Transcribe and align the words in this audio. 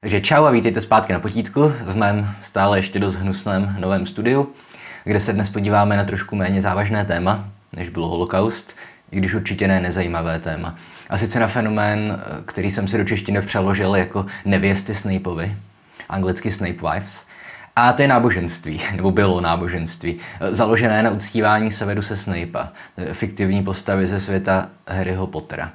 Takže 0.00 0.20
čau 0.20 0.44
a 0.44 0.50
vítejte 0.50 0.80
zpátky 0.80 1.12
na 1.12 1.18
potítku 1.18 1.72
v 1.84 1.96
mém 1.96 2.34
stále 2.42 2.78
ještě 2.78 2.98
dost 2.98 3.14
hnusném 3.14 3.76
novém 3.78 4.06
studiu, 4.06 4.48
kde 5.04 5.20
se 5.20 5.32
dnes 5.32 5.50
podíváme 5.50 5.96
na 5.96 6.04
trošku 6.04 6.36
méně 6.36 6.62
závažné 6.62 7.04
téma, 7.04 7.48
než 7.72 7.88
byl 7.88 8.06
holokaust, 8.06 8.76
i 9.10 9.16
když 9.16 9.34
určitě 9.34 9.68
ne 9.68 9.80
nezajímavé 9.80 10.40
téma. 10.40 10.76
A 11.10 11.18
sice 11.18 11.40
na 11.40 11.46
fenomén, 11.46 12.20
který 12.44 12.72
jsem 12.72 12.88
si 12.88 12.98
do 12.98 13.04
češtiny 13.04 13.42
přeložil 13.42 13.96
jako 13.96 14.26
nevěsty 14.44 14.94
Snapeovi, 14.94 15.56
anglicky 16.08 16.52
Snape 16.52 16.92
Wives. 16.92 17.26
A 17.76 17.92
to 17.92 18.02
je 18.02 18.08
náboženství, 18.08 18.82
nebo 18.96 19.10
bylo 19.10 19.40
náboženství, 19.40 20.18
založené 20.50 21.02
na 21.02 21.10
uctívání 21.10 21.72
se 21.72 22.16
Snape'a, 22.16 22.72
fiktivní 23.12 23.62
postavy 23.62 24.06
ze 24.06 24.20
světa 24.20 24.68
Harryho 24.88 25.26
Pottera. 25.26 25.72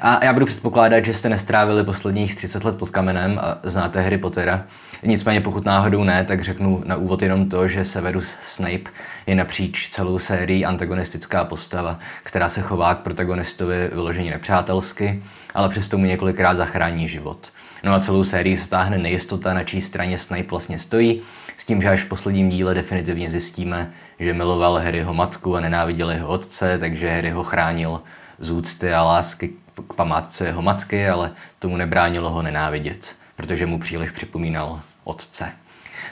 A 0.00 0.24
já 0.24 0.32
budu 0.32 0.46
předpokládat, 0.46 1.04
že 1.04 1.14
jste 1.14 1.28
nestrávili 1.28 1.84
posledních 1.84 2.36
30 2.36 2.64
let 2.64 2.76
pod 2.76 2.90
kamenem 2.90 3.38
a 3.42 3.58
znáte 3.62 4.00
Harry 4.00 4.18
Pottera. 4.18 4.64
Nicméně 5.02 5.40
pokud 5.40 5.64
náhodou 5.64 6.04
ne, 6.04 6.24
tak 6.24 6.44
řeknu 6.44 6.82
na 6.86 6.96
úvod 6.96 7.22
jenom 7.22 7.48
to, 7.48 7.68
že 7.68 7.84
Severus 7.84 8.34
Snape 8.42 8.90
je 9.26 9.34
napříč 9.34 9.88
celou 9.88 10.18
sérií 10.18 10.64
antagonistická 10.64 11.44
postava, 11.44 11.98
která 12.22 12.48
se 12.48 12.62
chová 12.62 12.94
k 12.94 12.98
protagonistovi 12.98 13.90
vyloženě 13.92 14.30
nepřátelsky, 14.30 15.22
ale 15.54 15.68
přesto 15.68 15.98
mu 15.98 16.04
několikrát 16.04 16.54
zachrání 16.54 17.08
život. 17.08 17.52
No 17.84 17.94
a 17.94 18.00
celou 18.00 18.24
sérii 18.24 18.56
stáhne 18.56 18.98
nejistota, 18.98 19.54
na 19.54 19.64
čí 19.64 19.82
straně 19.82 20.18
Snape 20.18 20.50
vlastně 20.50 20.78
stojí, 20.78 21.22
s 21.56 21.66
tím, 21.66 21.82
že 21.82 21.88
až 21.88 22.02
v 22.02 22.08
posledním 22.08 22.48
díle 22.48 22.74
definitivně 22.74 23.30
zjistíme, 23.30 23.90
že 24.20 24.32
miloval 24.32 24.76
Harryho 24.76 25.14
matku 25.14 25.56
a 25.56 25.60
nenáviděl 25.60 26.10
jeho 26.10 26.28
otce, 26.28 26.78
takže 26.78 27.10
Harry 27.10 27.30
ho 27.30 27.44
chránil 27.44 28.00
z 28.38 28.50
úcty 28.50 28.92
a 28.92 29.02
lásky 29.02 29.50
k 29.82 29.94
památce 29.94 30.46
jeho 30.46 30.62
matky, 30.62 31.08
ale 31.08 31.32
tomu 31.58 31.76
nebránilo 31.76 32.30
ho 32.30 32.42
nenávidět, 32.42 33.16
protože 33.36 33.66
mu 33.66 33.78
příliš 33.78 34.10
připomínal 34.10 34.80
otce. 35.04 35.52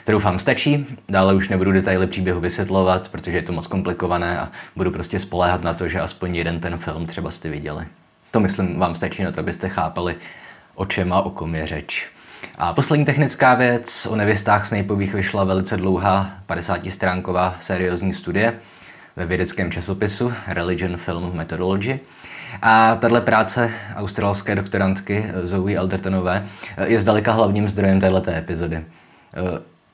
To 0.05 0.11
doufám 0.11 0.39
stačí, 0.39 0.85
dále 1.09 1.33
už 1.33 1.49
nebudu 1.49 1.71
detaily 1.71 2.07
příběhu 2.07 2.39
vysvětlovat, 2.39 3.09
protože 3.09 3.37
je 3.37 3.41
to 3.41 3.53
moc 3.53 3.67
komplikované 3.67 4.39
a 4.39 4.51
budu 4.75 4.91
prostě 4.91 5.19
spoléhat 5.19 5.61
na 5.61 5.73
to, 5.73 5.87
že 5.87 6.01
aspoň 6.01 6.35
jeden 6.35 6.59
ten 6.59 6.77
film 6.77 7.05
třeba 7.05 7.31
jste 7.31 7.49
viděli. 7.49 7.85
To 8.31 8.39
myslím 8.39 8.79
vám 8.79 8.95
stačí 8.95 9.23
na 9.23 9.31
to, 9.31 9.39
abyste 9.39 9.69
chápali, 9.69 10.15
o 10.75 10.85
čem 10.85 11.13
a 11.13 11.21
o 11.21 11.29
kom 11.29 11.55
je 11.55 11.67
řeč. 11.67 12.07
A 12.57 12.73
poslední 12.73 13.05
technická 13.05 13.53
věc, 13.53 14.05
o 14.05 14.15
nevěstách 14.15 14.65
Snapeových 14.65 15.13
vyšla 15.13 15.43
velice 15.43 15.77
dlouhá 15.77 16.31
50-stránková 16.49 17.53
seriózní 17.59 18.13
studie 18.13 18.53
ve 19.15 19.25
vědeckém 19.25 19.71
časopisu 19.71 20.33
Religion 20.47 20.97
Film 20.97 21.31
Methodology, 21.33 21.99
a 22.61 22.95
tahle 22.95 23.21
práce 23.21 23.71
australské 23.95 24.55
doktorantky 24.55 25.25
Zoe 25.43 25.77
Aldertonové 25.77 26.45
je 26.85 26.99
zdaleka 26.99 27.31
hlavním 27.31 27.69
zdrojem 27.69 27.99
této 27.99 28.31
epizody. 28.31 28.83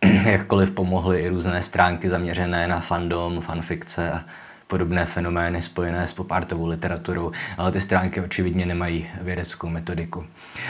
Eh, 0.04 0.30
jakkoliv 0.32 0.72
pomohly 0.72 1.22
i 1.22 1.30
různé 1.30 1.62
stránky 1.62 2.10
zaměřené 2.10 2.68
na 2.68 2.80
fandom, 2.80 3.42
fanfikce 3.42 4.12
a 4.12 4.24
podobné 4.68 5.06
fenomény 5.06 5.62
spojené 5.62 6.08
s 6.08 6.14
popartovou 6.14 6.68
literaturou, 6.68 7.32
ale 7.58 7.72
ty 7.72 7.82
stránky 7.82 8.22
očividně 8.22 8.66
nemají 8.66 9.08
vědeckou 9.22 9.70
metodiku. 9.70 10.26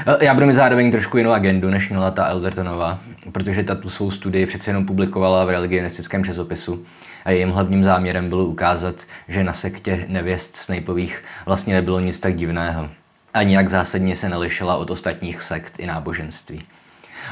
Eh, 0.08 0.26
já 0.26 0.34
budu 0.34 0.46
mít 0.46 0.54
zároveň 0.54 0.92
trošku 0.92 1.18
jinou 1.18 1.32
agendu, 1.32 1.70
než 1.70 1.90
měla 1.90 2.12
ta 2.12 2.26
Eldertonová, 2.26 3.00
protože 3.32 3.64
ta 3.64 3.76
tu 3.76 3.90
svou 3.90 4.12
studii 4.12 4.46
přece 4.46 4.70
jenom 4.70 4.86
publikovala 4.86 5.46
v 5.46 5.50
religionistickém 5.50 6.26
časopisu 6.26 6.86
a 7.26 7.32
jejím 7.32 7.50
hlavním 7.50 7.84
záměrem 7.84 8.30
bylo 8.30 8.46
ukázat, 8.46 8.96
že 9.28 9.44
na 9.44 9.54
sektě 9.54 10.06
nevěst 10.08 10.56
Snapeových 10.56 11.24
vlastně 11.46 11.74
nebylo 11.74 12.00
nic 12.00 12.20
tak 12.20 12.36
divného. 12.36 12.90
A 13.34 13.44
nijak 13.44 13.70
zásadně 13.70 14.16
se 14.16 14.30
nelišila 14.30 14.76
od 14.76 14.90
ostatních 14.90 15.42
sekt 15.42 15.74
i 15.78 15.86
náboženství. 15.88 16.62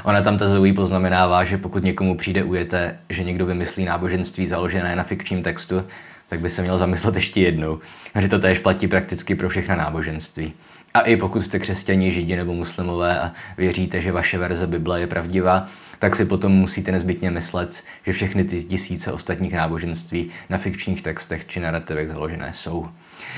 Ona 0.04 0.22
tam 0.22 0.38
ta 0.38 0.50
Zoe 0.50 0.74
poznamenává, 0.74 1.44
že 1.44 1.58
pokud 1.58 1.84
někomu 1.84 2.18
přijde 2.18 2.44
ujete, 2.44 3.00
že 3.10 3.24
někdo 3.24 3.46
vymyslí 3.46 3.86
náboženství 3.86 4.48
založené 4.48 4.96
na 4.96 5.04
fikčním 5.04 5.44
textu, 5.44 5.86
tak 6.30 6.40
by 6.40 6.50
se 6.50 6.62
měl 6.62 6.78
zamyslet 6.78 7.16
ještě 7.16 7.42
jednou, 7.42 7.80
že 8.20 8.28
to 8.28 8.40
též 8.40 8.60
platí 8.60 8.88
prakticky 8.88 9.36
pro 9.36 9.50
všechna 9.50 9.76
náboženství. 9.76 10.54
A 10.94 11.02
i 11.02 11.18
pokud 11.18 11.42
jste 11.42 11.60
křesťani, 11.60 12.12
židi 12.12 12.36
nebo 12.36 12.54
muslimové 12.54 13.20
a 13.20 13.32
věříte, 13.58 14.02
že 14.02 14.12
vaše 14.12 14.38
verze 14.38 14.68
Bible 14.68 15.00
je 15.00 15.08
pravdivá, 15.08 15.68
tak 16.00 16.16
si 16.16 16.26
potom 16.26 16.52
musíte 16.52 16.92
nezbytně 16.92 17.32
myslet, 17.32 17.84
že 18.06 18.14
všechny 18.14 18.44
ty 18.44 18.64
tisíce 18.64 19.12
ostatních 19.12 19.54
náboženství 19.54 20.30
na 20.50 20.58
fikčních 20.58 21.02
textech 21.02 21.48
či 21.48 21.60
narrativech 21.60 22.08
založené 22.08 22.54
jsou. 22.54 22.90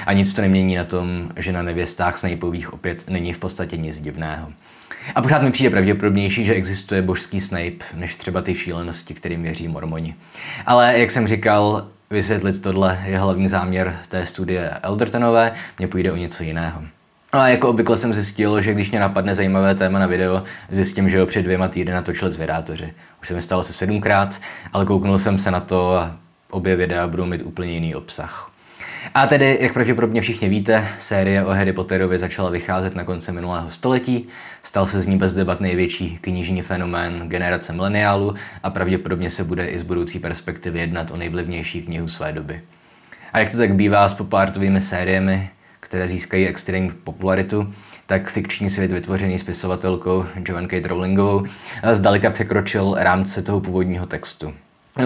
A 0.05 0.13
nic 0.13 0.33
to 0.33 0.41
nemění 0.41 0.75
na 0.75 0.83
tom, 0.83 1.29
že 1.35 1.51
na 1.51 1.61
nevěstách 1.61 2.17
Snapeových 2.17 2.73
opět 2.73 3.09
není 3.09 3.33
v 3.33 3.39
podstatě 3.39 3.77
nic 3.77 4.01
divného. 4.01 4.51
A 5.15 5.21
pořád 5.21 5.41
mi 5.41 5.51
přijde 5.51 5.69
pravděpodobnější, 5.69 6.45
že 6.45 6.53
existuje 6.53 7.01
božský 7.01 7.41
Snape, 7.41 7.85
než 7.93 8.15
třeba 8.15 8.41
ty 8.41 8.55
šílenosti, 8.55 9.13
kterým 9.13 9.43
věří 9.43 9.67
mormoni. 9.67 10.15
Ale 10.65 10.99
jak 10.99 11.11
jsem 11.11 11.27
říkal, 11.27 11.87
vysvětlit 12.09 12.61
tohle 12.61 13.03
je 13.05 13.19
hlavní 13.19 13.47
záměr 13.47 13.99
té 14.09 14.27
studie 14.27 14.69
Eldertonové, 14.69 15.51
mně 15.79 15.87
půjde 15.87 16.11
o 16.11 16.15
něco 16.15 16.43
jiného. 16.43 16.83
A 17.33 17.47
jako 17.47 17.69
obvykle 17.69 17.97
jsem 17.97 18.13
zjistil, 18.13 18.61
že 18.61 18.73
když 18.73 18.91
mě 18.91 18.99
napadne 18.99 19.35
zajímavé 19.35 19.75
téma 19.75 19.99
na 19.99 20.07
video, 20.07 20.43
zjistím, 20.69 21.09
že 21.09 21.19
ho 21.19 21.25
před 21.25 21.41
dvěma 21.41 21.67
týdny 21.67 21.93
natočili 21.93 22.33
zvědátoři. 22.33 22.93
Už 23.21 23.27
se 23.27 23.33
mi 23.33 23.41
stalo 23.41 23.63
se 23.63 23.73
sedmkrát, 23.73 24.41
ale 24.73 24.85
kouknul 24.85 25.19
jsem 25.19 25.39
se 25.39 25.51
na 25.51 25.59
to 25.59 25.95
a 25.95 26.15
obě 26.49 26.75
videa 26.75 27.07
budou 27.07 27.25
mít 27.25 27.41
úplně 27.41 27.71
jiný 27.71 27.95
obsah. 27.95 28.51
A 29.13 29.27
tedy, 29.27 29.57
jak 29.61 29.73
pravděpodobně 29.73 30.21
všichni 30.21 30.49
víte, 30.49 30.87
série 30.99 31.45
o 31.45 31.49
Harry 31.49 31.73
Potterovi 31.73 32.17
začala 32.17 32.49
vycházet 32.49 32.95
na 32.95 33.03
konci 33.03 33.31
minulého 33.31 33.69
století, 33.69 34.27
stal 34.63 34.87
se 34.87 35.01
z 35.01 35.07
ní 35.07 35.17
bez 35.17 35.33
debat 35.33 35.61
největší 35.61 36.17
knižní 36.21 36.61
fenomén 36.61 37.29
generace 37.29 37.73
mileniálu 37.73 38.35
a 38.63 38.69
pravděpodobně 38.69 39.31
se 39.31 39.43
bude 39.43 39.65
i 39.65 39.79
z 39.79 39.83
budoucí 39.83 40.19
perspektivy 40.19 40.79
jednat 40.79 41.11
o 41.11 41.17
nejvlivnější 41.17 41.81
knihu 41.81 42.07
své 42.07 42.33
doby. 42.33 42.61
A 43.33 43.39
jak 43.39 43.51
to 43.51 43.57
tak 43.57 43.73
bývá 43.73 44.09
s 44.09 44.13
popártovými 44.13 44.81
sériemi, 44.81 45.49
které 45.91 46.07
získají 46.07 46.47
extrémní 46.47 46.91
popularitu, 46.91 47.73
tak 48.05 48.29
fikční 48.29 48.69
svět 48.69 48.91
vytvořený 48.91 49.39
spisovatelkou 49.39 50.25
Joan 50.47 50.67
K. 50.67 50.85
Rowlingovou 50.85 51.45
zdaleka 51.91 52.29
překročil 52.29 52.95
rámce 52.97 53.41
toho 53.41 53.61
původního 53.61 54.05
textu. 54.05 54.53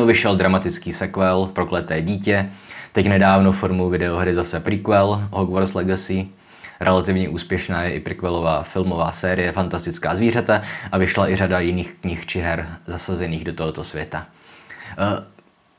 Vyšel 0.05 0.35
dramatický 0.35 0.93
sequel 0.93 1.49
Prokleté 1.53 2.01
dítě, 2.01 2.49
teď 2.91 3.07
nedávno 3.07 3.51
formou 3.51 3.89
videohry 3.89 4.35
zase 4.35 4.59
prequel 4.59 5.27
Hogwarts 5.31 5.73
Legacy, 5.73 6.27
Relativně 6.79 7.29
úspěšná 7.29 7.83
je 7.83 7.93
i 7.93 7.99
prequelová 7.99 8.63
filmová 8.63 9.11
série 9.11 9.51
Fantastická 9.51 10.15
zvířata 10.15 10.61
a 10.91 10.97
vyšla 10.97 11.29
i 11.29 11.35
řada 11.35 11.59
jiných 11.59 11.95
knih 12.01 12.25
či 12.25 12.39
her 12.39 12.67
zasazených 12.87 13.43
do 13.43 13.53
tohoto 13.53 13.83
světa. 13.83 14.25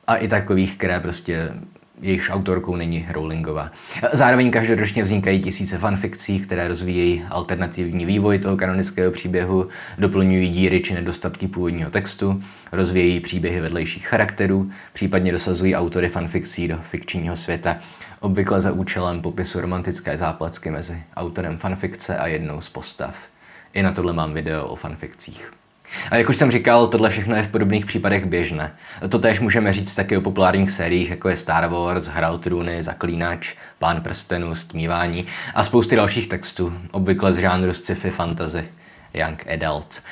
A 0.07 0.17
i 0.17 0.29
takových, 0.29 0.77
které 0.77 1.01
prostě 1.01 1.51
jejichž 2.01 2.31
autorkou 2.31 2.77
není 2.77 3.07
Rowlingová. 3.11 3.71
Zároveň 4.13 4.51
každoročně 4.51 5.05
vznikají 5.05 5.43
tisíce 5.43 5.79
fanfikcí, 5.79 6.41
které 6.41 6.69
rozvíjejí 6.69 7.25
alternativní 7.31 8.07
vývoj 8.07 8.39
toho 8.39 8.57
kanonického 8.57 9.13
příběhu, 9.13 9.69
doplňují 9.99 10.49
díry 10.49 10.81
či 10.81 10.95
nedostatky 10.95 11.49
původního 11.49 11.91
textu, 11.91 12.43
rozvíjejí 12.73 13.21
příběhy 13.21 13.61
vedlejších 13.61 14.07
charakterů, 14.07 14.71
případně 14.93 15.33
dosazují 15.33 15.75
autory 15.75 16.09
fanfikcí 16.09 16.69
do 16.69 16.79
fikčního 16.91 17.37
světa, 17.37 17.77
obvykle 18.21 18.61
za 18.61 18.73
účelem 18.73 19.23
popisu 19.23 19.61
romantické 19.61 20.19
záplecky 20.19 20.71
mezi 20.71 21.03
autorem 21.17 21.59
fanfikce 21.59 22.19
a 22.19 22.27
jednou 22.27 22.61
z 22.61 22.69
postav. 22.69 23.17
I 23.73 23.83
na 23.83 23.93
tohle 23.93 24.13
mám 24.13 24.33
video 24.33 24.67
o 24.67 24.77
fanfikcích. 24.77 25.53
A 26.11 26.17
jak 26.17 26.29
už 26.29 26.37
jsem 26.37 26.51
říkal, 26.51 26.87
tohle 26.87 27.11
všechno 27.11 27.37
je 27.37 27.43
v 27.43 27.49
podobných 27.49 27.87
případech 27.87 28.27
běžné. 28.27 28.73
To 29.09 29.19
též 29.19 29.41
můžeme 29.41 29.73
říct 29.73 29.95
taky 29.95 30.17
o 30.17 30.21
populárních 30.21 30.71
sériích, 30.71 31.11
jako 31.11 31.29
je 31.29 31.37
Star 31.37 31.69
Wars, 31.69 32.09
Hra 32.09 32.31
o 32.31 32.39
trůny, 32.39 32.83
Zaklínač, 32.83 33.55
Pán 33.79 34.01
prstenů, 34.01 34.55
Stmívání 34.55 35.27
a 35.55 35.65
spousty 35.65 35.97
dalších 35.97 36.29
textů, 36.29 36.73
obvykle 36.91 37.33
z 37.33 37.39
žánru 37.39 37.75
sci-fi 37.75 38.11
fantasy. 38.11 38.65
Young 39.15 39.47
Adult. 39.49 40.03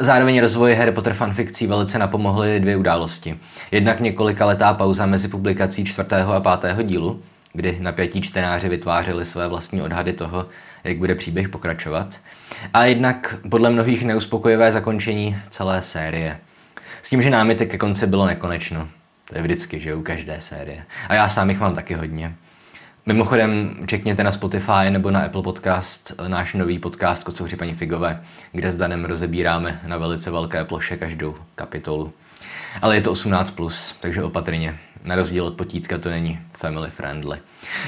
Zároveň 0.00 0.40
rozvoji 0.40 0.74
Harry 0.74 0.92
Potter 0.92 1.14
fanfikcí 1.14 1.66
velice 1.66 1.98
napomohly 1.98 2.60
dvě 2.60 2.76
události. 2.76 3.38
Jednak 3.70 4.00
několika 4.00 4.46
letá 4.46 4.74
pauza 4.74 5.06
mezi 5.06 5.28
publikací 5.28 5.84
čtvrtého 5.84 6.34
a 6.34 6.40
pátého 6.40 6.82
dílu, 6.82 7.22
kdy 7.52 7.76
napětí 7.80 8.22
čtenáři 8.22 8.68
vytvářeli 8.68 9.26
své 9.26 9.48
vlastní 9.48 9.82
odhady 9.82 10.12
toho, 10.12 10.46
jak 10.84 10.96
bude 10.96 11.14
příběh 11.14 11.48
pokračovat. 11.48 12.16
A 12.74 12.84
jednak 12.84 13.34
podle 13.50 13.70
mnohých 13.70 14.04
neuspokojivé 14.04 14.72
zakončení 14.72 15.36
celé 15.50 15.82
série. 15.82 16.38
S 17.02 17.10
tím, 17.10 17.22
že 17.22 17.30
námitek 17.30 17.70
ke 17.70 17.78
konci 17.78 18.06
bylo 18.06 18.26
nekonečno. 18.26 18.88
To 19.24 19.36
je 19.36 19.42
vždycky, 19.42 19.80
že 19.80 19.94
u 19.94 20.02
každé 20.02 20.40
série. 20.40 20.84
A 21.08 21.14
já 21.14 21.28
sám 21.28 21.50
jich 21.50 21.60
mám 21.60 21.74
taky 21.74 21.94
hodně. 21.94 22.34
Mimochodem, 23.06 23.76
čekněte 23.86 24.24
na 24.24 24.32
Spotify 24.32 24.90
nebo 24.90 25.10
na 25.10 25.20
Apple 25.20 25.42
Podcast 25.42 26.20
náš 26.28 26.54
nový 26.54 26.78
podcast 26.78 27.24
Kocouři 27.24 27.56
paní 27.56 27.74
Figové, 27.74 28.24
kde 28.52 28.70
s 28.70 28.76
Danem 28.76 29.04
rozebíráme 29.04 29.80
na 29.86 29.96
velice 29.96 30.30
velké 30.30 30.64
ploše 30.64 30.96
každou 30.96 31.36
kapitolu. 31.54 32.12
Ale 32.82 32.96
je 32.96 33.02
to 33.02 33.12
18+, 33.12 33.54
plus, 33.54 33.96
takže 34.00 34.22
opatrně. 34.22 34.78
Na 35.04 35.16
rozdíl 35.16 35.44
od 35.44 35.54
potítka 35.54 35.98
to 35.98 36.10
není 36.10 36.38
family 36.58 36.90
friendly. 36.90 37.38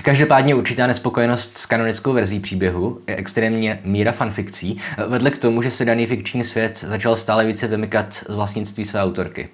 Každopádně 0.02 0.54
určitá 0.54 0.86
nespokojenost 0.86 1.58
s 1.58 1.66
kanonickou 1.66 2.12
verzí 2.12 2.40
příběhu 2.40 3.00
je 3.08 3.16
extrémně 3.16 3.80
míra 3.84 4.12
fanfikcí 4.12 4.80
vedle 5.08 5.30
k 5.30 5.38
tomu, 5.38 5.62
že 5.62 5.70
se 5.70 5.84
daný 5.84 6.06
fikční 6.06 6.44
svět 6.44 6.84
začal 6.88 7.16
stále 7.16 7.44
více 7.44 7.66
vymykat 7.66 8.14
z 8.14 8.34
vlastnictví 8.34 8.84
své 8.84 9.02
autorky. 9.02 9.48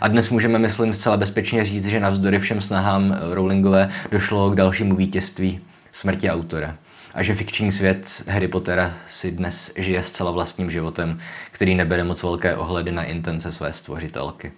A 0.00 0.08
dnes 0.08 0.30
můžeme, 0.30 0.58
myslím, 0.58 0.94
zcela 0.94 1.16
bezpečně 1.16 1.64
říct, 1.64 1.86
že 1.86 2.00
navzdory 2.00 2.38
všem 2.38 2.60
snahám 2.60 3.16
Rowlingové 3.30 3.90
došlo 4.10 4.50
k 4.50 4.56
dalšímu 4.56 4.96
vítězství 4.96 5.60
smrti 5.92 6.30
autora. 6.30 6.76
A 7.14 7.22
že 7.22 7.34
fikční 7.34 7.72
svět 7.72 8.22
Harry 8.28 8.48
Pottera 8.48 8.94
si 9.08 9.30
dnes 9.30 9.72
žije 9.76 10.02
zcela 10.02 10.30
vlastním 10.30 10.70
životem, 10.70 11.20
který 11.52 11.74
nebere 11.74 12.04
moc 12.04 12.22
velké 12.22 12.56
ohledy 12.56 12.92
na 12.92 13.04
intence 13.04 13.52
své 13.52 13.72
stvořitelky. 13.72 14.52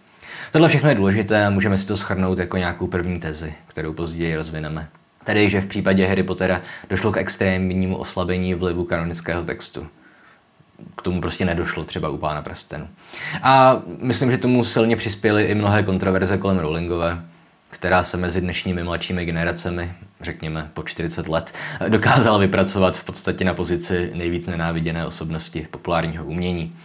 Tohle 0.52 0.69
všechno 0.69 0.88
je 0.88 0.94
důležité 0.94 1.46
a 1.46 1.50
můžeme 1.50 1.78
si 1.78 1.87
to 1.87 1.96
schrnout 1.96 2.38
jako 2.38 2.56
nějakou 2.56 2.87
první 2.87 3.20
tezi, 3.20 3.54
kterou 3.66 3.93
později 3.93 4.37
rozvineme. 4.37 4.88
Tedy, 5.25 5.50
že 5.50 5.60
v 5.60 5.66
případě 5.66 6.06
Harry 6.06 6.22
Pottera 6.22 6.60
došlo 6.90 7.12
k 7.12 7.16
extrémnímu 7.16 7.96
oslabení 7.96 8.55
vlivu 8.55 8.84
kanonického 8.84 9.44
textu. 9.44 9.87
K 10.96 11.02
tomu 11.02 11.20
prostě 11.20 11.44
nedošlo 11.44 11.84
třeba 11.84 12.08
u 12.08 12.16
Pána 12.16 12.43
prstenu. 12.43 12.88
A 13.43 13.82
myslím, 13.98 14.31
že 14.31 14.38
tomu 14.38 14.64
silně 14.64 14.96
přispěly 14.96 15.44
i 15.44 15.55
mnohé 15.55 15.82
kontroverze 15.82 16.38
kolem 16.38 16.58
Rowlingové, 16.58 17.22
která 17.72 18.04
se 18.04 18.16
mezi 18.16 18.40
dnešními 18.40 18.82
mladšími 18.82 19.24
generacemi, 19.24 19.92
řekněme 20.20 20.70
po 20.74 20.82
40 20.82 21.28
let, 21.28 21.54
dokázala 21.88 22.38
vypracovat 22.38 22.98
v 22.98 23.04
podstatě 23.04 23.44
na 23.44 23.54
pozici 23.54 24.10
nejvíc 24.14 24.46
nenáviděné 24.46 25.06
osobnosti 25.06 25.66
populárního 25.70 26.24
umění. 26.24 26.76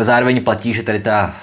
Zároveň 0.00 0.44
platí, 0.44 0.74
že 0.74 0.82
tady 0.82 1.00
ta 1.00 1.36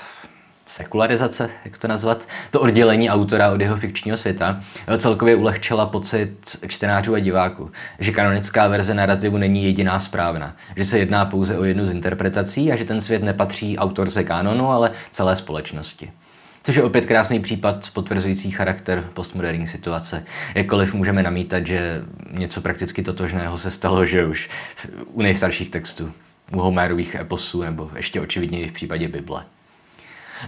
sekularizace, 0.68 1.50
jak 1.66 1.78
to 1.78 1.88
nazvat, 1.88 2.28
to 2.52 2.62
oddělení 2.62 3.10
autora 3.10 3.52
od 3.52 3.62
jeho 3.62 3.78
fikčního 3.78 4.18
světa, 4.18 4.64
celkově 4.98 5.36
ulehčila 5.36 5.86
pocit 5.86 6.58
čtenářů 6.68 7.16
a 7.16 7.20
diváků, 7.20 7.72
že 8.00 8.12
kanonická 8.12 8.68
verze 8.68 8.94
narrativu 8.94 9.38
není 9.38 9.64
jediná 9.64 10.00
správná, 10.00 10.56
že 10.76 10.86
se 10.86 11.00
jedná 11.00 11.26
pouze 11.26 11.58
o 11.58 11.64
jednu 11.64 11.86
z 11.86 11.92
interpretací 11.92 12.72
a 12.72 12.76
že 12.76 12.86
ten 12.86 13.02
svět 13.02 13.24
nepatří 13.24 13.78
autorce 13.78 14.24
kanonu, 14.24 14.70
ale 14.70 14.92
celé 15.12 15.36
společnosti. 15.36 16.12
Což 16.64 16.76
je 16.76 16.84
opět 16.84 17.06
krásný 17.06 17.40
případ 17.40 17.90
potvrzující 17.94 18.52
charakter 18.52 19.04
postmoderní 19.14 19.68
situace. 19.68 20.26
Jakkoliv 20.56 20.94
můžeme 20.94 21.24
namítat, 21.24 21.68
že 21.68 22.02
něco 22.32 22.62
prakticky 22.62 23.04
totožného 23.04 23.58
se 23.58 23.72
stalo, 23.72 24.06
že 24.06 24.26
už 24.26 24.50
u 25.14 25.22
nejstarších 25.22 25.70
textů, 25.70 26.12
u 26.52 26.60
Homérových 26.60 27.16
eposů 27.16 27.64
nebo 27.64 27.92
ještě 27.96 28.22
očividněji 28.22 28.68
v 28.68 28.74
případě 28.74 29.08
Bible. 29.08 29.44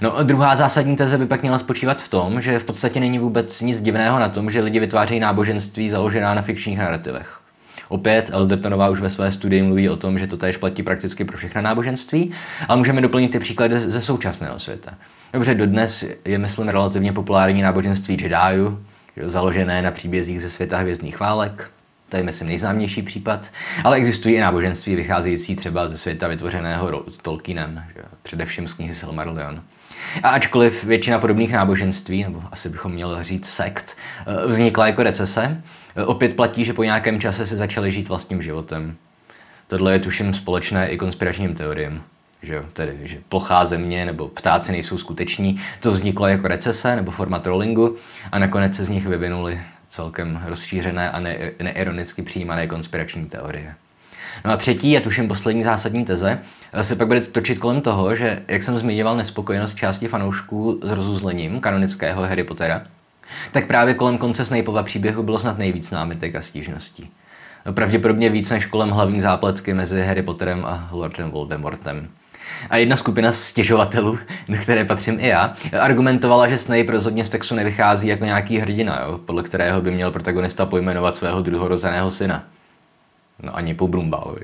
No 0.02 0.18
a 0.18 0.24
druhá 0.24 0.56
zásadní 0.56 0.96
teze 0.96 1.18
by 1.18 1.25
pak 1.25 1.42
měla 1.42 1.60
spočívat 1.60 2.02
v 2.02 2.08
tom, 2.08 2.42
že 2.42 2.60
v 2.60 2.63
podstatě 2.63 3.00
není 3.00 3.19
vůbec 3.19 3.62
nic 3.62 3.81
divného 3.81 4.19
na 4.19 4.30
tom, 4.30 4.52
že 4.52 4.62
lidi 4.62 4.80
vytvářejí 4.80 5.19
náboženství 5.19 5.90
založená 5.90 6.34
na 6.34 6.42
fikčních 6.42 6.78
narrativech. 6.78 7.40
Opět 7.88 8.30
Eldertonová 8.34 8.90
už 8.90 9.00
ve 9.00 9.10
své 9.10 9.31
studii 9.31 9.63
mluví 9.63 9.90
o 9.90 9.98
tom, 9.98 10.19
že 10.19 10.28
to 10.28 10.38
též 10.38 10.58
platí 10.58 10.84
prakticky 10.84 11.24
pro 11.24 11.38
všechna 11.38 11.62
náboženství, 11.62 12.31
ale 12.68 12.78
můžeme 12.78 13.02
doplnit 13.02 13.31
ty 13.31 13.40
příklady 13.40 13.80
ze 13.80 14.02
současného 14.02 14.60
světa. 14.60 14.94
Dobře, 15.33 15.56
dodnes 15.56 16.06
je, 16.25 16.38
myslím, 16.38 16.69
relativně 16.69 17.13
populární 17.13 17.62
náboženství 17.62 18.18
Jediů, 18.22 18.86
založené 19.24 19.81
na 19.81 19.92
příbězích 19.92 20.42
ze 20.42 20.51
světa 20.51 20.78
hvězdných 20.78 21.19
válek. 21.19 21.72
To 22.10 22.18
je, 22.18 22.24
myslím, 22.24 22.48
nejznámější 22.48 23.01
případ. 23.01 23.50
Ale 23.83 23.98
existují 23.98 24.36
i 24.36 24.39
náboženství 24.39 24.95
vycházející 24.95 25.56
třeba 25.56 25.88
ze 25.88 25.98
světa 25.98 26.28
vytvořeného 26.28 27.04
Tolkienem, 27.22 27.83
že? 27.95 28.01
především 28.24 28.68
z 28.68 28.74
knihy 28.74 28.94
Silmarillion. 28.94 29.62
A 30.24 30.30
ačkoliv 30.30 30.83
většina 30.83 31.19
podobných 31.19 31.51
náboženství, 31.51 32.24
nebo 32.24 32.44
asi 32.51 32.69
bychom 32.69 32.92
měli 32.92 33.24
říct 33.24 33.50
sekt, 33.50 33.98
eh, 34.27 34.48
vznikla 34.48 34.88
jako 34.88 35.04
recese, 35.04 35.62
eh, 35.95 36.04
opět 36.06 36.36
platí, 36.36 36.66
že 36.66 36.74
po 36.74 36.84
nějakém 36.84 37.22
čase 37.22 37.48
se 37.48 37.56
začaly 37.57 37.92
žít 37.92 38.07
vlastním 38.07 38.42
životem. 38.42 38.95
Tohle 39.68 39.94
je 39.94 40.00
tuším 40.00 40.34
společné 40.34 40.89
i 40.89 40.98
konspiračním 40.98 41.56
teoriím 41.56 42.04
že 42.41 42.63
tedy, 42.73 42.97
že 43.03 43.17
plochá 43.29 43.65
země 43.65 44.05
nebo 44.05 44.27
ptáci 44.27 44.71
nejsou 44.71 44.97
skuteční. 44.97 45.61
To 45.79 45.91
vzniklo 45.91 46.27
jako 46.27 46.47
recese 46.47 46.95
nebo 46.95 47.11
forma 47.11 47.39
trollingu 47.39 47.95
a 48.31 48.39
nakonec 48.39 48.75
se 48.75 48.85
z 48.85 48.89
nich 48.89 49.07
vyvinuly 49.07 49.61
celkem 49.89 50.41
rozšířené 50.45 51.11
a 51.11 51.19
ne, 51.19 51.38
neironicky 51.63 52.21
přijímané 52.21 52.67
konspirační 52.67 53.25
teorie. 53.25 53.75
No 54.45 54.51
a 54.51 54.57
třetí 54.57 54.97
a 54.97 55.01
tuším 55.01 55.27
poslední 55.27 55.63
zásadní 55.63 56.05
teze 56.05 56.39
se 56.81 56.95
pak 56.95 57.07
bude 57.07 57.21
točit 57.21 57.57
kolem 57.57 57.81
toho, 57.81 58.15
že, 58.15 58.43
jak 58.47 58.63
jsem 58.63 58.77
zmiňoval 58.77 59.17
nespokojenost 59.17 59.75
části 59.75 60.07
fanoušků 60.07 60.79
s 60.83 60.91
rozuzlením 60.91 61.59
kanonického 61.59 62.21
Harry 62.23 62.43
Pottera, 62.43 62.83
tak 63.51 63.67
právě 63.67 63.93
kolem 63.93 64.17
konce 64.17 64.45
Snapeova 64.45 64.83
příběhu 64.83 65.23
bylo 65.23 65.39
snad 65.39 65.57
nejvíc 65.57 65.91
námitek 65.91 66.35
a 66.35 66.41
stížností. 66.41 67.11
Pravděpodobně 67.71 68.29
víc 68.29 68.49
než 68.49 68.65
kolem 68.65 68.89
hlavní 68.89 69.21
zápletky 69.21 69.73
mezi 69.73 70.03
Harry 70.03 70.21
Potterem 70.21 70.65
a 70.65 70.89
Lordem 70.91 71.31
Voldemortem. 71.31 72.09
A 72.69 72.77
jedna 72.77 72.98
skupina 72.98 73.33
stěžovatelů, 73.33 74.19
do 74.50 74.57
které 74.62 74.86
patřím 74.86 75.19
i 75.19 75.27
já, 75.27 75.56
argumentovala, 75.80 76.48
že 76.48 76.57
Snape 76.57 76.92
rozhodně 76.92 77.25
z 77.25 77.30
textu 77.30 77.56
nevychází 77.56 78.07
jako 78.07 78.25
nějaký 78.25 78.57
hrdina, 78.57 79.01
jo, 79.06 79.19
podle 79.25 79.44
kterého 79.44 79.81
by 79.81 79.92
měl 79.92 80.12
protagonista 80.12 80.65
pojmenovat 80.65 81.18
svého 81.18 81.42
druhorozeného 81.42 82.12
syna. 82.12 82.44
No 83.44 83.56
ani 83.56 83.74
po 83.74 83.88
Brumbálovi. 83.88 84.42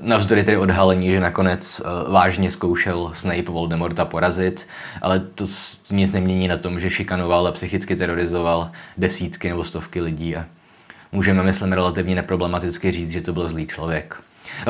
Navzdory 0.00 0.44
tedy 0.44 0.56
odhalení, 0.56 1.10
že 1.10 1.20
nakonec 1.20 1.80
uh, 1.80 2.12
vážně 2.12 2.50
zkoušel 2.50 3.10
Snape 3.14 3.42
Voldemorta 3.42 4.04
porazit, 4.04 4.68
ale 5.02 5.20
to 5.20 5.46
nic 5.90 6.12
nemění 6.12 6.48
na 6.48 6.56
tom, 6.56 6.80
že 6.80 6.90
šikanoval 6.90 7.46
a 7.46 7.52
psychicky 7.52 7.96
terorizoval 7.96 8.70
desítky 8.96 9.48
nebo 9.48 9.64
stovky 9.64 10.00
lidí 10.00 10.36
a 10.36 10.44
můžeme, 11.12 11.42
myslím, 11.42 11.72
relativně 11.72 12.14
neproblematicky 12.14 12.92
říct, 12.92 13.10
že 13.10 13.20
to 13.20 13.32
byl 13.32 13.48
zlý 13.48 13.66
člověk. 13.66 14.16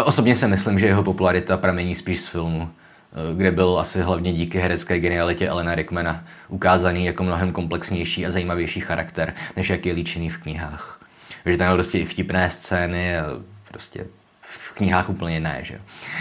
Osobně 0.04 0.36
si 0.36 0.48
myslím, 0.48 0.78
že 0.78 0.86
jeho 0.86 1.02
popularita 1.02 1.56
pramení 1.56 1.94
spíš 1.94 2.20
z 2.20 2.28
filmu, 2.28 2.68
eh, 2.70 3.34
kde 3.36 3.50
byl 3.50 3.78
asi 3.78 4.00
hlavně 4.00 4.32
díky 4.32 4.58
herecké 4.58 5.00
genialitě 5.00 5.48
Elena 5.48 5.74
Rickmana 5.74 6.24
ukázaný 6.48 7.06
jako 7.06 7.24
mnohem 7.24 7.52
komplexnější 7.52 8.26
a 8.26 8.30
zajímavější 8.30 8.80
charakter, 8.80 9.34
než 9.56 9.70
jak 9.70 9.86
je 9.86 9.92
líčený 9.92 10.30
v 10.30 10.38
knihách. 10.38 11.00
Že 11.46 11.56
tam 11.56 11.74
prostě 11.74 11.98
i 11.98 12.04
vtipné 12.04 12.50
scény 12.50 13.18
a 13.18 13.24
prostě 13.68 14.06
v 14.40 14.74
knihách 14.74 15.10
úplně 15.10 15.40
ne, 15.40 15.60
že 15.62 15.80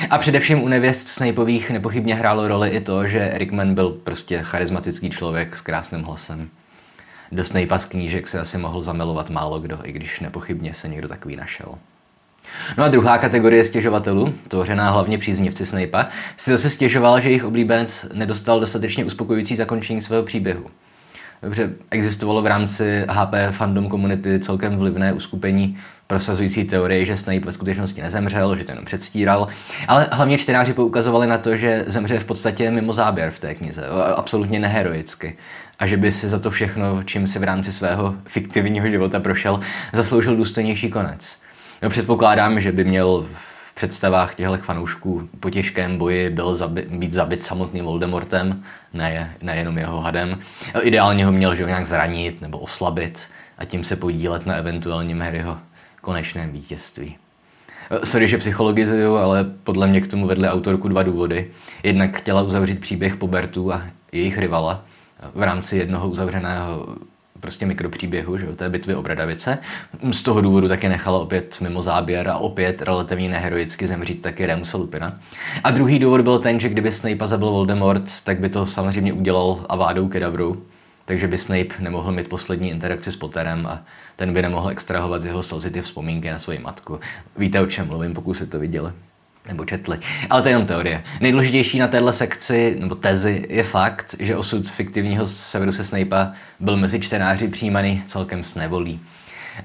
A 0.09 0.17
především 0.17 0.63
u 0.63 0.67
nevěst 0.67 1.07
Snapeových 1.07 1.71
nepochybně 1.71 2.15
hrálo 2.15 2.47
roli 2.47 2.69
i 2.69 2.81
to, 2.81 3.07
že 3.07 3.31
Rickman 3.33 3.75
byl 3.75 3.89
prostě 3.89 4.39
charismatický 4.43 5.09
člověk 5.09 5.57
s 5.57 5.61
krásným 5.61 6.03
hlasem. 6.03 6.49
Do 7.31 7.45
Snape'a 7.45 7.79
z 7.79 7.85
knížek 7.85 8.27
se 8.27 8.39
asi 8.39 8.57
mohl 8.57 8.83
zamilovat 8.83 9.29
málo 9.29 9.59
kdo, 9.59 9.79
i 9.83 9.91
když 9.91 10.19
nepochybně 10.19 10.73
se 10.73 10.87
někdo 10.87 11.07
takový 11.07 11.35
našel. 11.35 11.75
No 12.77 12.83
a 12.83 12.87
druhá 12.87 13.17
kategorie 13.17 13.65
stěžovatelů, 13.65 14.33
tvořená 14.47 14.91
hlavně 14.91 15.17
příznivci 15.17 15.65
Snape'a, 15.65 16.09
si 16.37 16.51
zase 16.51 16.69
stěžoval, 16.69 17.19
že 17.19 17.29
jejich 17.29 17.45
oblíbenec 17.45 18.05
nedostal 18.13 18.59
dostatečně 18.59 19.05
uspokojující 19.05 19.55
zakončení 19.55 20.01
svého 20.01 20.23
příběhu. 20.23 20.65
Dobře, 21.43 21.69
existovalo 21.91 22.41
v 22.41 22.47
rámci 22.47 23.05
HP 23.09 23.33
fandom 23.51 23.89
komunity 23.89 24.39
celkem 24.39 24.77
vlivné 24.77 25.13
uskupení 25.13 25.77
prosazující 26.07 26.63
teorie, 26.63 27.05
že 27.05 27.17
Snape 27.17 27.45
ve 27.45 27.51
skutečnosti 27.51 28.01
nezemřel, 28.01 28.55
že 28.55 28.63
to 28.63 28.71
jenom 28.71 28.85
předstíral, 28.85 29.47
ale 29.87 30.07
hlavně 30.11 30.37
čtenáři 30.37 30.73
poukazovali 30.73 31.27
na 31.27 31.37
to, 31.37 31.57
že 31.57 31.83
zemře 31.87 32.19
v 32.19 32.25
podstatě 32.25 32.71
mimo 32.71 32.93
záběr 32.93 33.31
v 33.31 33.39
té 33.39 33.55
knize, 33.55 33.83
absolutně 34.15 34.59
neheroicky 34.59 35.37
a 35.79 35.87
že 35.87 35.97
by 35.97 36.11
si 36.11 36.29
za 36.29 36.39
to 36.39 36.51
všechno, 36.51 37.03
čím 37.03 37.27
si 37.27 37.39
v 37.39 37.43
rámci 37.43 37.73
svého 37.73 38.15
fiktivního 38.25 38.89
života 38.89 39.19
prošel, 39.19 39.59
zasloužil 39.93 40.35
důstojnější 40.35 40.89
konec. 40.89 41.40
No, 41.81 41.89
předpokládám, 41.89 42.59
že 42.59 42.71
by 42.71 42.83
měl 42.83 43.25
v 43.33 43.75
představách 43.75 44.35
těchto 44.35 44.57
fanoušků 44.57 45.29
po 45.39 45.49
těžkém 45.49 45.97
boji 45.97 46.29
byl 46.29 46.55
zabi- 46.55 46.97
být 46.99 47.13
zabit 47.13 47.43
samotným 47.43 47.85
Voldemortem, 47.85 48.63
ne, 48.93 49.35
nejenom 49.41 49.77
jeho 49.77 50.01
hadem. 50.01 50.39
Ideálně 50.81 51.25
ho 51.25 51.31
měl 51.31 51.55
že 51.55 51.63
ho 51.63 51.67
nějak 51.67 51.87
zranit 51.87 52.41
nebo 52.41 52.59
oslabit 52.59 53.27
a 53.57 53.65
tím 53.65 53.83
se 53.83 53.95
podílet 53.95 54.45
na 54.45 54.55
eventuálním 54.55 55.21
Harryho 55.21 55.57
konečném 56.01 56.51
vítězství. 56.51 57.15
Sorry, 58.03 58.27
že 58.27 58.37
psychologizuju, 58.37 59.15
ale 59.15 59.43
podle 59.63 59.87
mě 59.87 60.01
k 60.01 60.07
tomu 60.07 60.27
vedly 60.27 60.47
autorku 60.47 60.87
dva 60.87 61.03
důvody. 61.03 61.51
Jednak 61.83 62.17
chtěla 62.17 62.41
uzavřít 62.41 62.81
příběh 62.81 63.15
Pobertu 63.15 63.73
a 63.73 63.83
jejich 64.11 64.37
rivala 64.37 64.85
v 65.35 65.43
rámci 65.43 65.77
jednoho 65.77 66.09
uzavřeného 66.09 66.95
prostě 67.41 67.65
mikropříběhu, 67.65 68.37
že 68.37 68.45
jo, 68.45 68.55
té 68.55 68.69
bitvy 68.69 68.95
o 68.95 69.01
Bradavice. 69.01 69.57
Z 70.11 70.23
toho 70.23 70.41
důvodu 70.41 70.67
také 70.67 70.89
nechala 70.89 71.19
opět 71.19 71.61
mimo 71.61 71.83
záběr 71.83 72.27
a 72.27 72.37
opět 72.37 72.81
relativně 72.81 73.29
neheroicky 73.29 73.87
zemřít 73.87 74.21
taky 74.21 74.45
Remusa 74.45 74.77
Lupina. 74.77 75.19
A 75.63 75.71
druhý 75.71 75.99
důvod 75.99 76.21
byl 76.21 76.39
ten, 76.39 76.59
že 76.59 76.69
kdyby 76.69 76.91
Snape 76.91 77.27
zabil 77.27 77.51
Voldemort, 77.51 78.03
tak 78.23 78.39
by 78.39 78.49
to 78.49 78.65
samozřejmě 78.65 79.13
udělal 79.13 79.65
Avádou 79.69 80.07
Kedavru, 80.07 80.63
takže 81.05 81.27
by 81.27 81.37
Snape 81.37 81.75
nemohl 81.79 82.11
mít 82.11 82.29
poslední 82.29 82.69
interakci 82.69 83.11
s 83.11 83.15
Potterem 83.15 83.67
a 83.67 83.81
ten 84.15 84.33
by 84.33 84.41
nemohl 84.41 84.69
extrahovat 84.69 85.21
z 85.21 85.25
jeho 85.25 85.43
slzy 85.43 85.71
ty 85.71 85.81
vzpomínky 85.81 86.29
na 86.29 86.39
svoji 86.39 86.59
matku. 86.59 86.99
Víte, 87.37 87.61
o 87.61 87.65
čem 87.65 87.87
mluvím, 87.87 88.13
pokud 88.13 88.33
jste 88.33 88.45
to 88.45 88.59
viděli. 88.59 88.91
Nebo 89.47 89.65
četli. 89.65 89.99
Ale 90.29 90.41
to 90.41 90.47
je 90.47 90.51
jenom 90.51 90.67
teorie. 90.67 91.03
Nejdůležitější 91.21 91.79
na 91.79 91.87
téhle 91.87 92.13
sekci, 92.13 92.75
nebo 92.79 92.95
tezi, 92.95 93.45
je 93.49 93.63
fakt, 93.63 94.15
že 94.19 94.37
osud 94.37 94.69
fiktivního 94.69 95.27
Severuse 95.27 95.83
Snape'a 95.83 96.33
byl 96.59 96.77
mezi 96.77 96.99
čtenáři 96.99 97.47
přijímaný 97.47 98.03
celkem 98.07 98.43
s 98.43 98.55
nevolí. 98.55 98.99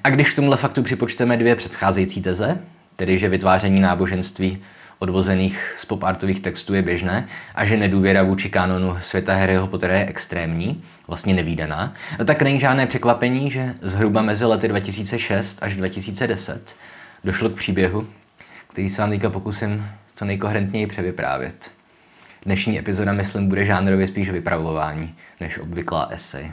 A 0.04 0.10
když 0.10 0.32
k 0.32 0.36
tomuhle 0.36 0.56
faktu 0.56 0.82
připočteme 0.82 1.36
dvě 1.36 1.56
předcházející 1.56 2.22
teze, 2.22 2.58
tedy 2.96 3.18
že 3.18 3.28
vytváření 3.28 3.80
náboženství 3.80 4.58
odvozených 4.98 5.76
z 5.78 5.84
popartových 5.84 6.40
textů 6.40 6.74
je 6.74 6.82
běžné 6.82 7.28
a 7.54 7.64
že 7.64 7.76
nedůvěra 7.76 8.22
vůči 8.22 8.50
kanonu 8.50 8.96
světa 9.00 9.34
Harryho 9.34 9.66
Pottera 9.66 9.94
je 9.94 10.06
extrémní, 10.06 10.84
vlastně 11.08 11.34
nevýdaná, 11.34 11.94
tak 12.24 12.42
není 12.42 12.60
žádné 12.60 12.86
překvapení, 12.86 13.50
že 13.50 13.74
zhruba 13.82 14.22
mezi 14.22 14.44
lety 14.44 14.68
2006 14.68 15.62
až 15.62 15.76
2010 15.76 16.76
došlo 17.24 17.50
k 17.50 17.54
příběhu, 17.54 18.06
který 18.76 18.90
se 18.90 19.02
vám 19.02 19.10
teďka 19.10 19.30
pokusím 19.30 19.88
co 20.14 20.24
nejkoherentněji 20.24 20.86
převyprávět. 20.86 21.70
Dnešní 22.44 22.78
epizoda, 22.78 23.12
myslím, 23.12 23.48
bude 23.48 23.64
žánrově 23.64 24.06
spíš 24.06 24.30
vypravování, 24.30 25.14
než 25.40 25.58
obvyklá 25.58 26.08
esej. 26.10 26.52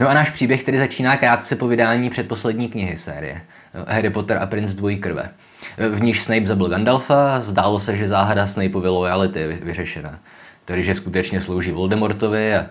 No 0.00 0.08
a 0.08 0.14
náš 0.14 0.30
příběh 0.30 0.64
tedy 0.64 0.78
začíná 0.78 1.16
krátce 1.16 1.56
po 1.56 1.68
vydání 1.68 2.10
předposlední 2.10 2.68
knihy 2.68 2.98
série 2.98 3.40
Harry 3.88 4.10
Potter 4.10 4.38
a 4.38 4.46
princ 4.46 4.74
dvojí 4.74 4.98
krve. 4.98 5.30
V 5.78 6.02
níž 6.02 6.22
Snape 6.22 6.46
zabil 6.46 6.68
Gandalfa, 6.68 7.40
zdálo 7.40 7.80
se, 7.80 7.96
že 7.96 8.08
záhada 8.08 8.46
Snapeovy 8.46 8.88
lojality 8.88 9.40
je 9.40 9.46
vyřešena. 9.48 10.18
Tedy, 10.64 10.84
že 10.84 10.94
skutečně 10.94 11.40
slouží 11.40 11.70
Voldemortovi 11.70 12.56
a 12.56 12.66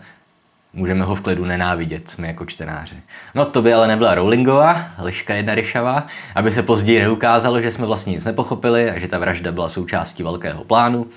můžeme 0.73 1.05
ho 1.05 1.15
v 1.15 1.21
klidu 1.21 1.45
nenávidět, 1.45 2.15
my 2.17 2.27
jako 2.27 2.45
čtenáři. 2.45 2.95
No 3.35 3.45
to 3.45 3.61
by 3.61 3.73
ale 3.73 3.87
nebyla 3.87 4.15
Rowlingová, 4.15 4.85
liška 5.03 5.35
jedna 5.35 5.55
ryšavá, 5.55 6.07
aby 6.35 6.51
se 6.51 6.63
později 6.63 6.99
neukázalo, 6.99 7.61
že 7.61 7.71
jsme 7.71 7.85
vlastně 7.85 8.13
nic 8.13 8.25
nepochopili 8.25 8.91
a 8.91 8.99
že 8.99 9.07
ta 9.07 9.17
vražda 9.17 9.51
byla 9.51 9.69
součástí 9.69 10.23
velkého 10.23 10.63
plánu. 10.63 11.07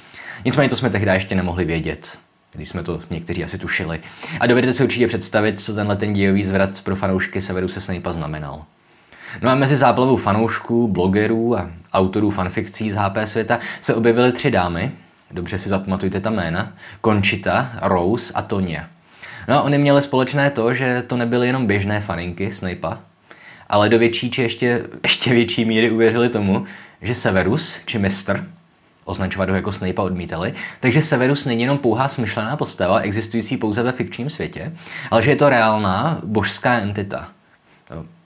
Nicméně 0.45 0.69
to 0.71 0.77
jsme 0.77 0.91
tehdy 0.91 1.11
ještě 1.11 1.35
nemohli 1.35 1.65
vědět, 1.65 2.19
když 2.53 2.69
jsme 2.69 2.83
to 2.83 3.01
někteří 3.11 3.45
asi 3.45 3.59
tušili. 3.59 4.01
A 4.41 4.47
dovedete 4.47 4.73
si 4.73 4.85
určitě 4.85 5.09
představit, 5.09 5.61
co 5.61 5.75
tenhle 5.75 5.97
ten 5.97 6.13
dějový 6.13 6.45
zvrat 6.45 6.83
pro 6.85 6.97
fanoušky 6.97 7.43
Severu 7.43 7.69
se 7.69 7.81
Snape 7.81 8.13
znamenal. 8.13 8.65
No 9.43 9.51
a 9.51 9.55
mezi 9.55 9.77
záplavou 9.77 10.17
fanoušků, 10.17 10.89
blogerů 10.89 11.59
a 11.59 11.71
autorů 11.93 12.31
fanfikcí 12.31 12.91
z 12.91 12.97
HP 12.97 13.17
světa 13.25 13.59
se 13.81 13.95
objevily 13.95 14.33
tři 14.33 14.51
dámy, 14.51 14.93
dobře 15.31 15.59
si 15.59 15.69
zapamatujte 15.69 16.21
ta 16.21 16.31
jména, 16.31 16.73
Conchita, 17.05 17.71
Rose 17.83 18.33
a 18.35 18.43
Tonya. 18.43 18.89
No 19.49 19.65
oni 19.65 19.79
měli 19.79 20.03
společné 20.03 20.51
to, 20.51 20.75
že 20.75 21.03
to 21.07 21.17
nebyly 21.17 21.47
jenom 21.47 21.67
běžné 21.67 22.01
faninky 22.01 22.53
Snape'a, 22.53 22.99
ale 23.69 23.89
do 23.89 23.99
větší 23.99 24.31
či 24.31 24.43
ještě, 24.43 24.83
ještě 25.03 25.35
větší 25.35 25.65
míry 25.65 25.91
uvěřili 25.91 26.29
tomu, 26.29 26.65
že 27.03 27.15
Severus, 27.15 27.79
či 27.87 27.99
mistr, 27.99 28.47
označovat 29.05 29.49
ho 29.49 29.55
jako 29.55 29.73
Snape'a 29.73 30.05
odmítali, 30.05 30.55
takže 30.81 31.03
Severus 31.03 31.45
není 31.45 31.63
jenom 31.63 31.79
pouhá 31.79 32.09
smyšlená 32.09 32.57
postava, 32.57 33.01
existující 33.01 33.57
pouze 33.57 33.83
ve 33.83 33.93
fikčním 33.93 34.31
světě, 34.31 34.73
ale 35.11 35.23
že 35.23 35.31
je 35.31 35.37
to 35.37 35.49
reálná 35.49 36.21
božská 36.25 36.75
entita. 36.75 37.29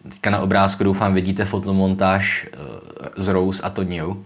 Teďka 0.08 0.30
na 0.30 0.40
obrázku 0.40 0.84
doufám 0.84 1.14
vidíte 1.14 1.44
fotomontáž 1.44 2.46
eh, 2.52 2.56
z 3.16 3.28
Rose 3.28 3.62
a 3.62 3.70
Tonyou. 3.70 4.24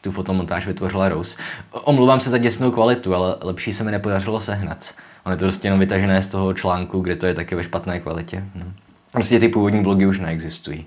Tu 0.00 0.12
fotomontáž 0.12 0.66
vytvořila 0.66 1.08
Rose. 1.08 1.38
Omluvám 1.70 2.20
se 2.20 2.30
za 2.30 2.38
děsnou 2.38 2.70
kvalitu, 2.70 3.14
ale 3.14 3.36
lepší 3.40 3.72
se 3.72 3.84
mi 3.84 3.90
nepodařilo 3.90 4.40
sehnat. 4.40 4.94
Je 5.30 5.36
to 5.36 5.44
prostě 5.44 5.66
jenom 5.66 5.80
vytažené 5.80 6.22
z 6.22 6.28
toho 6.28 6.54
článku, 6.54 7.00
kde 7.00 7.16
to 7.16 7.26
je 7.26 7.34
taky 7.34 7.54
ve 7.54 7.64
špatné 7.64 8.00
kvalitě. 8.00 8.44
No. 8.54 8.64
Prostě 9.12 9.40
ty 9.40 9.48
původní 9.48 9.82
blogy 9.82 10.06
už 10.06 10.20
neexistují. 10.20 10.86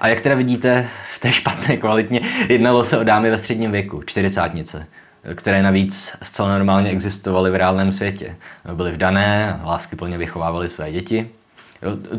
A 0.00 0.08
jak 0.08 0.20
teda 0.20 0.34
vidíte, 0.34 0.88
v 1.14 1.18
té 1.18 1.32
špatné 1.32 1.76
kvalitně 1.76 2.20
jednalo 2.48 2.84
se 2.84 2.98
o 2.98 3.04
dámy 3.04 3.30
ve 3.30 3.38
středním 3.38 3.72
věku, 3.72 4.02
čtyřicátnice, 4.06 4.86
které 5.34 5.62
navíc 5.62 6.16
zcela 6.22 6.48
normálně 6.48 6.90
existovaly 6.90 7.50
v 7.50 7.54
reálném 7.54 7.92
světě. 7.92 8.36
Byly 8.74 8.92
vdané, 8.92 9.60
lásky 9.64 9.96
plně 9.96 10.18
vychovávaly 10.18 10.68
své 10.68 10.92
děti. 10.92 11.28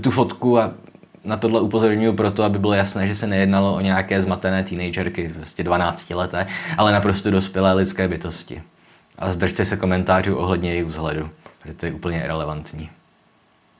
Tu 0.01 0.11
fotku 0.11 0.59
a 0.59 0.73
na 1.23 1.37
tohle 1.37 1.61
upozorňuji 1.61 2.13
proto, 2.13 2.43
aby 2.43 2.59
bylo 2.59 2.73
jasné, 2.73 3.07
že 3.07 3.15
se 3.15 3.27
nejednalo 3.27 3.75
o 3.75 3.79
nějaké 3.79 4.21
zmatené 4.21 4.63
teenagerky, 4.63 5.33
vlastně 5.37 5.63
12 5.63 6.09
leté, 6.09 6.47
ale 6.77 6.91
naprosto 6.91 7.31
dospělé 7.31 7.73
lidské 7.73 8.07
bytosti. 8.07 8.61
A 9.19 9.31
zdržte 9.31 9.65
se 9.65 9.77
komentářů 9.77 10.35
ohledně 10.35 10.69
jejich 10.69 10.85
vzhledu, 10.85 11.29
protože 11.65 11.77
to 11.77 11.85
je 11.85 11.93
úplně 11.93 12.23
irrelevantní. 12.23 12.89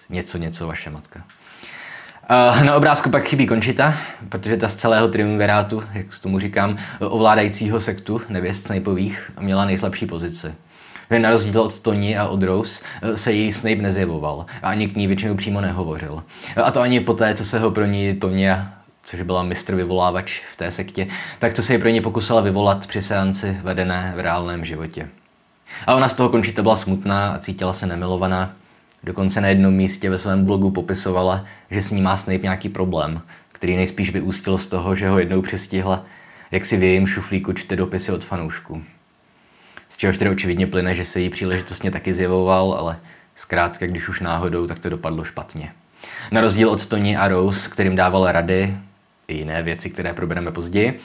Něco, 0.09 0.37
něco, 0.37 0.67
vaše 0.67 0.89
matka. 0.89 1.23
Na 2.63 2.75
obrázku 2.75 3.09
pak 3.09 3.27
chybí 3.27 3.47
Končita, 3.47 3.97
protože 4.29 4.57
ta 4.57 4.69
z 4.69 4.75
celého 4.75 5.07
triumvirátu, 5.07 5.83
jak 5.93 6.13
s 6.13 6.19
tomu 6.19 6.39
říkám, 6.39 6.77
ovládajícího 6.99 7.81
sektu 7.81 8.21
nevěst 8.29 8.65
Snapeových 8.65 9.31
měla 9.39 9.65
nejslabší 9.65 10.05
pozici 10.05 10.53
že 11.11 11.19
na 11.19 11.29
rozdíl 11.29 11.61
od 11.61 11.79
Tony 11.79 12.17
a 12.17 12.27
od 12.27 12.43
Rose 12.43 12.85
eh, 13.01 13.17
se 13.17 13.31
jí 13.31 13.53
Snape 13.53 13.75
nezjevoval 13.75 14.45
a 14.61 14.69
ani 14.69 14.87
k 14.87 14.95
ní 14.95 15.07
většinou 15.07 15.35
přímo 15.35 15.61
nehovořil. 15.61 16.23
A 16.63 16.71
to 16.71 16.81
ani 16.81 16.99
poté, 16.99 17.33
co 17.33 17.45
se 17.45 17.59
ho 17.59 17.71
pro 17.71 17.85
ní 17.85 18.15
Tonya 18.15 18.75
což 19.05 19.21
byla 19.21 19.43
mistr 19.43 19.75
vyvolávač 19.75 20.41
v 20.53 20.57
té 20.57 20.71
sektě, 20.71 21.07
tak 21.39 21.53
to 21.53 21.61
se 21.61 21.73
ji 21.73 21.79
pro 21.79 21.89
ně 21.89 22.01
pokusila 22.01 22.41
vyvolat 22.41 22.87
při 22.87 23.01
seanci 23.01 23.57
vedené 23.63 24.13
v 24.15 24.19
reálném 24.19 24.65
životě. 24.65 25.09
A 25.87 25.95
ona 25.95 26.09
z 26.09 26.13
toho 26.13 26.29
končíte 26.29 26.61
byla 26.61 26.75
smutná 26.75 27.33
a 27.33 27.39
cítila 27.39 27.73
se 27.73 27.87
nemilovaná. 27.87 28.53
Dokonce 29.03 29.41
na 29.41 29.47
jednom 29.47 29.73
místě 29.73 30.09
ve 30.09 30.17
svém 30.17 30.45
blogu 30.45 30.71
popisovala, 30.71 31.45
že 31.71 31.83
s 31.83 31.91
ní 31.91 32.01
má 32.01 32.17
Snape 32.17 32.43
nějaký 32.43 32.69
problém, 32.69 33.21
který 33.51 33.75
nejspíš 33.75 34.11
vyústil 34.11 34.57
z 34.57 34.67
toho, 34.67 34.95
že 34.95 35.09
ho 35.09 35.19
jednou 35.19 35.41
přistihla, 35.41 36.05
jak 36.51 36.65
si 36.65 36.77
v 36.77 36.83
jejím 36.83 37.07
šuflíku 37.07 37.53
čte 37.53 37.75
dopisy 37.75 38.11
od 38.11 38.25
fanoušků. 38.25 38.83
Z 39.89 39.97
čehož 39.97 40.17
tedy 40.17 40.31
očividně 40.31 40.67
plyne, 40.67 40.95
že 40.95 41.05
se 41.05 41.19
jí 41.19 41.29
příležitostně 41.29 41.91
taky 41.91 42.13
zjevoval, 42.13 42.73
ale 42.73 42.97
zkrátka, 43.35 43.87
když 43.87 44.09
už 44.09 44.19
náhodou, 44.19 44.67
tak 44.67 44.79
to 44.79 44.89
dopadlo 44.89 45.23
špatně. 45.23 45.71
Na 46.31 46.41
rozdíl 46.41 46.69
od 46.69 46.87
Tony 46.87 47.17
a 47.17 47.27
Rose, 47.27 47.69
kterým 47.69 47.95
dával 47.95 48.31
rady 48.31 48.77
i 49.27 49.35
jiné 49.37 49.63
věci, 49.63 49.89
které 49.89 50.13
probereme 50.13 50.51
později. 50.51 50.99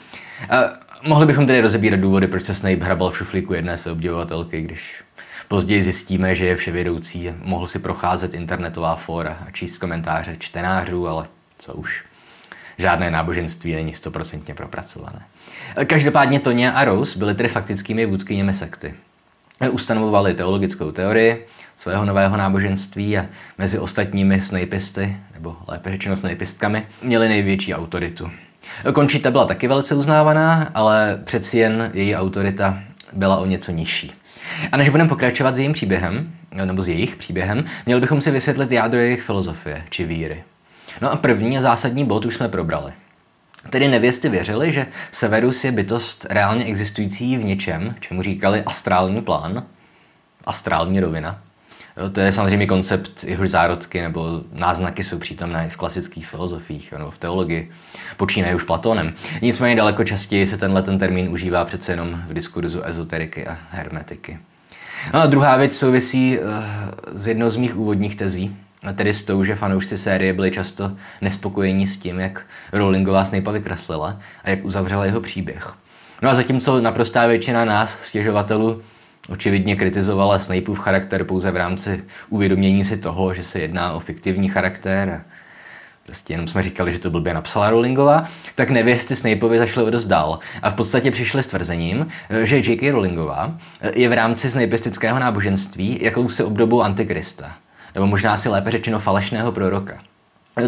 Mohli 1.03 1.25
bychom 1.25 1.47
tedy 1.47 1.61
rozebírat 1.61 1.99
důvody, 1.99 2.27
proč 2.27 2.43
se 2.43 2.55
Snape 2.55 2.85
hrabal 2.85 3.11
v 3.11 3.17
šuflíku 3.17 3.53
jedné 3.53 3.77
své 3.77 3.91
obdivovatelky, 3.91 4.61
když 4.61 5.03
později 5.47 5.83
zjistíme, 5.83 6.35
že 6.35 6.45
je 6.45 6.55
vševědoucí, 6.55 7.29
mohl 7.43 7.67
si 7.67 7.79
procházet 7.79 8.33
internetová 8.33 8.95
fóra 8.95 9.37
a 9.47 9.51
číst 9.51 9.77
komentáře 9.77 10.35
čtenářů, 10.39 11.07
ale 11.07 11.27
co 11.59 11.73
už. 11.73 12.03
Žádné 12.77 13.11
náboženství 13.11 13.75
není 13.75 13.93
stoprocentně 13.93 14.53
propracované. 14.55 15.21
Každopádně 15.85 16.39
Tonya 16.39 16.71
a 16.71 16.83
Rose 16.83 17.19
byly 17.19 17.35
tedy 17.35 17.49
faktickými 17.49 18.05
vůdkyněmi 18.05 18.53
sekty. 18.53 18.93
Ustanovovali 19.71 20.33
teologickou 20.33 20.91
teorii 20.91 21.47
svého 21.77 22.05
nového 22.05 22.37
náboženství 22.37 23.17
a 23.17 23.25
mezi 23.57 23.79
ostatními 23.79 24.41
snejpisty, 24.41 25.17
nebo 25.33 25.57
lépe 25.67 25.91
řečeno 25.91 26.17
snejpistkami, 26.17 26.87
měli 27.01 27.29
největší 27.29 27.73
autoritu. 27.73 28.31
Končita 28.93 29.31
byla 29.31 29.45
taky 29.45 29.67
velice 29.67 29.95
uznávaná, 29.95 30.69
ale 30.73 31.19
přeci 31.23 31.57
jen 31.57 31.91
její 31.93 32.15
autorita 32.15 32.79
byla 33.13 33.37
o 33.37 33.45
něco 33.45 33.71
nižší. 33.71 34.13
A 34.71 34.77
než 34.77 34.89
budeme 34.89 35.09
pokračovat 35.09 35.55
s 35.55 35.59
jejím 35.59 35.73
příběhem, 35.73 36.33
nebo 36.65 36.81
s 36.81 36.87
jejich 36.87 37.15
příběhem, 37.15 37.65
měli 37.85 38.01
bychom 38.01 38.21
si 38.21 38.31
vysvětlit 38.31 38.71
jádro 38.71 38.99
jejich 38.99 39.21
filozofie 39.21 39.83
či 39.89 40.05
víry. 40.05 40.43
No 41.01 41.11
a 41.11 41.15
první 41.15 41.57
a 41.57 41.61
zásadní 41.61 42.05
bod 42.05 42.25
už 42.25 42.35
jsme 42.35 42.49
probrali. 42.49 42.93
Tedy 43.69 43.87
nevěsty 43.87 44.29
věřili, 44.29 44.73
že 44.73 44.85
Severus 45.11 45.63
je 45.63 45.71
bytost 45.71 46.25
reálně 46.29 46.65
existující 46.65 47.37
v 47.37 47.43
něčem, 47.43 47.95
čemu 47.99 48.21
říkali 48.21 48.63
astrální 48.63 49.21
plán, 49.21 49.63
astrální 50.45 50.99
rovina. 50.99 51.41
To 52.11 52.21
je 52.21 52.31
samozřejmě 52.31 52.67
koncept, 52.67 53.23
jehož 53.23 53.49
zárodky 53.49 54.01
nebo 54.01 54.41
náznaky 54.53 55.03
jsou 55.03 55.19
přítomné 55.19 55.69
v 55.69 55.77
klasických 55.77 56.27
filozofiích 56.27 56.91
nebo 56.91 57.11
v 57.11 57.17
teologii. 57.17 57.71
Počínají 58.17 58.55
už 58.55 58.63
Platonem. 58.63 59.13
Nicméně 59.41 59.75
daleko 59.75 60.03
častěji 60.03 60.47
se 60.47 60.57
tenhle 60.57 60.83
ten 60.83 60.99
termín 60.99 61.29
užívá 61.29 61.65
přece 61.65 61.91
jenom 61.91 62.23
v 62.27 62.33
diskurzu 62.33 62.83
ezoteriky 62.83 63.47
a 63.47 63.57
hermetiky. 63.69 64.39
No 65.13 65.19
a 65.19 65.25
druhá 65.25 65.57
věc 65.57 65.77
souvisí 65.77 66.39
uh, 66.39 66.45
s 67.13 67.27
jednou 67.27 67.49
z 67.49 67.57
mých 67.57 67.77
úvodních 67.77 68.15
tezí, 68.15 68.55
tedy 68.95 69.13
s 69.13 69.25
tou, 69.25 69.43
že 69.43 69.55
fanoušci 69.55 69.97
série 69.97 70.33
byli 70.33 70.51
často 70.51 70.91
nespokojení 71.21 71.87
s 71.87 71.97
tím, 71.97 72.19
jak 72.19 72.45
Rowlingová 72.73 73.25
Snape'a 73.25 73.51
vykreslila 73.51 74.19
a 74.43 74.49
jak 74.49 74.65
uzavřela 74.65 75.05
jeho 75.05 75.21
příběh. 75.21 75.73
No 76.21 76.29
a 76.29 76.33
zatímco 76.33 76.81
naprostá 76.81 77.27
většina 77.27 77.65
nás, 77.65 77.97
stěžovatelů, 78.03 78.81
očividně 79.29 79.75
kritizovala 79.75 80.39
Snapeův 80.39 80.79
charakter 80.79 81.23
pouze 81.23 81.51
v 81.51 81.55
rámci 81.55 82.03
uvědomění 82.29 82.85
si 82.85 82.97
toho, 82.97 83.33
že 83.33 83.43
se 83.43 83.59
jedná 83.59 83.93
o 83.93 83.99
fiktivní 83.99 84.49
charakter 84.49 85.23
prostě 86.05 86.33
jenom 86.33 86.47
jsme 86.47 86.63
říkali, 86.63 86.93
že 86.93 86.99
to 86.99 87.11
blbě 87.11 87.33
napsala 87.33 87.69
Rowlingová, 87.69 88.27
tak 88.55 88.69
nevěsty 88.69 89.15
Snapeovi 89.15 89.57
zašly 89.57 89.91
dost 89.91 90.05
dál 90.05 90.39
a 90.61 90.69
v 90.69 90.73
podstatě 90.73 91.11
přišli 91.11 91.43
s 91.43 91.47
tvrzením, 91.47 92.07
že 92.43 92.57
J.K. 92.57 92.91
Rowlingová 92.91 93.57
je 93.93 94.09
v 94.09 94.13
rámci 94.13 94.49
snapistického 94.49 95.19
náboženství 95.19 95.99
jakousi 96.01 96.43
obdobou 96.43 96.81
antikrista 96.81 97.55
nebo 97.95 98.07
možná 98.07 98.37
si 98.37 98.49
lépe 98.49 98.71
řečeno 98.71 98.99
falešného 98.99 99.51
proroka. 99.51 100.10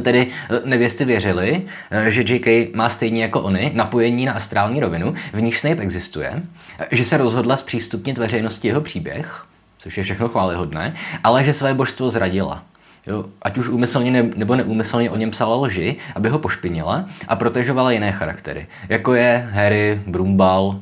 Tedy 0.02 0.28
nevěsty 0.66 1.06
věřili, 1.06 1.62
že 2.10 2.22
J.K. 2.22 2.76
má 2.76 2.90
stejně 2.90 3.22
jako 3.22 3.42
oni 3.42 3.72
napojení 3.74 4.26
na 4.26 4.34
astrální 4.34 4.80
rovinu, 4.80 5.14
v 5.34 5.42
níž 5.42 5.60
Snape 5.60 5.82
existuje, 5.82 6.44
že 6.92 7.06
se 7.06 7.18
rozhodla 7.18 7.58
zpřístupnit 7.58 8.18
veřejnosti 8.18 8.68
jeho 8.68 8.82
příběh, 8.82 9.46
což 9.78 9.98
je 9.98 10.04
všechno 10.04 10.28
chválihodné, 10.28 10.96
ale 11.24 11.44
že 11.44 11.54
své 11.54 11.74
božstvo 11.74 12.10
zradila. 12.10 12.64
Jo, 13.08 13.26
ať 13.42 13.58
už 13.58 13.70
úmyslně 13.70 14.12
ne, 14.12 14.24
nebo 14.36 14.56
neúmyslně 14.56 15.12
o 15.12 15.18
něm 15.18 15.32
psala 15.32 15.56
lži, 15.56 15.96
aby 16.16 16.30
ho 16.30 16.40
pošpinila 16.40 17.10
a 17.28 17.36
protežovala 17.36 17.92
jiné 17.92 18.12
charaktery, 18.12 18.68
jako 18.90 19.14
je 19.14 19.50
Harry, 19.52 20.02
Brumbal, 20.08 20.80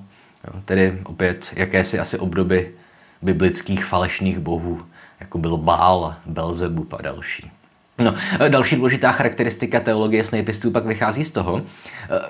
jo, 0.48 0.62
tedy 0.66 1.00
opět 1.04 1.54
jakési 1.56 2.00
asi 2.00 2.18
obdoby 2.18 2.72
biblických 3.22 3.86
falešných 3.86 4.40
bohů, 4.40 4.82
jako 5.20 5.38
byl 5.38 5.58
Bál, 5.58 6.16
Belzebub 6.26 6.94
a 6.94 7.02
další. 7.02 7.52
No, 8.02 8.16
další 8.50 8.76
důležitá 8.76 9.12
charakteristika 9.12 9.80
teologie 9.80 10.24
snapistů 10.24 10.72
pak 10.72 10.86
vychází 10.86 11.26
z 11.26 11.32
toho, 11.32 11.62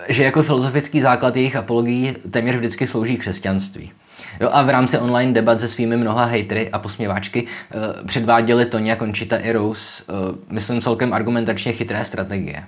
že 0.10 0.24
jako 0.24 0.44
filozofický 0.44 1.02
základ 1.02 1.36
jejich 1.36 1.56
apologií 1.56 2.16
téměř 2.32 2.56
vždycky 2.56 2.88
slouží 2.88 3.18
křesťanství. 3.18 3.92
Jo, 4.40 4.50
a 4.52 4.62
v 4.62 4.70
rámci 4.70 4.98
online 4.98 5.34
debat 5.34 5.60
se 5.60 5.70
svými 5.70 5.98
mnoha 5.98 6.26
hejtry 6.26 6.70
a 6.70 6.80
posměváčky 6.80 7.44
uh, 7.44 8.08
předváděli 8.08 8.66
Tonya, 8.66 8.96
Končita 8.96 9.38
i 9.38 9.52
Rose, 9.52 10.04
uh, 10.04 10.36
myslím 10.50 10.82
celkem 10.82 11.14
argumentačně 11.14 11.74
chytré 11.74 12.06
strategie. 12.06 12.64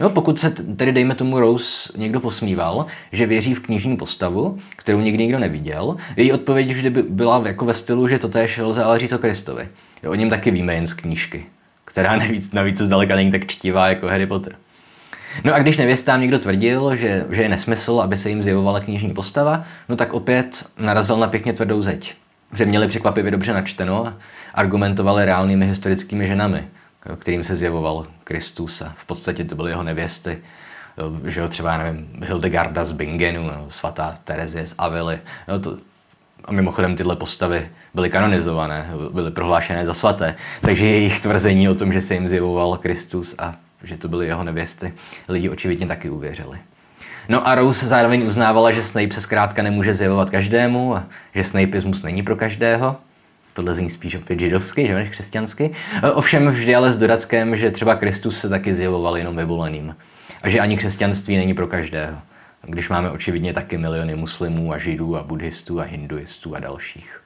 No, 0.00 0.10
pokud 0.10 0.40
se 0.40 0.50
tedy, 0.50 0.92
dejme 0.92 1.14
tomu, 1.14 1.40
Rose 1.40 1.92
někdo 1.96 2.20
posmíval, 2.20 2.86
že 3.12 3.26
věří 3.26 3.54
v 3.54 3.60
knižní 3.60 3.96
postavu, 3.96 4.58
kterou 4.76 5.00
nikdy 5.00 5.22
nikdo 5.22 5.38
neviděl, 5.38 5.96
její 6.16 6.32
odpověď 6.32 6.72
vždy 6.72 6.90
by 6.90 7.02
byla 7.02 7.42
jako 7.46 7.64
ve 7.64 7.74
stylu, 7.74 8.08
že 8.08 8.18
to 8.18 8.28
též 8.28 8.58
lze 8.58 8.84
ale 8.84 8.98
říct 8.98 9.12
o 9.12 9.18
Kristovi. 9.18 9.68
Jo, 10.02 10.10
o 10.10 10.14
něm 10.14 10.30
taky 10.30 10.50
víme 10.50 10.74
jen 10.74 10.86
z 10.86 10.94
knížky, 10.94 11.46
která 11.86 12.16
navíc, 12.16 12.52
navíc 12.52 12.80
zdaleka 12.80 13.16
není 13.16 13.30
tak 13.30 13.46
čtivá 13.46 13.88
jako 13.88 14.06
Harry 14.06 14.26
Potter. 14.26 14.56
No 15.44 15.54
a 15.54 15.58
když 15.58 15.76
nevěstám 15.76 16.20
někdo 16.20 16.38
tvrdil, 16.38 16.96
že, 16.96 17.26
že 17.30 17.42
je 17.42 17.48
nesmysl, 17.48 18.00
aby 18.00 18.18
se 18.18 18.28
jim 18.28 18.42
zjevovala 18.42 18.80
knižní 18.80 19.14
postava, 19.14 19.64
no 19.88 19.96
tak 19.96 20.12
opět 20.12 20.66
narazil 20.78 21.16
na 21.16 21.26
pěkně 21.26 21.52
tvrdou 21.52 21.82
zeď. 21.82 22.14
Že 22.54 22.64
měli 22.64 22.88
překvapivě 22.88 23.30
dobře 23.30 23.52
načteno 23.52 24.06
a 24.06 24.14
argumentovali 24.54 25.24
reálnými 25.24 25.66
historickými 25.66 26.26
ženami, 26.26 26.64
kterým 27.18 27.44
se 27.44 27.56
zjevoval 27.56 28.06
Kristus 28.24 28.82
a 28.82 28.92
v 28.96 29.04
podstatě 29.04 29.44
to 29.44 29.54
byly 29.54 29.70
jeho 29.70 29.82
nevěsty, 29.82 30.38
že 31.24 31.40
jo, 31.40 31.48
třeba, 31.48 31.76
nevím, 31.76 32.08
Hildegarda 32.22 32.84
z 32.84 32.92
Bingenu, 32.92 33.50
svatá 33.68 34.18
Terezie 34.24 34.66
z 34.66 34.74
Avily. 34.78 35.18
No, 35.48 35.60
to, 35.60 35.78
a 36.46 36.52
mimochodem 36.52 36.96
tyhle 36.96 37.16
postavy 37.16 37.68
byly 37.94 38.10
kanonizované, 38.10 38.90
byly 39.10 39.30
prohlášené 39.30 39.86
za 39.86 39.94
svaté, 39.94 40.34
takže 40.60 40.86
jejich 40.86 41.20
tvrzení 41.20 41.68
o 41.68 41.74
tom, 41.74 41.92
že 41.92 42.00
se 42.00 42.14
jim 42.14 42.28
zjevoval 42.28 42.76
Kristus 42.76 43.34
a 43.38 43.54
že 43.84 43.96
to 43.96 44.08
byly 44.08 44.26
jeho 44.26 44.44
nevěsty, 44.44 44.92
lidi 45.28 45.48
očividně 45.48 45.86
taky 45.86 46.10
uvěřili. 46.10 46.58
No 47.28 47.48
a 47.48 47.54
Rose 47.54 47.86
zároveň 47.86 48.26
uznávala, 48.26 48.70
že 48.70 48.84
Snape 48.84 49.14
se 49.14 49.20
zkrátka 49.20 49.62
nemůže 49.62 49.94
zjevovat 49.94 50.30
každému 50.30 50.96
a 50.96 51.04
že 51.34 51.44
Snapeismus 51.44 52.02
není 52.02 52.22
pro 52.22 52.36
každého. 52.36 52.96
Tohle 53.52 53.74
zní 53.74 53.90
spíš 53.90 54.14
opět 54.14 54.40
židovsky, 54.40 54.86
že 54.86 54.94
než 54.94 55.08
křesťansky. 55.08 55.70
Ovšem 56.14 56.48
vždy 56.48 56.74
ale 56.74 56.92
s 56.92 56.98
dodatkem, 56.98 57.56
že 57.56 57.70
třeba 57.70 57.94
Kristus 57.94 58.40
se 58.40 58.48
taky 58.48 58.74
zjevoval 58.74 59.16
jenom 59.16 59.36
vyvoleným. 59.36 59.96
A 60.42 60.48
že 60.48 60.60
ani 60.60 60.76
křesťanství 60.76 61.36
není 61.36 61.54
pro 61.54 61.66
každého. 61.66 62.16
Když 62.66 62.88
máme 62.88 63.10
očividně 63.10 63.52
taky 63.52 63.78
miliony 63.78 64.14
muslimů 64.14 64.72
a 64.72 64.78
židů 64.78 65.16
a 65.16 65.22
buddhistů 65.22 65.80
a 65.80 65.84
hinduistů 65.84 66.56
a 66.56 66.60
dalších. 66.60 67.20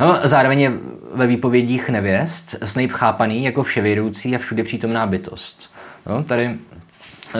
No, 0.00 0.18
zároveň 0.22 0.60
je 0.60 0.72
ve 1.14 1.26
výpovědích 1.26 1.88
nevěst 1.88 2.54
Snape 2.64 2.92
chápaný 2.92 3.44
jako 3.44 3.62
vševědoucí 3.62 4.36
a 4.36 4.38
všude 4.38 4.64
přítomná 4.64 5.06
bytost. 5.06 5.70
No, 6.06 6.24
tady 6.24 6.58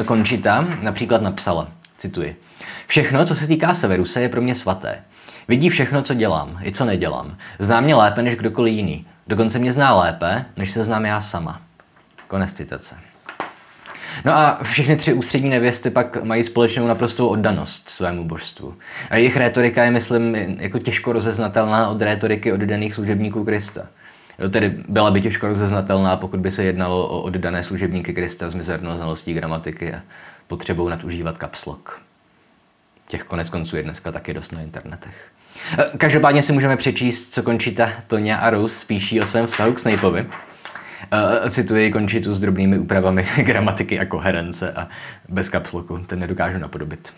Končita 0.07 0.69
například 0.83 1.23
napsala, 1.23 1.69
cituji, 1.99 2.37
Všechno, 2.87 3.27
co 3.27 3.35
se 3.35 3.47
týká 3.47 3.75
Severuse, 3.75 4.21
je 4.21 4.29
pro 4.29 4.41
mě 4.41 4.55
svaté. 4.55 5.05
Vidí 5.49 5.69
všechno, 5.69 6.03
co 6.03 6.15
dělám, 6.15 6.59
i 6.65 6.73
co 6.73 6.85
nedělám. 6.85 7.37
Zná 7.59 7.81
mě 7.81 7.95
lépe 7.95 8.23
než 8.23 8.37
kdokoliv 8.37 8.75
jiný. 8.75 9.07
Dokonce 9.27 9.59
mě 9.59 9.73
zná 9.73 9.95
lépe, 9.95 10.45
než 10.57 10.73
se 10.73 10.85
znám 10.85 11.07
já 11.07 11.21
sama. 11.21 11.63
Konec 12.29 12.53
citace. 12.53 13.12
No 14.25 14.33
a 14.33 14.59
všechny 14.63 14.97
tři 14.97 15.13
ústřední 15.13 15.51
nevěsty 15.51 15.91
pak 15.91 16.23
mají 16.23 16.45
společnou 16.45 16.87
naprostou 16.87 17.29
oddanost 17.29 17.91
svému 17.91 18.25
božstvu. 18.25 18.75
A 19.11 19.17
jejich 19.17 19.37
rétorika 19.37 19.85
je, 19.85 19.91
myslím, 19.91 20.35
jako 20.59 20.79
těžko 20.79 21.13
rozeznatelná 21.13 21.89
od 21.89 22.03
rétoriky 22.03 22.53
oddaných 22.53 22.95
služebníků 22.95 23.45
Krista. 23.45 23.87
Jo, 24.39 24.49
tedy 24.51 24.75
byla 24.89 25.11
by 25.11 25.21
těžko 25.21 25.49
rozeznatelná, 25.49 26.17
pokud 26.17 26.41
by 26.41 26.51
se 26.51 26.65
jednalo 26.65 27.09
o 27.09 27.23
oddané 27.23 27.65
služebníky 27.65 28.13
Krista 28.13 28.51
s 28.51 28.55
mizernou 28.55 28.97
znalostí 28.97 29.35
gramatiky 29.35 29.95
a 29.95 30.01
potřebou 30.47 30.89
nadužívat 30.89 31.39
kapslok. 31.39 32.01
Těch 33.09 33.25
konec 33.25 33.51
konců 33.51 33.77
je 33.77 33.83
dneska 33.83 34.13
taky 34.13 34.35
dost 34.35 34.53
na 34.53 34.61
internetech. 34.61 35.15
Každopádně 35.99 36.43
si 36.43 36.53
můžeme 36.53 36.77
přečíst, 36.77 37.35
co 37.35 37.43
Končita, 37.43 37.91
Tonya 38.07 38.37
a 38.37 38.51
Rose 38.51 38.81
spíší 38.81 39.21
o 39.21 39.27
svém 39.27 39.47
vztahu 39.47 39.73
k 39.73 39.79
Snapeovi. 39.79 40.27
Uh, 41.13 41.49
cituji 41.49 41.93
Končitu 41.93 42.35
s 42.35 42.41
drobnými 42.41 42.79
úpravami 42.79 43.27
gramatiky 43.45 44.01
a 44.01 44.05
koherence 44.05 44.73
a 44.73 44.89
bez 45.29 45.49
kapsloku, 45.49 45.99
ten 45.99 46.19
nedokážu 46.19 46.59
napodobit. 46.59 47.13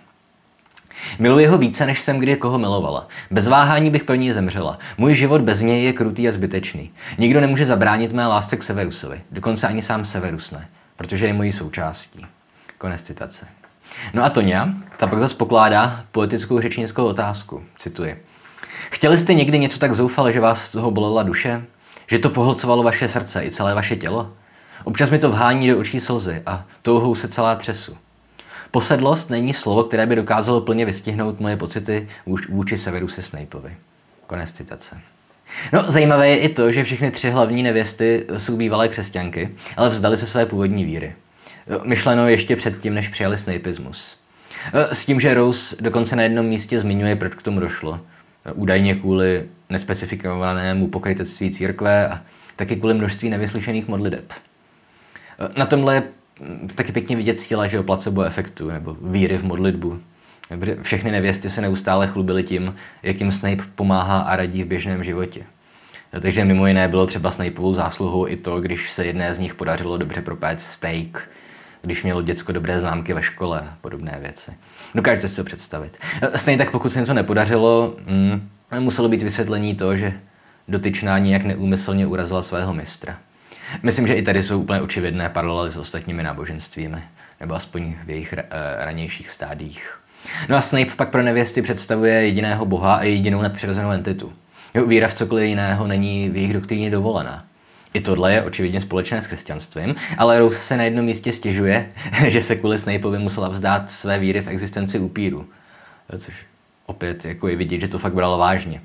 Miluji 1.18 1.46
ho 1.46 1.58
více, 1.58 1.86
než 1.86 2.00
jsem 2.00 2.18
kdy 2.18 2.36
koho 2.36 2.58
milovala. 2.58 3.08
Bez 3.30 3.48
váhání 3.48 3.90
bych 3.90 4.04
pro 4.04 4.14
ní 4.14 4.32
zemřela. 4.32 4.78
Můj 4.98 5.14
život 5.14 5.40
bez 5.40 5.60
něj 5.60 5.84
je 5.84 5.92
krutý 5.92 6.28
a 6.28 6.32
zbytečný. 6.32 6.90
Nikdo 7.18 7.40
nemůže 7.40 7.66
zabránit 7.66 8.12
mé 8.12 8.26
lásce 8.26 8.56
k 8.56 8.62
Severusovi. 8.62 9.20
Dokonce 9.30 9.68
ani 9.68 9.82
sám 9.82 10.04
Severus 10.04 10.50
ne, 10.50 10.68
protože 10.96 11.26
je 11.26 11.32
mojí 11.32 11.52
součástí. 11.52 12.26
Konec 12.78 13.02
citace. 13.02 13.46
No 14.14 14.24
a 14.24 14.30
Tonia, 14.30 14.68
ta 14.96 15.06
pak 15.06 15.20
zase 15.20 15.34
pokládá 15.34 16.04
poetickou 16.12 16.60
řečnickou 16.60 17.04
otázku. 17.04 17.62
Cituji. 17.78 18.24
Chtěli 18.90 19.18
jste 19.18 19.34
někdy 19.34 19.58
něco 19.58 19.78
tak 19.78 19.94
zoufale, 19.94 20.32
že 20.32 20.40
vás 20.40 20.64
z 20.64 20.72
toho 20.72 20.90
bolela 20.90 21.22
duše? 21.22 21.64
Že 22.06 22.18
to 22.18 22.30
pohlcovalo 22.30 22.82
vaše 22.82 23.08
srdce 23.08 23.44
i 23.44 23.50
celé 23.50 23.74
vaše 23.74 23.96
tělo? 23.96 24.32
Občas 24.84 25.10
mi 25.10 25.18
to 25.18 25.30
vhání 25.30 25.68
do 25.68 25.78
očí 25.78 26.00
slzy 26.00 26.42
a 26.46 26.66
touhou 26.82 27.14
se 27.14 27.28
celá 27.28 27.54
třesu. 27.54 27.96
Posedlost 28.70 29.30
není 29.30 29.52
slovo, 29.52 29.84
které 29.84 30.06
by 30.06 30.16
dokázalo 30.16 30.60
plně 30.60 30.86
vystihnout 30.86 31.40
moje 31.40 31.56
pocity 31.56 32.08
vůči 32.48 32.78
severu 32.78 33.08
se 33.08 33.22
Snapeovi. 33.22 33.76
Konec 34.26 34.52
citace. 34.52 35.00
No, 35.72 35.84
zajímavé 35.88 36.28
je 36.28 36.38
i 36.38 36.48
to, 36.48 36.72
že 36.72 36.84
všechny 36.84 37.10
tři 37.10 37.30
hlavní 37.30 37.62
nevěsty 37.62 38.26
jsou 38.38 38.56
bývalé 38.56 38.88
křesťanky, 38.88 39.54
ale 39.76 39.90
vzdali 39.90 40.16
se 40.16 40.26
své 40.26 40.46
původní 40.46 40.84
víry. 40.84 41.12
Myšleno 41.84 42.28
ještě 42.28 42.56
předtím, 42.56 42.94
než 42.94 43.08
přijali 43.08 43.38
Snapeismus. 43.38 44.16
S 44.72 45.06
tím, 45.06 45.20
že 45.20 45.34
Rose 45.34 45.76
dokonce 45.80 46.16
na 46.16 46.22
jednom 46.22 46.46
místě 46.46 46.80
zmiňuje, 46.80 47.16
proč 47.16 47.34
k 47.34 47.42
tomu 47.42 47.60
došlo. 47.60 48.00
Údajně 48.52 48.94
kvůli 48.94 49.46
nespecifikovanému 49.70 50.88
pokrytectví 50.88 51.50
církve 51.50 52.08
a 52.08 52.22
taky 52.56 52.76
kvůli 52.76 52.94
množství 52.94 53.30
nevyslyšených 53.30 53.88
modliteb. 53.88 54.32
Na 55.56 55.66
tomhle 55.66 55.94
je 55.94 56.02
taky 56.74 56.92
pěkně 56.92 57.16
vidět 57.16 57.40
síla, 57.40 57.66
že 57.66 57.80
o 57.80 57.82
placebo 57.82 58.22
efektu 58.22 58.70
nebo 58.70 58.96
víry 59.02 59.38
v 59.38 59.44
modlitbu. 59.44 60.00
Všechny 60.82 61.10
nevěsty 61.10 61.50
se 61.50 61.60
neustále 61.60 62.06
chlubily 62.06 62.42
tím, 62.42 62.76
jakým 63.02 63.32
Snape 63.32 63.62
pomáhá 63.74 64.20
a 64.20 64.36
radí 64.36 64.62
v 64.62 64.66
běžném 64.66 65.04
životě. 65.04 65.44
Takže 66.20 66.44
mimo 66.44 66.66
jiné 66.66 66.88
bylo 66.88 67.06
třeba 67.06 67.30
Snapeovou 67.30 67.74
zásluhou 67.74 68.28
i 68.28 68.36
to, 68.36 68.60
když 68.60 68.92
se 68.92 69.06
jedné 69.06 69.34
z 69.34 69.38
nich 69.38 69.54
podařilo 69.54 69.96
dobře 69.96 70.22
propéct 70.22 70.62
steak, 70.62 71.30
když 71.82 72.02
mělo 72.02 72.22
děcko 72.22 72.52
dobré 72.52 72.80
známky 72.80 73.12
ve 73.12 73.22
škole 73.22 73.60
a 73.60 73.76
podobné 73.80 74.18
věci. 74.20 74.52
Dokážete 74.94 75.28
si 75.28 75.36
to 75.36 75.44
představit. 75.44 75.98
Stejně 76.36 76.58
tak 76.58 76.70
pokud 76.70 76.92
se 76.92 77.00
něco 77.00 77.14
nepodařilo, 77.14 77.96
mm, 78.06 78.48
muselo 78.78 79.08
být 79.08 79.22
vysvětlení 79.22 79.74
to, 79.74 79.96
že 79.96 80.12
dotyčná 80.68 81.18
nijak 81.18 81.44
neúmyslně 81.44 82.06
urazila 82.06 82.42
svého 82.42 82.74
mistra. 82.74 83.16
Myslím, 83.82 84.06
že 84.06 84.14
i 84.14 84.22
tady 84.22 84.42
jsou 84.42 84.60
úplně 84.60 84.80
očividné 84.80 85.28
paralely 85.28 85.72
s 85.72 85.76
ostatními 85.76 86.22
náboženstvími, 86.22 87.02
nebo 87.40 87.54
aspoň 87.54 87.94
v 88.04 88.10
jejich 88.10 88.32
uh, 88.32 88.38
ranějších 88.78 89.30
stádiích. 89.30 89.98
No 90.48 90.56
a 90.56 90.60
Snape 90.60 90.90
pak 90.96 91.10
pro 91.10 91.22
nevěsty 91.22 91.62
představuje 91.62 92.14
jediného 92.14 92.66
boha 92.66 92.94
a 92.94 93.02
jedinou 93.02 93.42
nadpřirozenou 93.42 93.90
entitu. 93.90 94.32
Jeho 94.74 94.86
víra 94.86 95.08
v 95.08 95.14
cokoliv 95.14 95.48
jiného 95.48 95.86
není 95.86 96.28
v 96.28 96.36
jejich 96.36 96.52
doktríně 96.52 96.90
dovolená. 96.90 97.44
I 97.94 98.00
tohle 98.00 98.32
je 98.32 98.42
očividně 98.42 98.80
společné 98.80 99.22
s 99.22 99.26
křesťanstvím, 99.26 99.94
ale 100.18 100.38
Rose 100.38 100.58
se 100.58 100.76
na 100.76 100.84
jednom 100.84 101.04
místě 101.04 101.32
stěžuje, 101.32 101.92
že 102.28 102.42
se 102.42 102.56
kvůli 102.56 102.78
Snapeovi 102.78 103.18
musela 103.18 103.48
vzdát 103.48 103.90
své 103.90 104.18
víry 104.18 104.40
v 104.40 104.48
existenci 104.48 104.98
upíru. 104.98 105.48
Což 106.18 106.34
opět 106.86 107.24
jako 107.24 107.48
je 107.48 107.56
vidět, 107.56 107.80
že 107.80 107.88
to 107.88 107.98
fakt 107.98 108.14
brala 108.14 108.36
vážně. 108.36 108.80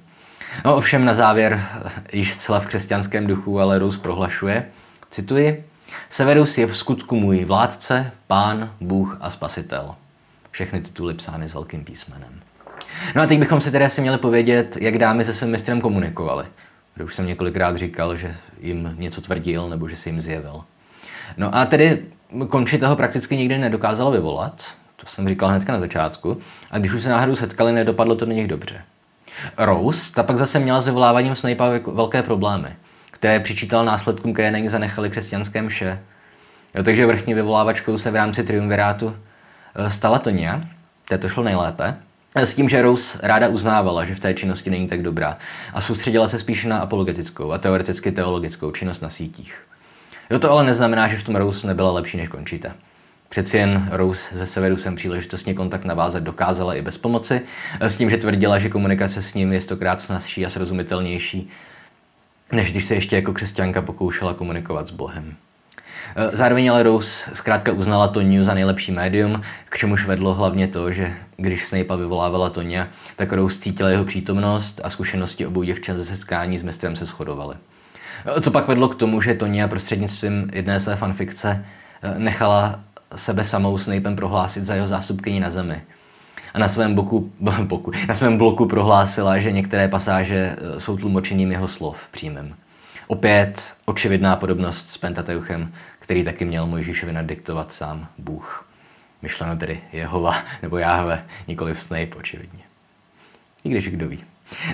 No 0.65 0.75
ovšem 0.75 1.05
na 1.05 1.13
závěr, 1.13 1.65
již 2.13 2.33
zcela 2.33 2.59
v 2.59 2.65
křesťanském 2.65 3.27
duchu, 3.27 3.59
ale 3.59 3.79
Rose 3.79 3.99
prohlašuje, 3.99 4.65
cituji, 5.11 5.63
Severus 6.09 6.57
je 6.57 6.65
v 6.65 6.77
skutku 6.77 7.15
můj 7.15 7.45
vládce, 7.45 8.11
pán, 8.27 8.73
bůh 8.81 9.17
a 9.21 9.29
spasitel. 9.29 9.95
Všechny 10.51 10.81
tituly 10.81 11.13
psány 11.13 11.49
s 11.49 11.53
velkým 11.53 11.83
písmenem. 11.83 12.41
No 13.15 13.21
a 13.21 13.27
teď 13.27 13.39
bychom 13.39 13.61
si 13.61 13.71
tedy 13.71 13.85
asi 13.85 14.01
měli 14.01 14.17
povědět, 14.17 14.77
jak 14.81 14.97
dámy 14.97 15.25
se 15.25 15.33
svým 15.33 15.51
mistrem 15.51 15.81
komunikovali. 15.81 16.45
Už 17.03 17.15
jsem 17.15 17.27
několikrát 17.27 17.77
říkal, 17.77 18.15
že 18.17 18.35
jim 18.59 18.95
něco 18.97 19.21
tvrdil 19.21 19.69
nebo 19.69 19.89
že 19.89 19.95
se 19.95 20.09
jim 20.09 20.21
zjevil. 20.21 20.63
No 21.37 21.55
a 21.55 21.65
tedy 21.65 22.01
konči 22.49 22.77
toho 22.77 22.95
prakticky 22.95 23.37
nikdy 23.37 23.57
nedokázala 23.57 24.09
vyvolat, 24.11 24.73
to 24.95 25.07
jsem 25.07 25.29
říkal 25.29 25.49
hnedka 25.49 25.73
na 25.73 25.79
začátku, 25.79 26.41
a 26.71 26.77
když 26.77 26.93
už 26.93 27.03
se 27.03 27.09
náhodou 27.09 27.35
setkali, 27.35 27.71
nedopadlo 27.71 28.15
to 28.15 28.25
na 28.25 28.33
nich 28.33 28.47
dobře. 28.47 28.81
Rose, 29.57 30.13
ta 30.13 30.23
pak 30.23 30.37
zase 30.37 30.59
měla 30.59 30.81
s 30.81 30.85
vyvoláváním 30.85 31.35
Snape'a 31.35 31.79
velké 31.93 32.23
problémy, 32.23 32.69
které 33.11 33.39
přičítal 33.39 33.85
následkům, 33.85 34.33
které 34.33 34.51
na 34.51 34.59
ní 34.59 34.69
zanechali 34.69 35.09
křesťanské 35.09 35.61
mše. 35.61 35.99
Jo, 36.75 36.83
takže 36.83 37.05
vrchní 37.05 37.33
vyvolávačkou 37.33 37.97
se 37.97 38.11
v 38.11 38.15
rámci 38.15 38.43
triumvirátu 38.43 39.15
eh, 39.75 39.91
stala 39.91 40.19
Tonia, 40.19 40.61
té 41.07 41.17
to 41.17 41.29
šlo 41.29 41.43
nejlépe, 41.43 41.97
s 42.35 42.55
tím, 42.55 42.69
že 42.69 42.81
Rose 42.81 43.19
ráda 43.23 43.47
uznávala, 43.47 44.05
že 44.05 44.15
v 44.15 44.19
té 44.19 44.33
činnosti 44.33 44.69
není 44.69 44.87
tak 44.87 45.01
dobrá 45.01 45.37
a 45.73 45.81
soustředila 45.81 46.27
se 46.27 46.39
spíše 46.39 46.67
na 46.67 46.79
apologetickou 46.79 47.51
a 47.51 47.57
teoreticky 47.57 48.11
teologickou 48.11 48.71
činnost 48.71 49.01
na 49.01 49.09
sítích. 49.09 49.55
Jo, 50.29 50.39
to 50.39 50.51
ale 50.51 50.65
neznamená, 50.65 51.07
že 51.07 51.17
v 51.17 51.23
tom 51.23 51.35
Rose 51.35 51.67
nebyla 51.67 51.91
lepší 51.91 52.17
než 52.17 52.29
končíte. 52.29 52.71
Přeci 53.29 53.57
jen 53.57 53.89
Rose 53.91 54.37
ze 54.37 54.45
severu 54.45 54.77
jsem 54.77 54.95
příležitostně 54.95 55.53
kontakt 55.53 55.85
navázat 55.85 56.23
dokázala 56.23 56.75
i 56.75 56.81
bez 56.81 56.97
pomoci, 56.97 57.41
s 57.81 57.97
tím, 57.97 58.09
že 58.09 58.17
tvrdila, 58.17 58.59
že 58.59 58.69
komunikace 58.69 59.21
s 59.21 59.33
ním 59.33 59.53
je 59.53 59.61
stokrát 59.61 60.01
snazší 60.01 60.45
a 60.45 60.49
srozumitelnější, 60.49 61.49
než 62.51 62.71
když 62.71 62.85
se 62.85 62.95
ještě 62.95 63.15
jako 63.15 63.33
křesťanka 63.33 63.81
pokoušela 63.81 64.33
komunikovat 64.33 64.87
s 64.87 64.91
Bohem. 64.91 65.35
Zároveň 66.33 66.71
ale 66.71 66.83
Rose 66.83 67.31
zkrátka 67.33 67.71
uznala 67.71 68.07
Toniu 68.07 68.43
za 68.43 68.53
nejlepší 68.53 68.91
médium, 68.91 69.41
k 69.69 69.77
čemuž 69.77 70.07
vedlo 70.07 70.33
hlavně 70.33 70.67
to, 70.67 70.91
že 70.91 71.13
když 71.37 71.67
Snape 71.67 71.97
vyvolávala 71.97 72.49
Tonia, 72.49 72.87
tak 73.15 73.33
Rose 73.33 73.59
cítila 73.59 73.89
jeho 73.89 74.05
přítomnost 74.05 74.81
a 74.83 74.89
zkušenosti 74.89 75.45
obou 75.45 75.63
děvčat 75.63 75.97
ze 75.97 76.05
setkání 76.05 76.59
s 76.59 76.63
mistrem 76.63 76.95
se 76.95 77.05
shodovaly. 77.05 77.55
Co 78.41 78.51
pak 78.51 78.67
vedlo 78.67 78.89
k 78.89 78.95
tomu, 78.95 79.21
že 79.21 79.33
Tonia 79.33 79.67
prostřednictvím 79.67 80.49
jedné 80.53 80.79
své 80.79 80.95
fanfikce 80.95 81.65
nechala 82.17 82.79
sebe 83.15 83.45
samou 83.45 83.77
Snapem 83.77 84.15
prohlásit 84.15 84.65
za 84.65 84.75
jeho 84.75 84.87
zástupkyni 84.87 85.39
na 85.39 85.49
zemi. 85.49 85.81
A 86.53 86.59
na 86.59 86.69
svém, 86.69 86.95
boku, 86.95 87.31
boku, 87.61 87.91
na 88.07 88.15
svém 88.15 88.37
bloku 88.37 88.65
prohlásila, 88.65 89.39
že 89.39 89.51
některé 89.51 89.87
pasáže 89.87 90.55
eh, 90.57 90.79
jsou 90.79 90.97
tlumočením 90.97 91.51
jeho 91.51 91.67
slov 91.67 92.07
přímým. 92.11 92.55
Opět 93.07 93.73
očividná 93.85 94.35
podobnost 94.35 94.91
s 94.91 94.97
Pentateuchem, 94.97 95.73
který 96.09 96.23
taky 96.23 96.45
měl 96.45 96.67
Mojžíšovi 96.67 97.13
nadiktovat 97.13 97.71
sám 97.71 98.07
Bůh. 98.17 98.67
Myšleno 99.21 99.57
tedy 99.57 99.79
Jehova 99.93 100.43
nebo 100.61 100.77
Jáhve, 100.77 101.25
nikoli 101.47 101.75
Snape 101.75 102.15
očividně. 102.17 102.59
I 103.63 103.69
když 103.69 103.89
kdo 103.89 104.07
ví. 104.07 104.23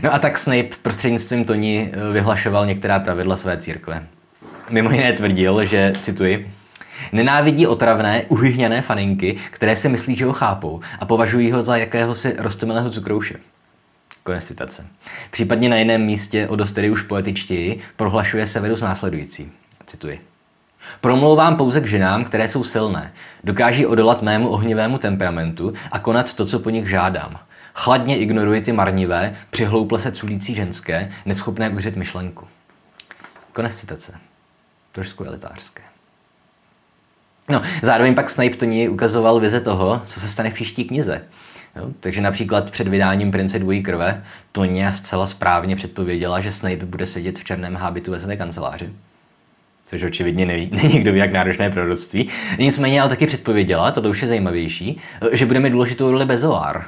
No 0.04 0.14
a 0.14 0.20
tak 0.20 0.40
Snape 0.40 0.70
prostřednictvím 0.82 1.46
Toni 1.46 1.92
eh, 1.94 2.14
vyhlašoval 2.14 2.66
některá 2.66 3.00
pravidla 3.00 3.38
své 3.38 3.58
církve. 3.58 4.08
Mimo 4.70 4.92
jiné 4.92 5.14
tvrdil, 5.14 5.66
že, 5.66 5.94
cituji, 6.02 6.52
Nenávidí 7.12 7.68
otravné, 7.68 8.24
uhyhněné 8.28 8.82
faninky, 8.82 9.38
které 9.52 9.76
si 9.76 9.90
myslí, 9.90 10.16
že 10.16 10.26
ho 10.26 10.34
chápou 10.34 10.82
a 11.00 11.06
považují 11.06 11.52
ho 11.52 11.62
za 11.62 11.78
jakéhosi 11.78 12.36
rostomilého 12.38 12.90
cukrouše. 12.90 13.36
Konec 14.24 14.46
citace. 14.46 14.88
Případně 15.32 15.70
na 15.70 15.76
jiném 15.76 16.02
místě, 16.02 16.48
o 16.48 16.56
dost 16.56 16.78
už 16.92 17.02
poetičtěji, 17.02 17.80
prohlašuje 17.96 18.48
Severus 18.48 18.82
následující. 18.82 19.52
Cituji. 19.88 20.35
Promlouvám 21.02 21.56
pouze 21.56 21.82
k 21.82 21.88
ženám, 21.88 22.26
které 22.26 22.50
jsou 22.50 22.64
silné, 22.64 23.14
dokáží 23.44 23.86
odolat 23.86 24.22
mému 24.22 24.50
ohnivému 24.50 24.98
temperamentu 24.98 25.74
a 25.92 26.00
konat 26.00 26.34
to, 26.34 26.46
co 26.46 26.60
po 26.60 26.70
nich 26.70 26.90
žádám. 26.90 27.40
Chladně 27.74 28.18
ignoruji 28.18 28.62
ty 28.62 28.72
marnivé, 28.72 29.36
přihlouple 29.50 30.00
se 30.00 30.12
culící 30.12 30.56
ženské, 30.56 31.12
neschopné 31.26 31.70
udržet 31.70 31.96
myšlenku. 31.96 32.48
Konec 33.54 33.76
citace. 33.76 34.14
Trošku 34.92 35.24
elitářské. 35.24 35.82
No, 37.50 37.62
zároveň 37.82 38.16
pak 38.16 38.30
Snape 38.30 38.56
to 38.56 38.66
ní 38.66 38.90
ukazoval 38.90 39.40
vize 39.40 39.62
toho, 39.62 40.02
co 40.08 40.20
se 40.20 40.30
stane 40.30 40.50
v 40.50 40.54
příští 40.54 40.86
knize. 40.86 41.22
Jo, 41.76 41.90
takže 42.00 42.22
například 42.22 42.72
před 42.72 42.88
vydáním 42.88 43.32
Prince 43.32 43.60
dvojí 43.60 43.84
krve 43.84 44.24
Tonya 44.52 44.94
zcela 44.94 45.28
správně 45.28 45.76
předpověděla, 45.76 46.42
že 46.42 46.52
Snape 46.52 46.86
bude 46.86 47.08
sedět 47.08 47.40
v 47.40 47.44
černém 47.44 47.76
hábitu 47.76 48.12
ve 48.12 48.20
své 48.20 48.38
kanceláři. 48.38 48.94
Což 49.86 50.04
očividně 50.04 50.46
není 50.72 51.00
kdo 51.00 51.12
ví, 51.12 51.20
jak 51.20 51.32
náročné 51.32 51.70
proroctví. 51.70 52.30
Nicméně 52.60 53.02
ale 53.02 53.10
taky 53.10 53.28
předpověděla, 53.28 53.92
to 53.92 54.02
už 54.02 54.22
je 54.22 54.28
zajímavější, 54.28 54.98
že 55.32 55.46
bude 55.46 55.60
mít 55.60 55.70
důležitou 55.70 56.12
roli 56.12 56.26
Bezoar. 56.26 56.86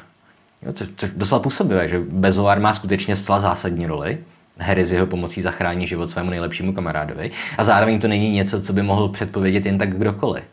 Jo, 0.61 0.73
to, 0.73 0.85
to 0.95 1.07
doslova 1.15 1.43
působivé, 1.43 1.87
že 1.87 1.99
Bezoar 1.99 2.59
má 2.59 2.73
skutečně 2.73 3.15
zcela 3.15 3.39
zásadní 3.39 3.87
roli. 3.87 4.17
Harry 4.59 4.85
z 4.85 4.91
jeho 4.91 5.05
pomocí 5.05 5.41
zachrání 5.41 5.87
život 5.87 6.11
svému 6.11 6.29
nejlepšímu 6.29 6.73
kamarádovi 6.73 7.31
a 7.57 7.63
zároveň 7.63 7.99
to 7.99 8.07
není 8.07 8.31
něco, 8.31 8.61
co 8.61 8.73
by 8.73 8.83
mohl 8.83 9.09
předpovědět 9.09 9.65
jen 9.65 9.77
tak 9.77 9.97
kdokoliv. 9.97 10.43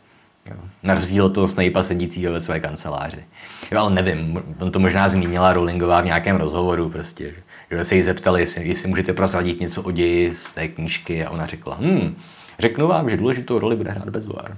Jo. 0.45 0.55
Na 0.83 0.93
rozdíl 0.93 1.25
od 1.25 1.33
toho 1.33 1.47
Snape'a 1.47 1.83
sedícího 1.83 2.33
ve 2.33 2.41
své 2.41 2.59
kanceláři. 2.59 3.23
Jo, 3.71 3.79
ale 3.79 3.91
nevím, 3.91 4.43
on 4.59 4.71
to 4.71 4.79
možná 4.79 5.07
zmínila 5.07 5.53
Rowlingová 5.53 6.01
v 6.01 6.05
nějakém 6.05 6.35
rozhovoru 6.35 6.89
prostě, 6.89 7.33
že 7.71 7.85
se 7.85 7.95
jí 7.95 8.03
zeptali, 8.03 8.41
jestli, 8.41 8.67
jestli 8.67 8.89
můžete 8.89 9.13
prozradit 9.13 9.59
něco 9.59 9.81
o 9.81 9.91
ději 9.91 10.35
z 10.39 10.53
té 10.53 10.67
knížky 10.67 11.25
a 11.25 11.29
ona 11.29 11.45
řekla, 11.45 11.77
hm, 11.79 12.15
řeknu 12.59 12.87
vám, 12.87 13.09
že 13.09 13.17
důležitou 13.17 13.59
roli 13.59 13.75
bude 13.75 13.91
hrát 13.91 14.09
Bezoar. 14.09 14.57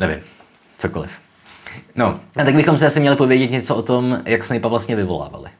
Nevím, 0.00 0.18
cokoliv. 0.78 1.10
No, 1.96 2.20
a 2.36 2.44
tak 2.44 2.54
bychom 2.54 2.78
se 2.78 2.86
asi 2.86 3.00
měli 3.00 3.16
povědět 3.16 3.50
něco 3.50 3.76
o 3.76 3.82
tom, 3.82 4.22
jak 4.26 4.44
Snape'a 4.44 4.68
vlastně 4.68 4.96
vyvolávali. 4.96 5.50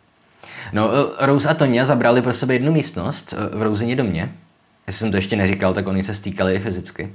No, 0.72 0.90
eh, 0.92 1.26
Rose 1.26 1.48
a 1.48 1.54
Tonya 1.54 1.86
zabrali 1.86 2.22
pro 2.22 2.34
sebe 2.34 2.54
jednu 2.54 2.72
místnost 2.72 3.34
eh, 3.36 3.56
v 3.56 3.62
Rouzině 3.62 3.96
domě. 3.96 4.32
Jestli 4.86 4.98
jsem 4.98 5.10
to 5.10 5.16
ještě 5.16 5.36
neříkal, 5.36 5.74
tak 5.74 5.86
oni 5.86 6.04
se 6.04 6.14
stýkali 6.14 6.58
fyzicky. 6.58 7.12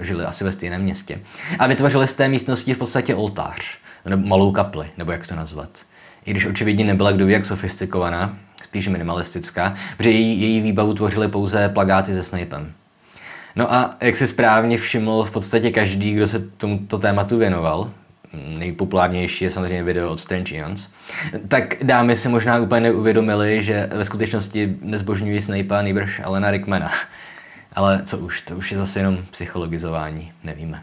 Žili 0.00 0.24
asi 0.24 0.44
ve 0.44 0.52
stejném 0.52 0.82
městě. 0.82 1.20
A 1.58 1.66
vytvořili 1.66 2.08
z 2.08 2.14
té 2.14 2.28
místnosti 2.28 2.74
v 2.74 2.78
podstatě 2.78 3.14
oltář, 3.14 3.78
nebo 4.04 4.26
malou 4.26 4.52
kapli, 4.52 4.90
nebo 4.98 5.12
jak 5.12 5.26
to 5.26 5.36
nazvat. 5.36 5.70
I 6.26 6.30
když 6.30 6.46
očividně 6.46 6.84
nebyla 6.84 7.12
kdo 7.12 7.26
ví 7.26 7.32
jak 7.32 7.46
sofistikovaná, 7.46 8.38
spíš 8.64 8.88
minimalistická, 8.88 9.74
protože 9.96 10.10
její, 10.10 10.40
její 10.40 10.60
výbavu 10.60 10.94
tvořily 10.94 11.28
pouze 11.28 11.68
plagáty 11.68 12.14
se 12.14 12.22
Snapem. 12.22 12.72
No 13.56 13.74
a 13.74 13.96
jak 14.00 14.16
si 14.16 14.28
správně 14.28 14.78
všiml 14.78 15.24
v 15.24 15.30
podstatě 15.30 15.70
každý, 15.70 16.14
kdo 16.14 16.28
se 16.28 16.38
tomuto 16.38 16.98
tématu 16.98 17.38
věnoval, 17.38 17.90
nejpopulárnější 18.58 19.44
je 19.44 19.50
samozřejmě 19.50 19.82
video 19.82 20.10
od 20.10 20.20
Strange 20.20 20.56
Eons, 20.56 20.88
tak 21.48 21.74
dámy 21.82 22.16
si 22.16 22.28
možná 22.28 22.58
úplně 22.58 22.80
neuvědomili, 22.80 23.64
že 23.64 23.88
ve 23.92 24.04
skutečnosti 24.04 24.76
nezbožňují 24.82 25.42
Snape'a 25.42 25.82
nejbrž 25.82 26.20
Alena 26.24 26.50
Rickmana. 26.50 26.92
Ale 27.72 28.02
co 28.06 28.18
už, 28.18 28.40
to 28.40 28.56
už 28.56 28.72
je 28.72 28.78
zase 28.78 29.00
jenom 29.00 29.18
psychologizování, 29.30 30.32
nevíme. 30.44 30.82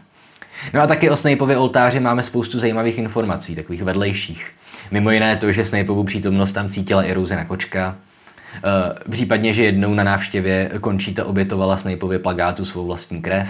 No 0.74 0.82
a 0.82 0.86
taky 0.86 1.10
o 1.10 1.16
Snapeově 1.16 1.56
oltáři 1.56 2.00
máme 2.00 2.22
spoustu 2.22 2.58
zajímavých 2.58 2.98
informací, 2.98 3.56
takových 3.56 3.82
vedlejších. 3.82 4.50
Mimo 4.90 5.10
jiné 5.10 5.36
to, 5.36 5.52
že 5.52 5.64
Snapeovu 5.64 6.04
přítomnost 6.04 6.52
tam 6.52 6.68
cítila 6.68 7.02
i 7.02 7.12
Rouzena 7.12 7.44
Kočka, 7.44 7.96
Uh, 8.54 9.12
případně, 9.12 9.54
že 9.54 9.64
jednou 9.64 9.94
na 9.94 10.04
návštěvě 10.04 10.70
končíta 10.80 11.24
obětovala 11.24 11.76
Snapeově 11.76 12.18
plagátu 12.18 12.64
svou 12.64 12.86
vlastní 12.86 13.22
krev, 13.22 13.48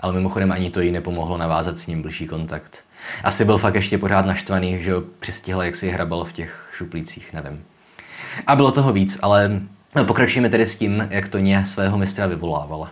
ale 0.00 0.12
mimochodem 0.12 0.52
ani 0.52 0.70
to 0.70 0.80
jí 0.80 0.92
nepomohlo 0.92 1.36
navázat 1.36 1.78
s 1.78 1.86
ním 1.86 2.02
blížší 2.02 2.26
kontakt. 2.26 2.80
Asi 3.24 3.44
byl 3.44 3.58
fakt 3.58 3.74
ještě 3.74 3.98
pořád 3.98 4.26
naštvaný, 4.26 4.82
že 4.82 4.94
ho 4.94 5.02
přistihl, 5.20 5.62
jak 5.62 5.76
si 5.76 5.90
hrabal 5.90 6.24
v 6.24 6.32
těch 6.32 6.70
šuplících, 6.72 7.32
nevím. 7.32 7.64
A 8.46 8.56
bylo 8.56 8.72
toho 8.72 8.92
víc, 8.92 9.18
ale 9.22 9.60
pokračujeme 10.06 10.48
tedy 10.48 10.66
s 10.66 10.78
tím, 10.78 11.08
jak 11.10 11.28
to 11.28 11.38
ně 11.38 11.66
svého 11.66 11.98
mistra 11.98 12.26
vyvolávala. 12.26 12.90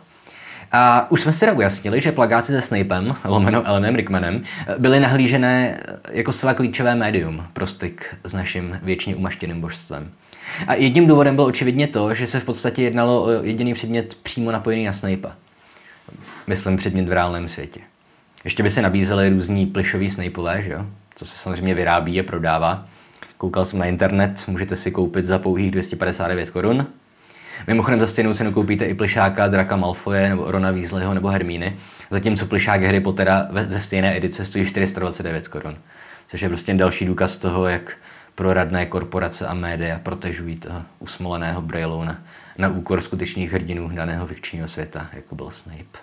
A 0.73 1.11
už 1.11 1.21
jsme 1.21 1.33
si 1.33 1.51
ujasnili, 1.51 2.01
že 2.01 2.13
plagáci 2.13 2.53
se 2.53 2.61
Snapem, 2.61 3.17
lomeno 3.25 3.67
Elenem 3.67 3.95
Rickmanem, 3.95 4.43
byly 4.79 5.01
nahlížené 5.01 5.81
jako 6.11 6.33
zcela 6.33 6.55
klíčové 6.55 6.95
médium 6.95 7.47
pro 7.53 7.67
styk 7.67 8.17
s 8.25 8.35
naším 8.35 8.79
věčně 8.83 9.17
umaštěným 9.17 9.61
božstvem. 9.61 10.11
A 10.67 10.75
jedním 10.75 11.07
důvodem 11.07 11.35
bylo 11.35 11.47
očividně 11.47 11.87
to, 11.87 12.15
že 12.15 12.27
se 12.27 12.41
v 12.41 12.45
podstatě 12.45 12.83
jednalo 12.83 13.25
o 13.25 13.31
jediný 13.31 13.75
předmět 13.75 14.15
přímo 14.23 14.53
napojený 14.53 14.85
na 14.85 14.93
Snape'a. 14.93 15.33
Myslím 16.47 16.77
předmět 16.77 17.09
v 17.09 17.13
reálném 17.13 17.49
světě. 17.49 17.81
Ještě 18.45 18.63
by 18.63 18.71
se 18.71 18.83
nabízely 18.83 19.29
různí 19.29 19.67
plišový 19.67 20.11
snejpové, 20.11 20.63
že 20.63 20.73
jo? 20.73 20.87
Co 21.17 21.27
se 21.27 21.37
samozřejmě 21.37 21.75
vyrábí 21.75 22.21
a 22.21 22.23
prodává. 22.23 22.87
Koukal 23.39 23.65
jsem 23.65 23.79
na 23.79 23.87
internet, 23.87 24.45
můžete 24.49 24.77
si 24.77 24.91
koupit 24.91 25.27
za 25.27 25.39
pouhých 25.39 25.71
259 25.71 26.51
korun. 26.51 26.87
Mimochodem 27.67 28.01
za 28.01 28.07
stejnou 28.07 28.35
cenu 28.35 28.53
koupíte 28.53 28.85
i 28.85 28.95
plišáka 28.95 29.49
Draka 29.49 29.77
Malfoje 29.77 30.29
nebo 30.29 30.51
Rona 30.51 30.71
Weasleyho 30.71 31.15
nebo 31.15 31.29
Hermíny, 31.29 31.77
zatímco 32.11 32.47
plišák 32.47 32.83
Harry 32.83 33.01
Pottera 33.01 33.49
ze 33.69 33.81
stejné 33.81 34.17
edice 34.17 34.45
stojí 34.45 34.67
429 34.67 35.49
korun. 35.49 35.77
Což 36.29 36.43
je 36.43 36.49
prostě 36.49 36.75
další 36.75 37.05
důkaz 37.05 37.37
toho, 37.37 37.67
jak 37.67 37.97
proradné 38.35 38.87
korporace 38.87 39.47
a 39.47 39.55
média 39.55 40.01
protežují 40.03 40.57
toho 40.57 40.83
usmoleného 40.99 41.63
Brailouna 41.63 42.19
na 42.59 42.69
úkor 42.69 43.01
skutečných 43.01 43.53
hrdinů 43.53 43.89
daného 43.89 44.27
fikčního 44.27 44.69
světa, 44.69 45.07
jako 45.13 45.35
byl 45.35 45.51
Snape. 45.51 45.99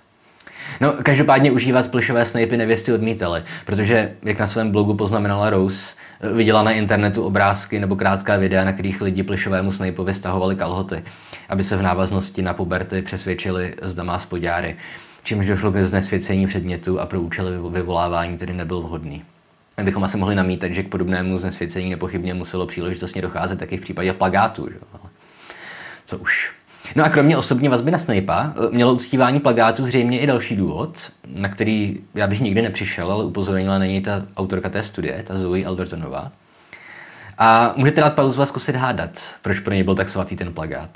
No, 0.82 0.94
každopádně 1.04 1.52
užívat 1.52 1.92
plišové 1.92 2.26
snipy 2.26 2.58
nevěsty 2.58 2.94
odmítali, 2.94 3.44
protože, 3.66 4.14
jak 4.24 4.40
na 4.40 4.48
svém 4.48 4.72
blogu 4.72 4.94
poznamenala 4.94 5.50
Rose, 5.50 5.96
viděla 6.34 6.64
na 6.64 6.72
internetu 6.72 7.24
obrázky 7.24 7.80
nebo 7.80 7.96
krátká 7.96 8.38
videa, 8.38 8.64
na 8.64 8.74
kterých 8.74 9.02
lidi 9.02 9.24
plišovému 9.24 9.72
snajpovi 9.72 10.14
stahovali 10.14 10.56
kalhoty, 10.56 11.04
aby 11.50 11.64
se 11.64 11.78
v 11.78 11.82
návaznosti 11.82 12.42
na 12.42 12.54
puberty 12.54 13.02
přesvědčili, 13.02 13.76
zda 13.82 14.04
má 14.04 14.20
spodňáry. 14.20 14.76
čímž 15.24 15.48
došlo 15.48 15.72
k 15.72 15.84
znesvěcení 15.86 16.48
předmětu 16.48 17.00
a 17.00 17.06
pro 17.06 17.22
účely 17.22 17.52
vyvolávání 17.70 18.38
tedy 18.38 18.54
nebyl 18.54 18.82
vhodný. 18.82 19.24
Bychom 19.84 20.04
asi 20.04 20.18
mohli 20.18 20.36
namítat, 20.36 20.68
že 20.68 20.84
k 20.84 20.90
podobnému 20.90 21.38
znesvěcení 21.38 21.90
nepochybně 21.90 22.34
muselo 22.34 22.68
příležitostně 22.68 23.22
docházet 23.22 23.60
taky 23.60 23.78
v 23.78 23.82
případě 23.82 24.14
plagátu. 24.14 24.70
Že? 24.70 24.76
Co 26.06 26.18
už. 26.18 26.52
No 26.96 27.04
a 27.04 27.10
kromě 27.10 27.38
osobní 27.38 27.68
vazby 27.68 27.92
na 27.92 28.00
Snape'a 28.00 28.54
mělo 28.72 28.94
uctívání 28.94 29.40
plagátu 29.40 29.86
zřejmě 29.86 30.20
i 30.20 30.28
další 30.28 30.56
důvod, 30.56 31.12
na 31.28 31.50
který 31.50 31.98
já 32.16 32.28
bych 32.28 32.40
nikdy 32.40 32.62
nepřišel, 32.62 33.12
ale 33.12 33.26
upozornila 33.26 33.80
na 33.80 33.86
něj 33.86 34.02
ta 34.02 34.26
autorka 34.38 34.70
té 34.70 34.84
studie, 34.84 35.24
ta 35.28 35.38
Zoe 35.38 35.66
Aldertonová. 35.66 36.32
A 37.38 37.74
můžete 37.76 38.02
dát 38.02 38.16
pauzu 38.16 38.42
a 38.42 38.46
zkusit 38.46 38.76
hádat, 38.76 39.36
proč 39.42 39.60
pro 39.60 39.74
něj 39.74 39.84
byl 39.84 39.96
tak 39.96 40.10
svatý 40.10 40.36
ten 40.36 40.54
plagát. 40.54 40.90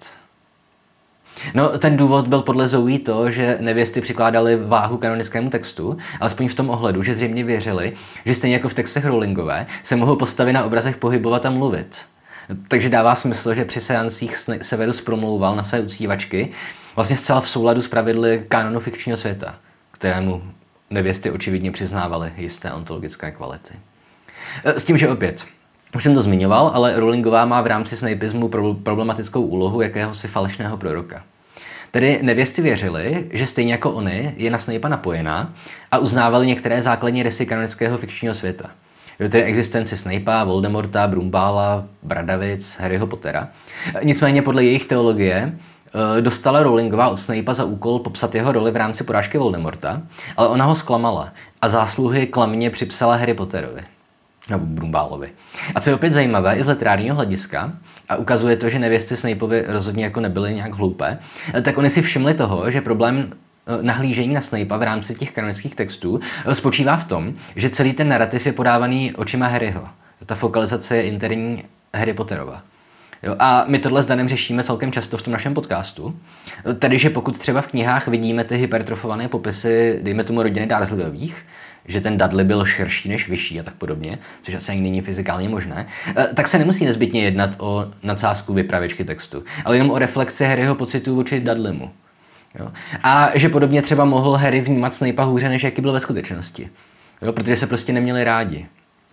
No, 1.53 1.77
ten 1.79 1.97
důvod 1.97 2.27
byl 2.27 2.41
podle 2.41 2.67
Zoe 2.67 2.99
to, 2.99 3.31
že 3.31 3.57
nevěsty 3.61 4.01
přikládaly 4.01 4.55
váhu 4.55 4.97
kanonickému 4.97 5.49
textu, 5.49 5.97
alespoň 6.19 6.49
v 6.49 6.55
tom 6.55 6.69
ohledu, 6.69 7.03
že 7.03 7.15
zřejmě 7.15 7.43
věřili, 7.43 7.93
že 8.25 8.35
stejně 8.35 8.55
jako 8.55 8.69
v 8.69 8.73
textech 8.73 9.05
Rowlingové 9.05 9.65
se 9.83 9.95
mohou 9.95 10.15
postavy 10.15 10.53
na 10.53 10.63
obrazech 10.63 10.97
pohybovat 10.97 11.45
a 11.45 11.49
mluvit. 11.49 12.05
Takže 12.67 12.89
dává 12.89 13.15
smysl, 13.15 13.53
že 13.53 13.65
při 13.65 13.81
seancích 13.81 14.37
Severus 14.61 15.01
promlouval 15.01 15.55
na 15.55 15.63
své 15.63 15.79
uctívačky 15.79 16.51
vlastně 16.95 17.17
zcela 17.17 17.41
v 17.41 17.49
souladu 17.49 17.81
s 17.81 17.87
pravidly 17.87 18.45
kanonu 18.47 18.79
fikčního 18.79 19.17
světa, 19.17 19.55
kterému 19.91 20.43
nevěsty 20.89 21.31
očividně 21.31 21.71
přiznávaly 21.71 22.33
jisté 22.37 22.73
ontologické 22.73 23.31
kvality. 23.31 23.73
S 24.65 24.83
tím, 24.83 24.97
že 24.97 25.09
opět, 25.09 25.45
už 25.95 26.03
jsem 26.03 26.15
to 26.15 26.21
zmiňoval, 26.21 26.71
ale 26.73 26.99
Rowlingová 26.99 27.45
má 27.45 27.61
v 27.61 27.67
rámci 27.67 27.97
snapismu 27.97 28.47
problematickou 28.83 29.41
úlohu 29.41 29.81
jakéhosi 29.81 30.27
falešného 30.27 30.77
proroka. 30.77 31.23
Tedy 31.91 32.19
nevěsty 32.21 32.61
věřili, 32.61 33.25
že 33.33 33.47
stejně 33.47 33.71
jako 33.71 33.91
oni 33.91 34.33
je 34.37 34.51
na 34.51 34.59
Snape'a 34.59 34.89
napojená 34.89 35.53
a 35.91 35.97
uznávali 35.97 36.47
některé 36.47 36.81
základní 36.81 37.23
rysy 37.23 37.45
kanonického 37.45 37.97
fikčního 37.97 38.33
světa. 38.33 38.69
Jo, 39.19 39.29
tedy 39.29 39.43
existenci 39.43 39.97
Snape'a, 39.97 40.43
Voldemorta, 40.43 41.07
Brumbála, 41.07 41.85
Bradavic, 42.03 42.77
Harryho 42.79 43.07
Pottera. 43.07 43.47
Nicméně 44.03 44.41
podle 44.41 44.63
jejich 44.63 44.85
teologie 44.85 45.53
eh, 46.17 46.21
dostala 46.21 46.63
Rowlingová 46.63 47.07
od 47.07 47.19
Snape'a 47.19 47.53
za 47.53 47.65
úkol 47.65 47.99
popsat 47.99 48.35
jeho 48.35 48.51
roli 48.51 48.71
v 48.71 48.75
rámci 48.75 49.03
porážky 49.03 49.37
Voldemorta, 49.37 50.01
ale 50.37 50.47
ona 50.47 50.65
ho 50.65 50.75
zklamala 50.75 51.33
a 51.61 51.69
zásluhy 51.69 52.27
klamně 52.27 52.69
připsala 52.69 53.15
Harry 53.15 53.33
Potterovi 53.33 53.94
nebo 54.49 54.65
Brumbálovi. 54.65 55.29
A 55.75 55.79
co 55.79 55.89
je 55.89 55.95
opět 55.95 56.13
zajímavé 56.13 56.55
i 56.55 56.63
z 56.63 56.67
literárního 56.67 57.15
hlediska, 57.15 57.73
a 58.09 58.15
ukazuje 58.15 58.57
to, 58.57 58.69
že 58.69 58.79
nevěsty 58.79 59.17
Snapeovi 59.17 59.63
rozhodně 59.67 60.03
jako 60.03 60.19
nebyly 60.19 60.53
nějak 60.53 60.73
hloupé, 60.73 61.19
tak 61.61 61.77
oni 61.77 61.89
si 61.89 62.01
všimli 62.01 62.33
toho, 62.33 62.71
že 62.71 62.81
problém 62.81 63.29
eh, 63.31 63.83
nahlížení 63.83 64.33
na 64.33 64.41
Snape'a 64.41 64.77
v 64.77 64.83
rámci 64.83 65.15
těch 65.15 65.31
kanonických 65.31 65.75
textů 65.75 66.19
eh, 66.45 66.55
spočívá 66.55 66.97
v 66.97 67.07
tom, 67.07 67.33
že 67.55 67.69
celý 67.69 67.93
ten 67.93 68.09
narrativ 68.09 68.45
je 68.45 68.53
podávaný 68.53 69.15
očima 69.15 69.47
Harryho. 69.47 69.87
Ta 70.25 70.35
fokalizace 70.35 70.97
je 70.97 71.03
interní 71.03 71.63
Harry 71.93 72.13
Potterova. 72.13 72.61
Jo, 73.23 73.35
a 73.39 73.65
my 73.67 73.79
tohle 73.79 74.03
s 74.03 74.05
Danem 74.05 74.27
řešíme 74.27 74.63
celkem 74.63 74.91
často 74.91 75.17
v 75.17 75.21
tom 75.21 75.33
našem 75.33 75.53
podcastu. 75.53 76.19
Tedy, 76.79 76.99
že 76.99 77.09
pokud 77.09 77.39
třeba 77.39 77.61
v 77.61 77.67
knihách 77.67 78.07
vidíme 78.07 78.43
ty 78.43 78.57
hypertrofované 78.57 79.27
popisy, 79.27 79.99
dejme 80.01 80.23
tomu 80.23 80.43
rodiny 80.43 80.67
Darsleyových, 80.67 81.45
že 81.87 82.01
ten 82.01 82.17
Dudley 82.17 82.45
byl 82.45 82.65
širší 82.65 83.09
než 83.09 83.29
vyšší 83.29 83.59
a 83.59 83.63
tak 83.63 83.73
podobně, 83.73 84.19
což 84.41 84.55
asi 84.55 84.71
ani 84.71 84.81
není 84.81 85.01
fyzikálně 85.01 85.49
možné, 85.49 85.87
eh, 86.17 86.27
tak 86.33 86.47
se 86.47 86.59
nemusí 86.59 86.85
nezbytně 86.85 87.23
jednat 87.23 87.49
o 87.57 87.85
nadsázku 88.03 88.53
vypravěčky 88.53 89.05
textu, 89.05 89.43
ale 89.65 89.75
jenom 89.75 89.91
o 89.91 89.99
reflexi 89.99 90.45
Harryho 90.45 90.75
pocitu 90.75 91.15
vůči 91.15 91.39
Dudleymu. 91.39 91.91
Jo? 92.59 92.71
A 93.03 93.29
že 93.35 93.49
podobně 93.49 93.81
třeba 93.81 94.05
mohl 94.05 94.31
Harry 94.31 94.61
vnímat 94.61 94.95
Snape'a 94.95 95.23
hůře, 95.23 95.49
než 95.49 95.63
jaký 95.63 95.81
byl 95.81 95.91
ve 95.91 95.99
skutečnosti. 95.99 96.69
Jo? 97.21 97.33
Protože 97.33 97.55
se 97.55 97.67
prostě 97.67 97.93
neměli 97.93 98.23
rádi. 98.23 98.65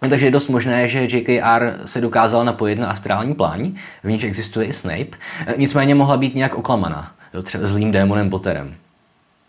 No, 0.03 0.09
takže 0.09 0.27
je 0.27 0.31
dost 0.31 0.49
možné, 0.49 0.89
že 0.89 1.03
JKR 1.03 1.73
se 1.85 2.01
dokázal 2.01 2.45
napojit 2.45 2.79
na 2.79 2.87
astrální 2.91 3.35
plán, 3.35 3.73
v 4.05 4.11
níž 4.11 4.25
existuje 4.25 4.67
i 4.67 4.73
Snape, 4.73 5.17
eh, 5.47 5.55
nicméně 5.57 5.95
mohla 5.95 6.17
být 6.17 6.35
nějak 6.35 6.55
oklamaná, 6.55 7.13
jo? 7.35 7.43
třeba 7.43 7.67
zlým 7.67 7.93
démonem 7.93 8.31
Potterem 8.31 8.75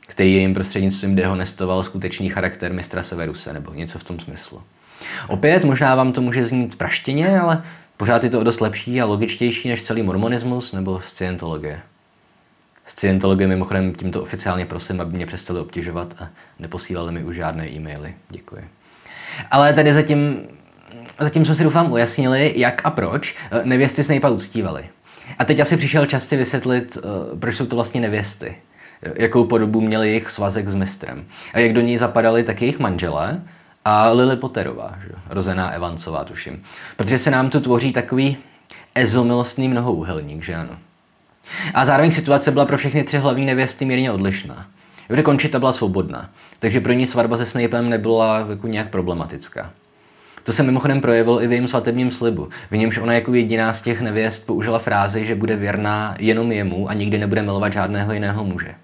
který 0.07 0.33
jim 0.33 0.53
prostřednictvím 0.53 1.15
dehonestoval 1.15 1.83
skutečný 1.83 2.29
charakter 2.29 2.73
mistra 2.73 3.03
Severuse 3.03 3.53
nebo 3.53 3.73
něco 3.73 3.99
v 3.99 4.03
tom 4.03 4.19
smyslu. 4.19 4.61
Opět 5.27 5.63
možná 5.63 5.95
vám 5.95 6.13
to 6.13 6.21
může 6.21 6.45
znít 6.45 6.77
praštěně, 6.77 7.39
ale 7.39 7.63
pořád 7.97 8.23
je 8.23 8.29
to 8.29 8.39
o 8.39 8.43
dost 8.43 8.61
lepší 8.61 9.01
a 9.01 9.05
logičtější 9.05 9.69
než 9.69 9.83
celý 9.83 10.03
mormonismus 10.03 10.73
nebo 10.73 11.01
scientologie. 11.01 11.79
Scientologie 12.87 13.47
mimochodem 13.47 13.93
tímto 13.93 14.21
oficiálně 14.21 14.65
prosím, 14.65 15.01
aby 15.01 15.15
mě 15.15 15.25
přestali 15.25 15.59
obtěžovat 15.59 16.15
a 16.19 16.29
neposílali 16.59 17.11
mi 17.11 17.23
už 17.23 17.35
žádné 17.35 17.69
e-maily. 17.69 18.13
Děkuji. 18.29 18.67
Ale 19.51 19.73
tady 19.73 19.93
zatím, 19.93 20.47
zatím 21.19 21.45
jsme 21.45 21.55
si 21.55 21.63
doufám 21.63 21.91
ujasnili, 21.91 22.53
jak 22.55 22.81
a 22.85 22.89
proč 22.89 23.35
nevěsty 23.63 24.03
Snape'a 24.03 24.29
uctívali. 24.29 24.85
A 25.39 25.45
teď 25.45 25.59
asi 25.59 25.77
přišel 25.77 26.05
čas 26.05 26.27
si 26.27 26.37
vysvětlit, 26.37 26.97
eh, 26.97 27.37
proč 27.37 27.55
jsou 27.55 27.65
to 27.65 27.75
vlastně 27.75 28.01
nevěsty 28.01 28.55
jakou 29.15 29.45
podobu 29.45 29.81
měl 29.81 30.03
jejich 30.03 30.29
svazek 30.29 30.69
s 30.69 30.75
mistrem. 30.75 31.25
A 31.53 31.59
jak 31.59 31.73
do 31.73 31.81
něj 31.81 31.97
zapadali 31.97 32.43
tak 32.43 32.61
jejich 32.61 32.79
manželé 32.79 33.41
a 33.85 34.09
Lily 34.09 34.35
Potterová, 34.35 34.95
že? 35.07 35.13
rozená 35.29 35.69
Evansová, 35.69 36.23
tuším. 36.23 36.63
Protože 36.97 37.19
se 37.19 37.31
nám 37.31 37.49
tu 37.49 37.59
tvoří 37.59 37.93
takový 37.93 38.37
ezomilostný 38.95 39.67
mnohouhelník, 39.67 40.43
že 40.43 40.55
ano. 40.55 40.77
A 41.73 41.85
zároveň 41.85 42.11
situace 42.11 42.51
byla 42.51 42.65
pro 42.65 42.77
všechny 42.77 43.03
tři 43.03 43.17
hlavní 43.17 43.45
nevěsty 43.45 43.85
mírně 43.85 44.11
odlišná. 44.11 44.67
Kde 45.07 45.23
Končita 45.23 45.59
byla 45.59 45.73
svobodná, 45.73 46.29
takže 46.59 46.79
pro 46.79 46.93
ní 46.93 47.07
svatba 47.07 47.37
se 47.37 47.45
Snapem 47.45 47.89
nebyla 47.89 48.45
jako 48.49 48.67
nějak 48.67 48.89
problematická. 48.89 49.71
To 50.43 50.51
se 50.51 50.63
mimochodem 50.63 51.01
projevilo 51.01 51.43
i 51.43 51.47
v 51.47 51.51
jejím 51.51 51.67
svatebním 51.67 52.11
slibu, 52.11 52.49
v 52.71 52.77
němž 52.77 52.97
ona 52.97 53.13
jako 53.13 53.33
jediná 53.33 53.73
z 53.73 53.81
těch 53.81 54.01
nevěst 54.01 54.45
použila 54.45 54.79
frázi, 54.79 55.25
že 55.25 55.35
bude 55.35 55.55
věrná 55.55 56.15
jenom 56.19 56.51
jemu 56.51 56.89
a 56.89 56.93
nikdy 56.93 57.17
nebude 57.17 57.41
milovat 57.41 57.73
žádného 57.73 58.13
jiného 58.13 58.43
muže. 58.43 58.75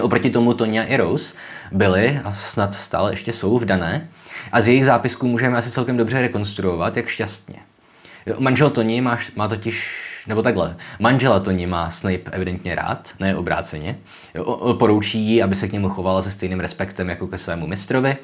Oproti 0.00 0.30
tomu 0.30 0.54
Tonia 0.54 0.82
i 0.82 0.96
Rose 0.96 1.34
byly 1.72 2.20
a 2.24 2.34
snad 2.34 2.74
stále 2.74 3.12
ještě 3.12 3.32
jsou 3.32 3.58
vdané 3.58 4.08
a 4.52 4.60
z 4.60 4.68
jejich 4.68 4.86
zápisků 4.86 5.28
můžeme 5.28 5.58
asi 5.58 5.70
celkem 5.70 5.96
dobře 5.96 6.20
rekonstruovat, 6.22 6.96
jak 6.96 7.08
šťastně. 7.08 7.56
Manžel 8.38 8.70
Toni 8.70 9.00
má, 9.00 9.18
má 9.36 9.48
totiž, 9.48 9.88
nebo 10.26 10.42
takhle, 10.42 10.76
manžela 11.00 11.40
Toni 11.40 11.66
má 11.66 11.90
Snape 11.90 12.30
evidentně 12.30 12.74
rád, 12.74 13.10
ne 13.20 13.36
obráceně. 13.36 13.98
Poroučí 14.78 15.18
jí, 15.18 15.42
aby 15.42 15.54
se 15.54 15.68
k 15.68 15.72
němu 15.72 15.88
chovala 15.88 16.22
se 16.22 16.30
stejným 16.30 16.60
respektem 16.60 17.08
jako 17.08 17.26
ke 17.26 17.38
svému 17.38 17.66
mistrovi, 17.66 18.16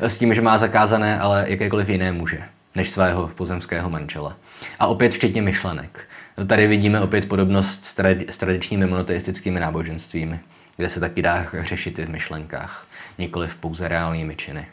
s 0.00 0.18
tím, 0.18 0.34
že 0.34 0.40
má 0.40 0.58
zakázané 0.58 1.20
ale 1.20 1.44
jakékoliv 1.48 1.88
jiné 1.88 2.12
muže, 2.12 2.42
než 2.74 2.90
svého 2.90 3.28
pozemského 3.28 3.90
manžela. 3.90 4.36
A 4.78 4.86
opět 4.86 5.14
včetně 5.14 5.42
myšlenek. 5.42 6.00
Tady 6.46 6.66
vidíme 6.66 7.00
opět 7.00 7.28
podobnost 7.28 7.84
s 8.30 8.38
tradičními 8.38 8.86
monoteistickými 8.86 9.60
náboženstvími 9.60 10.40
kde 10.76 10.88
se 10.88 11.00
taky 11.00 11.22
dá 11.22 11.46
řešit 11.62 11.98
i 11.98 12.06
v 12.06 12.10
myšlenkách, 12.10 12.86
nikoli 13.18 13.46
v 13.46 13.56
pouze 13.56 13.88
reálnými 13.88 14.36
činy. 14.36 14.66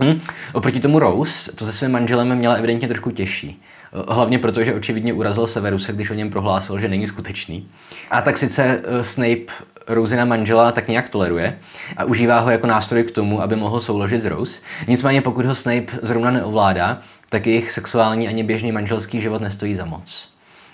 Hm? 0.00 0.20
Oproti 0.52 0.80
tomu 0.80 0.98
Rose 0.98 1.52
to 1.52 1.64
se 1.64 1.72
svým 1.72 1.90
manželem 1.90 2.34
měla 2.34 2.54
evidentně 2.54 2.88
trošku 2.88 3.10
těžší. 3.10 3.62
Hlavně 4.08 4.38
proto, 4.38 4.64
že 4.64 4.74
očividně 4.74 5.12
urazil 5.12 5.46
Severuse, 5.46 5.92
když 5.92 6.10
o 6.10 6.14
něm 6.14 6.30
prohlásil, 6.30 6.80
že 6.80 6.88
není 6.88 7.06
skutečný. 7.06 7.68
A 8.10 8.22
tak 8.22 8.38
sice 8.38 8.82
eh, 8.84 9.04
Snape 9.04 9.52
Rosina 9.86 10.24
manžela 10.24 10.72
tak 10.72 10.88
nějak 10.88 11.08
toleruje 11.08 11.58
a 11.96 12.04
užívá 12.04 12.40
ho 12.40 12.50
jako 12.50 12.66
nástroj 12.66 13.04
k 13.04 13.10
tomu, 13.10 13.42
aby 13.42 13.56
mohl 13.56 13.80
souložit 13.80 14.22
s 14.22 14.24
Rose. 14.24 14.62
Nicméně 14.88 15.22
pokud 15.22 15.46
ho 15.46 15.54
Snape 15.54 15.98
zrovna 16.02 16.30
neovládá, 16.30 17.02
tak 17.28 17.46
jejich 17.46 17.72
sexuální 17.72 18.28
ani 18.28 18.42
běžný 18.42 18.72
manželský 18.72 19.20
život 19.20 19.42
nestojí 19.42 19.74
za 19.74 19.84
moc. 19.84 20.28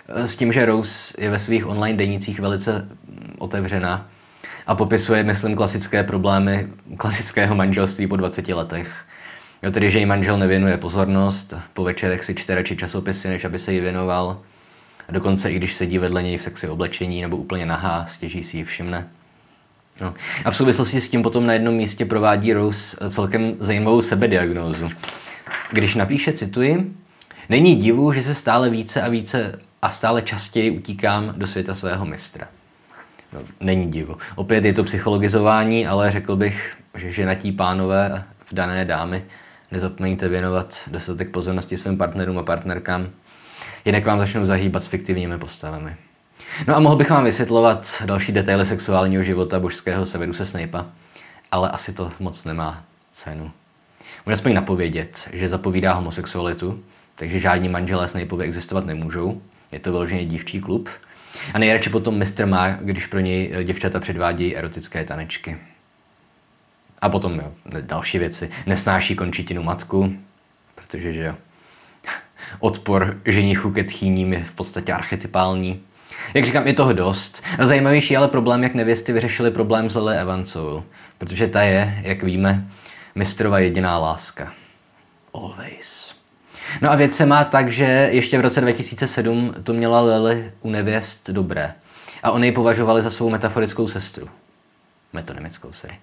Eh, 0.08 0.28
s 0.28 0.36
tím, 0.36 0.52
že 0.52 0.66
Rose 0.66 1.14
je 1.24 1.30
ve 1.30 1.38
svých 1.38 1.66
online 1.66 1.98
denících 1.98 2.40
velice 2.40 2.88
otevřená 3.38 4.08
a 4.66 4.74
popisuje, 4.74 5.24
myslím, 5.24 5.56
klasické 5.56 6.02
problémy 6.02 6.68
klasického 6.96 7.54
manželství 7.54 8.06
po 8.06 8.16
20 8.16 8.48
letech. 8.48 9.04
Jo, 9.62 9.70
tedy, 9.70 9.90
že 9.90 9.98
jí 9.98 10.06
manžel 10.06 10.38
nevěnuje 10.38 10.76
pozornost, 10.76 11.54
po 11.74 11.84
večerech 11.84 12.24
si 12.24 12.34
čte 12.34 12.54
radši 12.54 12.76
časopisy, 12.76 13.28
než 13.28 13.44
aby 13.44 13.58
se 13.58 13.72
jí 13.72 13.80
věnoval. 13.80 14.40
A 15.08 15.12
dokonce 15.12 15.52
i 15.52 15.56
když 15.56 15.74
sedí 15.74 15.98
vedle 15.98 16.22
něj 16.22 16.38
v 16.38 16.42
sexy 16.42 16.68
oblečení 16.68 17.22
nebo 17.22 17.36
úplně 17.36 17.66
nahá, 17.66 18.06
stěží 18.08 18.44
si 18.44 18.56
ji 18.56 18.64
všimne. 18.64 19.08
No. 20.00 20.14
A 20.44 20.50
v 20.50 20.56
souvislosti 20.56 21.00
s 21.00 21.10
tím 21.10 21.22
potom 21.22 21.46
na 21.46 21.52
jednom 21.52 21.74
místě 21.74 22.04
provádí 22.04 22.52
Rose 22.52 23.10
celkem 23.10 23.54
zajímavou 23.60 24.02
sebediagnózu. 24.02 24.90
Když 25.70 25.94
napíše, 25.94 26.32
cituji, 26.32 26.94
Není 27.48 27.76
divu, 27.76 28.12
že 28.12 28.22
se 28.22 28.34
stále 28.34 28.70
více 28.70 29.02
a 29.02 29.08
více 29.08 29.60
a 29.82 29.90
stále 29.90 30.22
častěji 30.22 30.70
utíkám 30.70 31.34
do 31.36 31.46
světa 31.46 31.74
svého 31.74 32.06
mistra. 32.06 32.48
No, 33.32 33.40
není 33.60 33.90
divu. 33.90 34.16
Opět 34.34 34.64
je 34.64 34.72
to 34.72 34.84
psychologizování, 34.84 35.86
ale 35.86 36.10
řekl 36.10 36.36
bych, 36.36 36.76
že 36.94 37.12
ženatí 37.12 37.52
pánové 37.52 38.24
v 38.46 38.54
dané 38.54 38.84
dámy 38.84 39.24
nezapomeňte 39.72 40.28
věnovat 40.28 40.80
dostatek 40.86 41.30
pozornosti 41.30 41.78
svým 41.78 41.98
partnerům 41.98 42.38
a 42.38 42.42
partnerkám, 42.42 43.08
jinak 43.84 44.04
vám 44.04 44.18
začnou 44.18 44.44
zahýbat 44.44 44.84
s 44.84 44.88
fiktivními 44.88 45.38
postavami. 45.38 45.96
No 46.68 46.76
a 46.76 46.80
mohl 46.80 46.96
bych 46.96 47.10
vám 47.10 47.24
vysvětlovat 47.24 48.02
další 48.04 48.32
detaily 48.32 48.66
sexuálního 48.66 49.22
života 49.22 49.60
božského 49.60 50.06
Severusa 50.06 50.44
Snape'a, 50.44 50.86
ale 51.50 51.70
asi 51.70 51.92
to 51.92 52.12
moc 52.20 52.44
nemá 52.44 52.84
cenu. 53.12 53.50
Může 54.26 54.34
aspoň 54.34 54.54
napovědět, 54.54 55.28
že 55.32 55.48
zapovídá 55.48 55.92
homosexualitu, 55.92 56.82
takže 57.14 57.40
žádní 57.40 57.68
manželé 57.68 58.08
Snapeovi 58.08 58.44
existovat 58.44 58.86
nemůžou. 58.86 59.42
Je 59.72 59.78
to 59.78 59.92
vyloženě 59.92 60.26
dívčí 60.26 60.60
klub. 60.60 60.88
A 61.54 61.58
nejradši 61.58 61.90
potom 61.90 62.18
mistr 62.18 62.46
má, 62.46 62.68
když 62.70 63.06
pro 63.06 63.20
něj 63.20 63.52
děvčata 63.64 64.00
předvádějí 64.00 64.56
erotické 64.56 65.04
tanečky. 65.04 65.56
A 67.00 67.08
potom 67.08 67.34
jo, 67.34 67.52
další 67.80 68.18
věci. 68.18 68.50
Nesnáší 68.66 69.16
končitinu 69.16 69.62
matku, 69.62 70.16
protože 70.74 71.12
že 71.12 71.22
jo, 71.22 71.34
odpor 72.58 73.20
ženichu 73.24 73.72
ke 73.72 73.84
tchýním 73.84 74.32
je 74.32 74.44
v 74.44 74.52
podstatě 74.52 74.92
archetypální. 74.92 75.80
Jak 76.34 76.44
říkám, 76.44 76.66
je 76.66 76.74
toho 76.74 76.92
dost. 76.92 77.42
Zajímavější 77.58 78.16
ale 78.16 78.28
problém, 78.28 78.62
jak 78.62 78.74
nevěsty 78.74 79.12
vyřešili 79.12 79.50
problém 79.50 79.90
s 79.90 79.94
Lily 79.94 80.16
Evansovou. 80.16 80.84
Protože 81.18 81.48
ta 81.48 81.62
je, 81.62 82.00
jak 82.02 82.22
víme, 82.22 82.68
mistrova 83.14 83.58
jediná 83.58 83.98
láska. 83.98 84.52
Always. 85.34 86.01
No 86.80 86.92
a 86.92 86.96
věc 86.96 87.16
se 87.16 87.26
má 87.26 87.44
tak, 87.44 87.72
že 87.72 88.08
ještě 88.12 88.38
v 88.38 88.40
roce 88.40 88.60
2007 88.60 89.54
to 89.62 89.72
měla 89.72 90.00
Lily 90.00 90.50
u 90.62 90.70
nevěst 90.70 91.30
dobré. 91.30 91.72
A 92.22 92.30
oni 92.30 92.46
ji 92.46 92.52
považovali 92.52 93.02
za 93.02 93.10
svou 93.10 93.30
metaforickou 93.30 93.88
sestru. 93.88 94.28
Metonemickou, 95.12 95.72
sorry. 95.72 95.96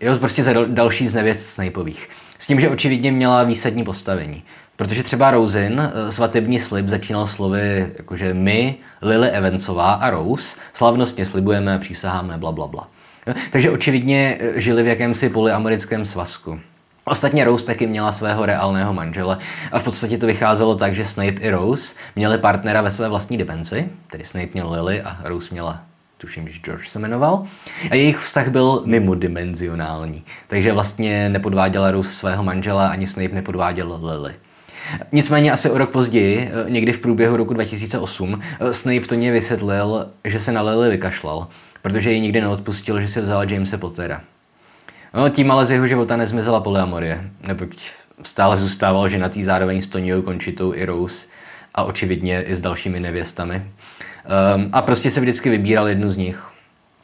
Jo, 0.00 0.18
prostě 0.18 0.44
za 0.44 0.52
další 0.66 1.08
z 1.08 1.14
nevěst 1.14 1.46
Snapeových. 1.46 2.08
S 2.38 2.46
tím, 2.46 2.60
že 2.60 2.68
očividně 2.68 3.12
měla 3.12 3.44
výsadní 3.44 3.84
postavení. 3.84 4.42
Protože 4.76 5.02
třeba 5.02 5.30
Rosin, 5.30 5.80
eh, 5.80 6.12
svatební 6.12 6.60
slib, 6.60 6.88
začínal 6.88 7.26
slovy 7.26 7.92
jakože 7.98 8.34
my, 8.34 8.76
Lily 9.02 9.28
Evansová 9.28 9.92
a 9.92 10.10
Rose, 10.10 10.60
slavnostně 10.72 11.26
slibujeme, 11.26 11.78
přísaháme, 11.78 12.38
bla, 12.38 12.52
bla, 12.52 12.66
bla. 12.66 12.88
Takže 13.50 13.70
očividně 13.70 14.38
eh, 14.40 14.60
žili 14.60 14.82
v 14.82 14.86
jakémsi 14.86 15.28
polyamerickém 15.28 16.04
svazku. 16.04 16.60
Ostatně 17.04 17.44
Rose 17.44 17.66
taky 17.66 17.86
měla 17.86 18.12
svého 18.12 18.46
reálného 18.46 18.94
manžele 18.94 19.38
a 19.72 19.78
v 19.78 19.84
podstatě 19.84 20.18
to 20.18 20.26
vycházelo 20.26 20.76
tak, 20.76 20.94
že 20.94 21.06
Snape 21.06 21.40
i 21.40 21.50
Rose 21.50 21.94
měli 22.16 22.38
partnera 22.38 22.82
ve 22.82 22.90
své 22.90 23.08
vlastní 23.08 23.38
depenci, 23.38 23.88
tedy 24.10 24.24
Snape 24.24 24.48
měl 24.52 24.70
Lily 24.70 25.02
a 25.02 25.18
Rose 25.24 25.48
měla 25.54 25.82
tuším, 26.18 26.48
že 26.48 26.58
George 26.58 26.88
se 26.88 26.98
jmenoval. 26.98 27.46
A 27.90 27.94
jejich 27.94 28.18
vztah 28.18 28.48
byl 28.48 28.82
mimodimenzionální. 28.86 30.24
Takže 30.46 30.72
vlastně 30.72 31.28
nepodváděla 31.28 31.90
Rose 31.90 32.12
svého 32.12 32.42
manžela, 32.42 32.88
ani 32.88 33.06
Snape 33.06 33.34
nepodváděl 33.34 34.00
Lily. 34.02 34.34
Nicméně 35.12 35.52
asi 35.52 35.70
o 35.70 35.78
rok 35.78 35.90
později, 35.90 36.50
eh, 36.66 36.70
někdy 36.70 36.92
v 36.92 36.98
průběhu 36.98 37.36
roku 37.36 37.54
2008, 37.54 38.42
eh, 38.60 38.72
Snape 38.72 39.06
to 39.06 39.14
ně 39.14 39.32
vysvětlil, 39.32 40.08
že 40.24 40.40
se 40.40 40.52
na 40.52 40.62
Lily 40.62 40.90
vykašlal, 40.90 41.48
protože 41.82 42.12
ji 42.12 42.20
nikdy 42.20 42.40
neodpustil, 42.40 43.00
že 43.00 43.08
si 43.08 43.20
vzala 43.20 43.44
Jamese 43.44 43.78
Pottera. 43.78 44.20
No, 45.14 45.28
tím 45.28 45.50
ale 45.50 45.66
z 45.66 45.70
jeho 45.70 45.88
života 45.88 46.16
nezmizela 46.16 46.60
polyamorie, 46.60 47.30
neboť 47.46 47.90
stále 48.22 48.56
zůstával 48.56 49.08
ženatý 49.08 49.44
zároveň 49.44 49.82
s 49.82 49.86
Tonyou 49.86 50.22
Končitou 50.22 50.74
i 50.74 50.84
Rose 50.84 51.26
a 51.74 51.84
očividně 51.84 52.42
i 52.42 52.56
s 52.56 52.60
dalšími 52.60 53.00
nevěstami. 53.00 53.56
Um, 54.56 54.68
a 54.72 54.82
prostě 54.82 55.10
se 55.10 55.20
vždycky 55.20 55.50
vybíral 55.50 55.88
jednu 55.88 56.10
z 56.10 56.16
nich. 56.16 56.50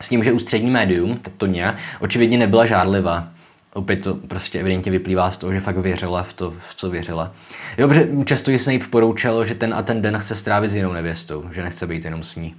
S 0.01 0.09
tím, 0.09 0.25
že 0.25 0.33
ústřední 0.33 0.71
médium, 0.71 1.21
Tonya, 1.37 1.77
očividně 2.01 2.39
nebyla 2.39 2.67
žádlivá 2.67 3.29
opět 3.73 3.97
to 3.97 4.15
prostě 4.15 4.61
evidentně 4.61 4.93
vyplývá 4.93 5.31
z 5.31 5.39
toho, 5.39 5.53
že 5.53 5.61
fakt 5.61 5.77
věřila 5.77 6.23
v 6.23 6.33
to, 6.33 6.55
v 6.69 6.75
co 6.75 6.91
věřila. 6.91 7.33
Protože 7.77 8.09
často 8.25 8.51
jí 8.51 8.59
Snape 8.59 8.85
poroučel, 8.91 9.45
že 9.45 9.55
ten 9.55 9.75
a 9.75 9.83
ten 9.83 10.03
den 10.03 10.19
chce 10.19 10.35
strávit 10.35 10.71
s 10.71 10.75
jinou 10.75 10.93
nevěstou, 10.93 11.45
že 11.53 11.63
nechce 11.63 11.87
být 11.87 12.05
jenom 12.05 12.23
s 12.23 12.37
ní. 12.37 12.55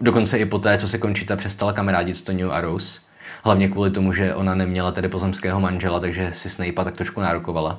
Dokonce 0.00 0.38
i 0.38 0.44
poté, 0.44 0.78
co 0.78 0.88
se 0.88 0.98
Končita 0.98 1.36
přestala 1.36 1.72
kamarádit 1.72 2.16
s 2.16 2.22
Tonyou 2.22 2.50
a 2.50 2.60
Rose. 2.60 2.98
Hlavně 3.44 3.68
kvůli 3.68 3.90
tomu, 3.90 4.12
že 4.12 4.34
ona 4.34 4.54
neměla 4.54 4.92
tedy 4.92 5.08
pozemského 5.08 5.60
manžela, 5.60 6.00
takže 6.00 6.32
si 6.34 6.50
Snape 6.50 6.84
tak 6.84 6.96
trošku 6.96 7.20
nárokovala. 7.20 7.78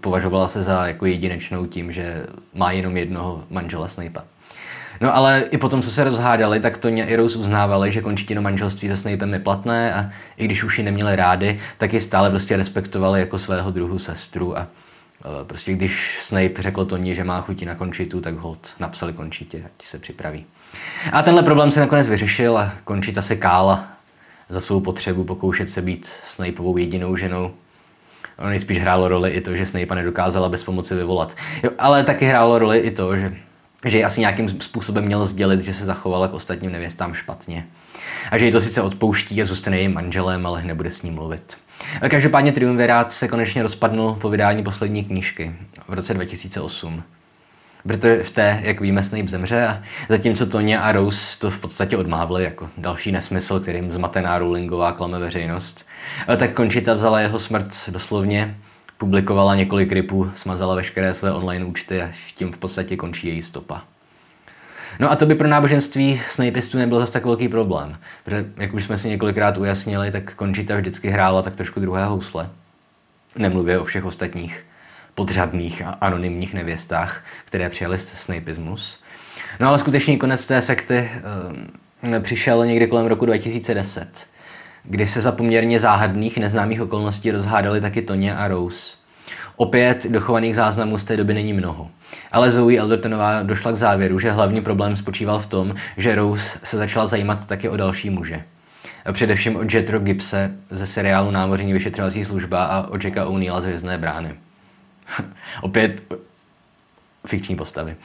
Považovala 0.00 0.48
se 0.48 0.62
za 0.62 0.86
jako 0.86 1.06
jedinečnou 1.06 1.66
tím, 1.66 1.92
že 1.92 2.26
má 2.54 2.72
jenom 2.72 2.96
jednoho 2.96 3.44
manžela 3.50 3.88
Snape. 3.88 4.20
No 5.00 5.16
ale 5.16 5.44
i 5.50 5.58
potom, 5.58 5.82
co 5.82 5.90
se 5.90 6.04
rozhádali, 6.04 6.60
tak 6.60 6.78
to 6.78 6.88
i 6.88 7.16
Rose 7.16 7.38
uznávali, 7.38 7.92
že 7.92 8.00
končitino 8.00 8.42
manželství 8.42 8.88
se 8.88 8.96
Snapem 8.96 9.32
je 9.32 9.38
platné 9.38 9.94
a 9.94 10.10
i 10.36 10.44
když 10.44 10.64
už 10.64 10.78
ji 10.78 10.84
neměli 10.84 11.16
rádi, 11.16 11.60
tak 11.78 11.92
ji 11.92 12.00
stále 12.00 12.30
prostě 12.30 12.56
respektovali 12.56 13.20
jako 13.20 13.38
svého 13.38 13.70
druhu 13.70 13.98
sestru 13.98 14.58
a 14.58 14.60
e, 14.60 15.44
prostě 15.44 15.72
když 15.72 16.18
Snape 16.22 16.62
řekl 16.62 16.84
Toní, 16.84 17.14
že 17.14 17.24
má 17.24 17.40
chuti 17.40 17.66
na 17.66 17.74
končitu, 17.74 18.20
tak 18.20 18.34
hold 18.34 18.68
napsali 18.80 19.12
končitě, 19.12 19.62
ať 19.64 19.86
se 19.86 19.98
připraví. 19.98 20.44
A 21.12 21.22
tenhle 21.22 21.42
problém 21.42 21.72
se 21.72 21.80
nakonec 21.80 22.08
vyřešil 22.08 22.58
a 22.58 22.72
končita 22.84 23.22
se 23.22 23.36
kála 23.36 23.93
za 24.48 24.60
svou 24.60 24.80
potřebu 24.80 25.24
pokoušet 25.24 25.70
se 25.70 25.82
být 25.82 26.10
Snapeovou 26.24 26.76
jedinou 26.76 27.16
ženou. 27.16 27.54
Ono 28.38 28.48
nejspíš 28.48 28.80
hrálo 28.80 29.08
roli 29.08 29.30
i 29.30 29.40
to, 29.40 29.56
že 29.56 29.66
Snape 29.66 29.94
nedokázala 29.94 30.48
bez 30.48 30.64
pomoci 30.64 30.94
vyvolat. 30.94 31.36
Jo, 31.62 31.70
ale 31.78 32.04
taky 32.04 32.26
hrálo 32.26 32.58
roli 32.58 32.78
i 32.78 32.90
to, 32.90 33.16
že 33.16 33.36
že 33.84 34.04
asi 34.04 34.20
nějakým 34.20 34.48
způsobem 34.48 35.04
měl 35.04 35.26
sdělit, 35.26 35.60
že 35.60 35.74
se 35.74 35.84
zachovala 35.84 36.28
k 36.28 36.34
ostatním 36.34 36.72
nevěstám 36.72 37.14
špatně. 37.14 37.66
A 38.30 38.38
že 38.38 38.46
ji 38.46 38.52
to 38.52 38.60
sice 38.60 38.82
odpouští 38.82 39.42
a 39.42 39.46
zůstane 39.46 39.76
jejím 39.76 39.94
manželem, 39.94 40.46
ale 40.46 40.64
nebude 40.64 40.90
s 40.90 41.02
ním 41.02 41.14
mluvit. 41.14 41.56
Každopádně 42.08 42.52
Triumvirát 42.52 43.12
se 43.12 43.28
konečně 43.28 43.62
rozpadnul 43.62 44.14
po 44.14 44.28
vydání 44.28 44.64
poslední 44.64 45.04
knížky 45.04 45.56
v 45.88 45.94
roce 45.94 46.14
2008. 46.14 47.02
Protože 47.86 48.22
v 48.22 48.30
té, 48.30 48.60
jak 48.62 48.80
víme, 48.80 49.02
Snape 49.02 49.28
zemře 49.28 49.66
a 49.66 49.82
zatímco 50.08 50.46
Tonya 50.46 50.80
a 50.80 50.92
Rose 50.92 51.40
to 51.40 51.50
v 51.50 51.58
podstatě 51.58 51.96
odmávli 51.96 52.44
jako 52.44 52.70
další 52.78 53.12
nesmysl, 53.12 53.60
kterým 53.60 53.92
zmatená 53.92 54.38
Rowlingová 54.38 54.92
klame 54.92 55.18
veřejnost, 55.18 55.86
tak 56.36 56.52
Končita 56.52 56.94
vzala 56.94 57.20
jeho 57.20 57.38
smrt 57.38 57.68
doslovně 57.88 58.56
publikovala 58.98 59.54
několik 59.54 59.92
ripů, 59.92 60.30
smazala 60.34 60.74
veškeré 60.74 61.14
své 61.14 61.32
online 61.32 61.64
účty 61.64 62.02
a 62.02 62.10
tím 62.36 62.52
v 62.52 62.56
podstatě 62.56 62.96
končí 62.96 63.28
její 63.28 63.42
stopa. 63.42 63.82
No 65.00 65.12
a 65.12 65.16
to 65.16 65.26
by 65.26 65.34
pro 65.34 65.48
náboženství 65.48 66.20
snajpistů 66.28 66.78
nebyl 66.78 66.98
zase 66.98 67.12
tak 67.12 67.24
velký 67.24 67.48
problém, 67.48 67.96
protože 68.24 68.46
jak 68.56 68.74
už 68.74 68.84
jsme 68.84 68.98
si 68.98 69.08
několikrát 69.08 69.58
ujasnili, 69.58 70.10
tak 70.10 70.34
Končita 70.34 70.76
vždycky 70.76 71.08
hrála 71.08 71.42
tak 71.42 71.54
trošku 71.54 71.80
druhé 71.80 72.04
housle. 72.04 72.50
Nemluvě 73.36 73.78
o 73.78 73.84
všech 73.84 74.04
ostatních 74.04 74.64
podřadných 75.14 75.82
a 75.82 75.90
anonymních 75.90 76.54
nevěstách, 76.54 77.24
které 77.44 77.70
přijali 77.70 77.98
snapismus. 77.98 79.02
No 79.60 79.68
ale 79.68 79.78
skutečný 79.78 80.18
konec 80.18 80.46
té 80.46 80.62
sekty 80.62 81.10
e, 82.14 82.20
přišel 82.20 82.66
někdy 82.66 82.86
kolem 82.86 83.06
roku 83.06 83.26
2010 83.26 84.34
kdy 84.84 85.06
se 85.06 85.20
za 85.20 85.32
poměrně 85.32 85.80
záhadných 85.80 86.38
neznámých 86.38 86.82
okolností 86.82 87.30
rozhádali 87.30 87.80
taky 87.80 88.02
Tonya 88.02 88.36
a 88.36 88.48
Rose. 88.48 88.96
Opět 89.56 90.06
dochovaných 90.06 90.56
záznamů 90.56 90.98
z 90.98 91.04
té 91.04 91.16
doby 91.16 91.34
není 91.34 91.52
mnoho. 91.52 91.90
Ale 92.32 92.52
Zoe 92.52 92.78
Eldertonová 92.78 93.42
došla 93.42 93.72
k 93.72 93.76
závěru, 93.76 94.18
že 94.18 94.30
hlavní 94.30 94.60
problém 94.60 94.96
spočíval 94.96 95.38
v 95.38 95.46
tom, 95.46 95.74
že 95.96 96.14
Rose 96.14 96.58
se 96.64 96.76
začala 96.76 97.06
zajímat 97.06 97.46
taky 97.46 97.68
o 97.68 97.76
další 97.76 98.10
muže. 98.10 98.42
Především 99.12 99.56
o 99.56 99.60
Jetro 99.72 99.98
Gibse 99.98 100.50
ze 100.70 100.86
seriálu 100.86 101.30
Námořní 101.30 101.72
vyšetřovací 101.72 102.24
služba 102.24 102.64
a 102.64 102.88
o 102.88 102.96
Jacka 103.04 103.24
O'Neilla 103.24 103.60
z 103.60 103.64
Hvězdné 103.64 103.98
brány. 103.98 104.34
Opět 105.62 106.14
fikční 107.26 107.56
postavy. 107.56 107.96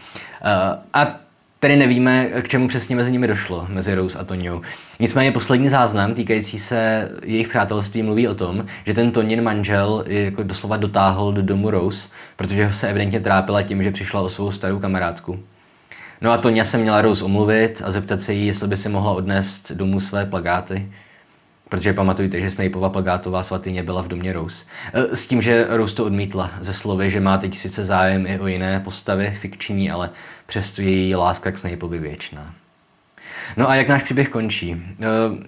Uh, 0.41 0.79
a 0.93 1.19
Tedy 1.61 1.77
nevíme, 1.77 2.25
k 2.25 2.47
čemu 2.47 2.67
přesně 2.67 2.95
mezi 2.95 3.11
nimi 3.11 3.27
došlo, 3.27 3.67
mezi 3.69 3.95
Rose 3.95 4.19
a 4.19 4.23
Tonyou. 4.23 4.61
Nicméně 4.99 5.31
poslední 5.31 5.69
záznam 5.69 6.13
týkající 6.13 6.59
se 6.59 7.09
jejich 7.23 7.47
přátelství 7.47 8.03
mluví 8.03 8.27
o 8.27 8.35
tom, 8.35 8.65
že 8.85 8.93
ten 8.93 9.11
Tonin 9.11 9.43
manžel 9.43 10.03
jako 10.07 10.43
doslova 10.43 10.77
dotáhl 10.77 11.33
do 11.33 11.41
domu 11.41 11.69
Rose, 11.69 12.09
protože 12.35 12.73
se 12.73 12.89
evidentně 12.89 13.19
trápila 13.19 13.63
tím, 13.63 13.83
že 13.83 13.91
přišla 13.91 14.21
o 14.21 14.29
svou 14.29 14.51
starou 14.51 14.79
kamarádku. 14.79 15.39
No 16.21 16.31
a 16.31 16.37
Tonya 16.37 16.65
se 16.65 16.77
měla 16.77 17.01
Rose 17.01 17.25
omluvit 17.25 17.81
a 17.85 17.91
zeptat 17.91 18.21
se 18.21 18.33
jí, 18.33 18.47
jestli 18.47 18.67
by 18.67 18.77
si 18.77 18.89
mohla 18.89 19.11
odnést 19.11 19.71
domů 19.71 19.99
své 19.99 20.25
plagáty. 20.25 20.91
Protože 21.69 21.93
pamatujte, 21.93 22.41
že 22.41 22.51
Snapeova 22.51 22.89
plagátová 22.89 23.43
svatyně 23.43 23.83
byla 23.83 24.01
v 24.01 24.07
domě 24.07 24.33
Rose. 24.33 24.65
E, 24.93 25.15
s 25.15 25.27
tím, 25.27 25.41
že 25.41 25.67
Rose 25.69 25.95
to 25.95 26.05
odmítla 26.05 26.51
ze 26.61 26.73
slovy, 26.73 27.11
že 27.11 27.19
má 27.19 27.37
teď 27.37 27.57
sice 27.57 27.85
zájem 27.85 28.27
i 28.27 28.39
o 28.39 28.47
jiné 28.47 28.79
postavy 28.79 29.37
fikční, 29.41 29.91
ale 29.91 30.09
přesto 30.45 30.81
její 30.81 31.15
láska 31.15 31.51
k 31.51 31.57
Snapeovi 31.57 31.97
věčná. 31.97 32.53
No 33.57 33.69
a 33.69 33.75
jak 33.75 33.87
náš 33.87 34.03
příběh 34.03 34.29
končí? 34.29 34.71
E, 34.71 35.05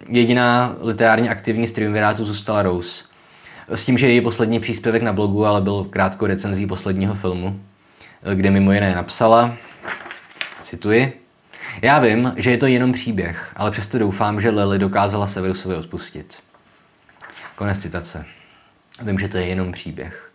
jediná 0.09 0.75
literárně 0.81 1.29
aktivní 1.29 1.67
z 1.67 1.73
triumvirátu 1.73 2.25
zůstala 2.25 2.61
Rose. 2.61 3.03
S 3.67 3.85
tím, 3.85 3.97
že 3.97 4.07
její 4.07 4.21
poslední 4.21 4.59
příspěvek 4.59 5.01
na 5.01 5.13
blogu 5.13 5.45
ale 5.45 5.61
byl 5.61 5.87
krátkou 5.89 6.25
recenzí 6.25 6.67
posledního 6.67 7.15
filmu, 7.15 7.59
e, 8.23 8.35
kde 8.35 8.51
mimo 8.51 8.71
jiné 8.71 8.95
napsala, 8.95 9.55
cituji, 10.63 11.20
já 11.81 11.99
vím, 11.99 12.33
že 12.37 12.51
je 12.51 12.57
to 12.57 12.67
jenom 12.67 12.93
příběh, 12.93 13.51
ale 13.55 13.71
přesto 13.71 13.99
doufám, 13.99 14.41
že 14.41 14.49
Lily 14.49 14.79
dokázala 14.79 15.27
Severusovi 15.27 15.75
odpustit. 15.75 16.37
Konec 17.55 17.79
citace. 17.79 18.25
Vím, 19.01 19.19
že 19.19 19.27
to 19.27 19.37
je 19.37 19.45
jenom 19.45 19.71
příběh. 19.71 20.31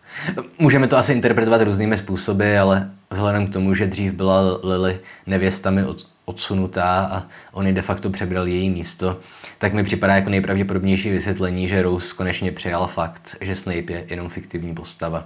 Můžeme 0.59 0.87
to 0.87 0.97
asi 0.97 1.13
interpretovat 1.13 1.61
různými 1.61 1.97
způsoby, 1.97 2.57
ale 2.57 2.91
vzhledem 3.11 3.47
k 3.47 3.53
tomu, 3.53 3.73
že 3.73 3.87
dřív 3.87 4.13
byla 4.13 4.59
Lily 4.63 4.99
nevěstami 5.25 5.83
od, 5.83 6.07
odsunutá 6.29 7.09
a 7.11 7.23
on 7.51 7.73
de 7.73 7.81
facto 7.81 8.09
přebral 8.09 8.47
její 8.47 8.69
místo, 8.69 9.19
tak 9.57 9.73
mi 9.73 9.83
připadá 9.83 10.15
jako 10.15 10.29
nejpravděpodobnější 10.29 11.09
vysvětlení, 11.09 11.67
že 11.67 11.81
Rose 11.81 12.15
konečně 12.15 12.51
přijal 12.51 12.87
fakt, 12.87 13.35
že 13.41 13.55
Snape 13.55 13.93
je 13.93 14.05
jenom 14.09 14.29
fiktivní 14.29 14.75
postava. 14.75 15.23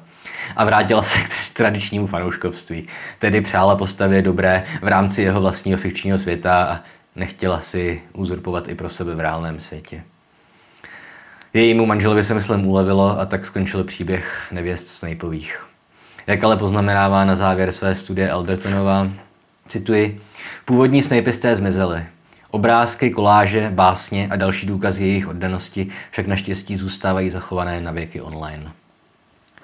A 0.56 0.66
vrátila 0.66 1.04
se 1.04 1.20
k 1.20 1.54
tradičnímu 1.54 2.08
fanouškovství, 2.08 2.88
tedy 3.20 3.42
přála 3.42 3.76
postavě 3.76 4.22
dobré 4.22 4.64
v 4.82 4.88
rámci 4.88 5.22
jeho 5.22 5.42
vlastního 5.42 5.80
fikčního 5.80 6.20
světa 6.20 6.64
a 6.64 6.80
nechtěla 7.16 7.62
si 7.62 8.02
uzurpovat 8.14 8.68
i 8.68 8.76
pro 8.76 8.90
sebe 8.90 9.16
v 9.16 9.20
reálném 9.20 9.60
světě. 9.60 10.04
Jejímu 11.54 11.86
manželovi 11.86 12.24
se 12.24 12.34
myslím 12.34 12.68
ulevilo 12.68 13.20
a 13.20 13.26
tak 13.26 13.46
skončil 13.46 13.84
příběh 13.84 14.48
nevěst 14.52 14.88
Snapeových. 14.88 15.66
Jak 16.28 16.44
ale 16.44 16.58
poznamenává 16.58 17.26
na 17.26 17.36
závěr 17.36 17.72
své 17.72 17.96
studie 17.96 18.30
Eldertonová, 18.30 19.08
cituji, 19.68 20.22
původní 20.66 21.04
Snapeisté 21.04 21.56
zmizely. 21.56 22.06
Obrázky, 22.52 23.12
koláže, 23.12 23.70
básně 23.74 24.28
a 24.32 24.36
další 24.36 24.68
důkazy 24.68 25.06
jejich 25.06 25.28
oddanosti 25.28 25.88
však 26.12 26.28
naštěstí 26.28 26.78
zůstávají 26.78 27.30
zachované 27.30 27.82
na 27.82 27.92
věky 27.92 28.22
online. 28.22 28.72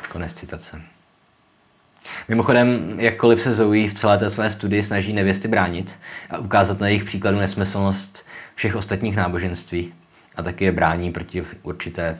Konec 0.09 0.33
citace. 0.33 0.81
Mimochodem, 2.27 2.95
jakkoliv 2.97 3.41
se 3.41 3.53
Zoe 3.53 3.89
v 3.89 3.93
celé 3.93 4.17
té 4.17 4.29
své 4.29 4.49
studii 4.49 4.83
snaží 4.83 5.13
nevěsty 5.13 5.47
bránit 5.47 5.95
a 6.29 6.37
ukázat 6.37 6.79
na 6.79 6.87
jejich 6.87 7.03
příkladu 7.03 7.39
nesmyslnost 7.39 8.25
všech 8.55 8.75
ostatních 8.75 9.15
náboženství 9.15 9.93
a 10.35 10.43
taky 10.43 10.65
je 10.65 10.71
brání 10.71 11.11
proti 11.11 11.43
určité 11.63 12.17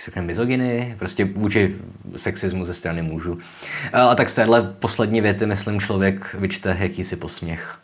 jak 0.00 0.04
se 0.04 0.10
řekne, 0.10 0.22
mizogyny, 0.22 0.94
prostě 0.98 1.24
vůči 1.24 1.76
sexismu 2.16 2.64
ze 2.64 2.74
strany 2.74 3.02
mužů. 3.02 3.38
A 3.92 4.14
tak 4.14 4.30
z 4.30 4.34
téhle 4.34 4.62
poslední 4.62 5.20
věty, 5.20 5.46
myslím, 5.46 5.80
člověk 5.80 6.34
vyčte 6.34 6.76
jakýsi 6.80 7.16
posměch. 7.16 7.78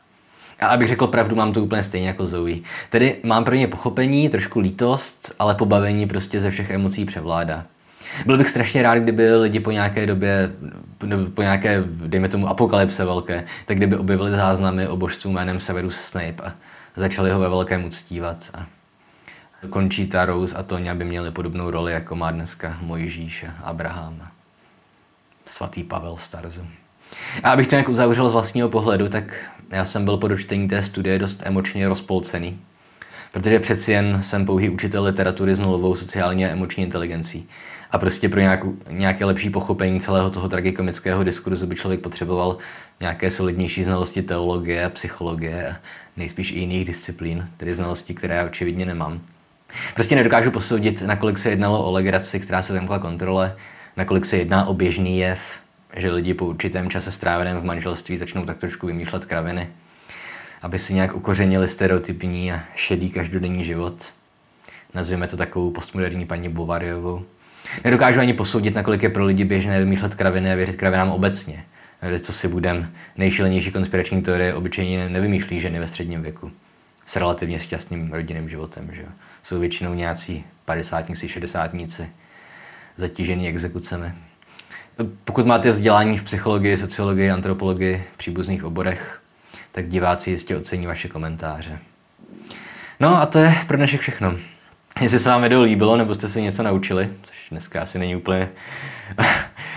A 0.60 0.66
abych 0.66 0.88
řekl 0.88 1.06
pravdu, 1.06 1.36
mám 1.36 1.52
to 1.52 1.62
úplně 1.62 1.82
stejně 1.82 2.08
jako 2.08 2.26
Zoe. 2.26 2.56
Tedy 2.90 3.16
mám 3.22 3.44
pro 3.44 3.54
ně 3.54 3.68
pochopení, 3.68 4.28
trošku 4.28 4.60
lítost, 4.60 5.34
ale 5.38 5.54
pobavení 5.54 6.06
prostě 6.06 6.40
ze 6.40 6.50
všech 6.50 6.70
emocí 6.70 7.04
převládá. 7.04 7.64
Byl 8.26 8.38
bych 8.38 8.50
strašně 8.50 8.82
rád, 8.82 8.98
kdyby 8.98 9.34
lidi 9.34 9.60
po 9.60 9.70
nějaké 9.70 10.06
době, 10.06 10.50
po 11.34 11.42
nějaké, 11.42 11.84
dejme 11.86 12.28
tomu, 12.28 12.48
apokalypse 12.48 13.04
velké, 13.04 13.44
tak 13.66 13.76
kdyby 13.76 13.96
objevili 13.96 14.30
záznamy 14.30 14.88
o 14.88 14.96
božců 14.96 15.32
jménem 15.32 15.60
Severus 15.60 15.96
Snape 15.96 16.42
a 16.44 16.52
začali 16.96 17.30
ho 17.30 17.40
ve 17.40 17.48
velkém 17.48 17.84
uctívat. 17.84 18.36
A 18.54 18.66
končí 19.70 20.06
ta 20.06 20.24
Rose 20.24 20.56
a 20.56 20.62
Tonya 20.62 20.94
by 20.94 21.04
měli 21.04 21.30
podobnou 21.30 21.70
roli, 21.70 21.92
jako 21.92 22.16
má 22.16 22.30
dneska 22.30 22.78
Mojžíš 22.80 23.44
a 23.44 23.64
Abraham. 23.64 24.22
Svatý 25.46 25.82
Pavel 25.82 26.16
Starzu. 26.18 26.66
A 27.42 27.50
abych 27.50 27.68
to 27.68 27.74
nějak 27.74 27.88
uzavřel 27.88 28.30
z 28.30 28.32
vlastního 28.32 28.68
pohledu, 28.68 29.08
tak 29.08 29.24
já 29.70 29.84
jsem 29.84 30.04
byl 30.04 30.16
po 30.16 30.28
dočtení 30.28 30.68
té 30.68 30.82
studie 30.82 31.18
dost 31.18 31.42
emočně 31.44 31.88
rozpolcený, 31.88 32.58
protože 33.32 33.60
přeci 33.60 33.92
jen 33.92 34.22
jsem 34.22 34.46
pouhý 34.46 34.68
učitel 34.68 35.04
literatury 35.04 35.54
s 35.54 35.58
nulovou 35.58 35.96
sociální 35.96 36.46
a 36.46 36.48
emoční 36.48 36.84
inteligencí. 36.84 37.48
A 37.90 37.98
prostě 37.98 38.28
pro 38.28 38.40
nějakou, 38.40 38.74
nějaké 38.90 39.24
lepší 39.24 39.50
pochopení 39.50 40.00
celého 40.00 40.30
toho 40.30 40.48
tragikomického 40.48 41.24
diskurzu 41.24 41.66
by 41.66 41.76
člověk 41.76 42.00
potřeboval 42.00 42.58
nějaké 43.00 43.30
solidnější 43.30 43.84
znalosti 43.84 44.22
teologie 44.22 44.88
psychologie 44.88 45.68
a 45.68 45.76
nejspíš 46.16 46.52
i 46.52 46.58
jiných 46.58 46.84
disciplín, 46.84 47.48
tedy 47.56 47.74
znalosti, 47.74 48.14
které 48.14 48.34
já 48.34 48.44
očividně 48.44 48.86
nemám. 48.86 49.20
Prostě 49.94 50.16
nedokážu 50.16 50.50
posoudit, 50.50 51.02
nakolik 51.02 51.38
se 51.38 51.50
jednalo 51.50 51.84
o 51.84 51.92
legraci, 51.92 52.40
která 52.40 52.62
se 52.62 52.72
zamkla 52.72 52.98
kontrole, 52.98 53.56
nakolik 53.96 54.26
se 54.26 54.36
jedná 54.36 54.66
o 54.66 54.74
běžný 54.74 55.18
jev, 55.18 55.40
že 55.96 56.10
lidi 56.10 56.34
po 56.34 56.46
určitém 56.46 56.90
čase 56.90 57.12
stráveném 57.12 57.56
v 57.56 57.64
manželství 57.64 58.18
začnou 58.18 58.44
tak 58.44 58.58
trošku 58.58 58.86
vymýšlet 58.86 59.24
kraviny, 59.24 59.68
aby 60.62 60.78
si 60.78 60.94
nějak 60.94 61.16
ukořenili 61.16 61.68
stereotypní 61.68 62.52
a 62.52 62.60
šedý 62.74 63.10
každodenní 63.10 63.64
život. 63.64 64.04
Nazvěme 64.94 65.28
to 65.28 65.36
takovou 65.36 65.70
postmoderní 65.70 66.26
paní 66.26 66.48
Bovariovou. 66.48 67.24
Nedokážu 67.84 68.20
ani 68.20 68.32
posoudit, 68.32 68.74
nakolik 68.74 69.02
je 69.02 69.08
pro 69.08 69.24
lidi 69.24 69.44
běžné 69.44 69.80
vymýšlet 69.80 70.14
kraviny 70.14 70.52
a 70.52 70.54
věřit 70.54 70.76
kravinám 70.76 71.10
obecně. 71.10 71.64
Co 72.20 72.32
si 72.32 72.48
budem, 72.48 72.92
nejšilenější 73.16 73.70
konspirační 73.70 74.22
teorie 74.22 74.54
obyčejně 74.54 75.08
nevymýšlí 75.08 75.60
ženy 75.60 75.80
ve 75.80 75.88
středním 75.88 76.22
věku. 76.22 76.52
S 77.06 77.16
relativně 77.16 77.60
šťastným 77.60 78.12
rodinným 78.12 78.48
životem, 78.48 78.88
že 78.92 79.04
Jsou 79.42 79.60
většinou 79.60 79.94
nějací 79.94 80.44
padesátníci, 80.64 81.28
šedesátníci, 81.28 82.08
zatížený 82.96 83.48
exekucemi. 83.48 84.12
Pokud 85.24 85.46
máte 85.46 85.70
vzdělání 85.70 86.18
v 86.18 86.22
psychologii, 86.22 86.76
sociologii, 86.76 87.30
antropologii, 87.30 88.04
příbuzných 88.16 88.64
oborech, 88.64 89.20
tak 89.72 89.88
diváci 89.88 90.30
jistě 90.30 90.56
ocení 90.56 90.86
vaše 90.86 91.08
komentáře. 91.08 91.78
No 93.00 93.22
a 93.22 93.26
to 93.26 93.38
je 93.38 93.54
pro 93.66 93.76
dnešek 93.76 94.00
všechno. 94.00 94.36
Jestli 95.00 95.18
se 95.18 95.28
vám 95.28 95.42
video 95.42 95.62
líbilo, 95.62 95.96
nebo 95.96 96.14
jste 96.14 96.28
se 96.28 96.40
něco 96.40 96.62
naučili, 96.62 97.08
což 97.22 97.36
dneska 97.50 97.82
asi 97.82 97.98
není 97.98 98.16
úplně 98.16 98.48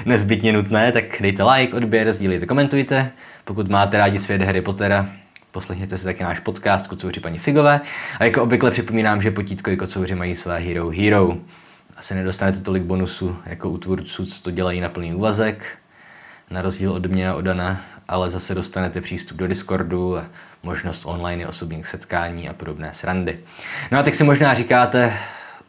nezbytně 0.05 0.53
nutné, 0.53 0.91
tak 0.91 1.03
dejte 1.19 1.43
like, 1.43 1.73
odběr, 1.73 2.13
sdílejte, 2.13 2.45
komentujte. 2.45 3.11
Pokud 3.45 3.69
máte 3.69 3.97
rádi 3.97 4.19
svět 4.19 4.41
Harry 4.41 4.61
Pottera, 4.61 5.09
poslechněte 5.51 5.97
si 5.97 6.03
taky 6.03 6.23
náš 6.23 6.39
podcast 6.39 6.87
Kocouři 6.87 7.19
paní 7.19 7.39
Figové. 7.39 7.81
A 8.19 8.23
jako 8.23 8.43
obvykle 8.43 8.71
připomínám, 8.71 9.21
že 9.21 9.31
potítko 9.31 9.71
i 9.71 9.77
kocouři 9.77 10.15
mají 10.15 10.35
své 10.35 10.59
Hero 10.59 10.89
Hero. 10.89 11.37
Asi 11.99 12.15
nedostanete 12.15 12.59
tolik 12.59 12.83
bonusů 12.83 13.37
jako 13.45 13.69
u 13.69 13.77
tvůrců, 13.77 14.25
co 14.25 14.43
to 14.43 14.51
dělají 14.51 14.81
na 14.81 14.89
plný 14.89 15.13
úvazek, 15.13 15.77
na 16.49 16.61
rozdíl 16.61 16.91
od 16.91 17.05
mě 17.05 17.29
a 17.29 17.35
od 17.35 17.41
Dana, 17.41 17.81
ale 18.07 18.31
zase 18.31 18.55
dostanete 18.55 19.01
přístup 19.01 19.37
do 19.37 19.47
Discordu 19.47 20.17
a 20.17 20.25
možnost 20.63 21.05
online 21.05 21.47
osobních 21.47 21.87
setkání 21.87 22.49
a 22.49 22.53
podobné 22.53 22.93
srandy. 22.93 23.39
No 23.91 23.99
a 23.99 24.03
tak 24.03 24.15
si 24.15 24.23
možná 24.23 24.53
říkáte, 24.53 25.17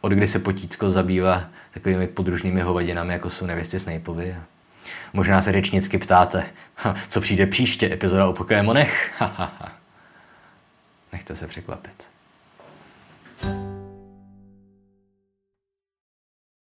od 0.01 0.11
kdy 0.11 0.27
se 0.27 0.39
potítko 0.39 0.91
zabývá 0.91 1.43
takovými 1.73 2.07
podružnými 2.07 2.61
hovadinami, 2.61 3.13
jako 3.13 3.29
jsou 3.29 3.45
nevěsty 3.45 3.79
Snapeovi. 3.79 4.35
Možná 5.13 5.41
se 5.41 5.51
řečnicky 5.51 5.97
ptáte, 5.97 6.45
co 7.09 7.21
přijde 7.21 7.45
příště, 7.45 7.93
epizoda 7.93 8.27
o 8.27 8.33
Pokémonech? 8.33 9.21
Nechte 11.13 11.35
se 11.35 11.47
překvapit. 11.47 12.03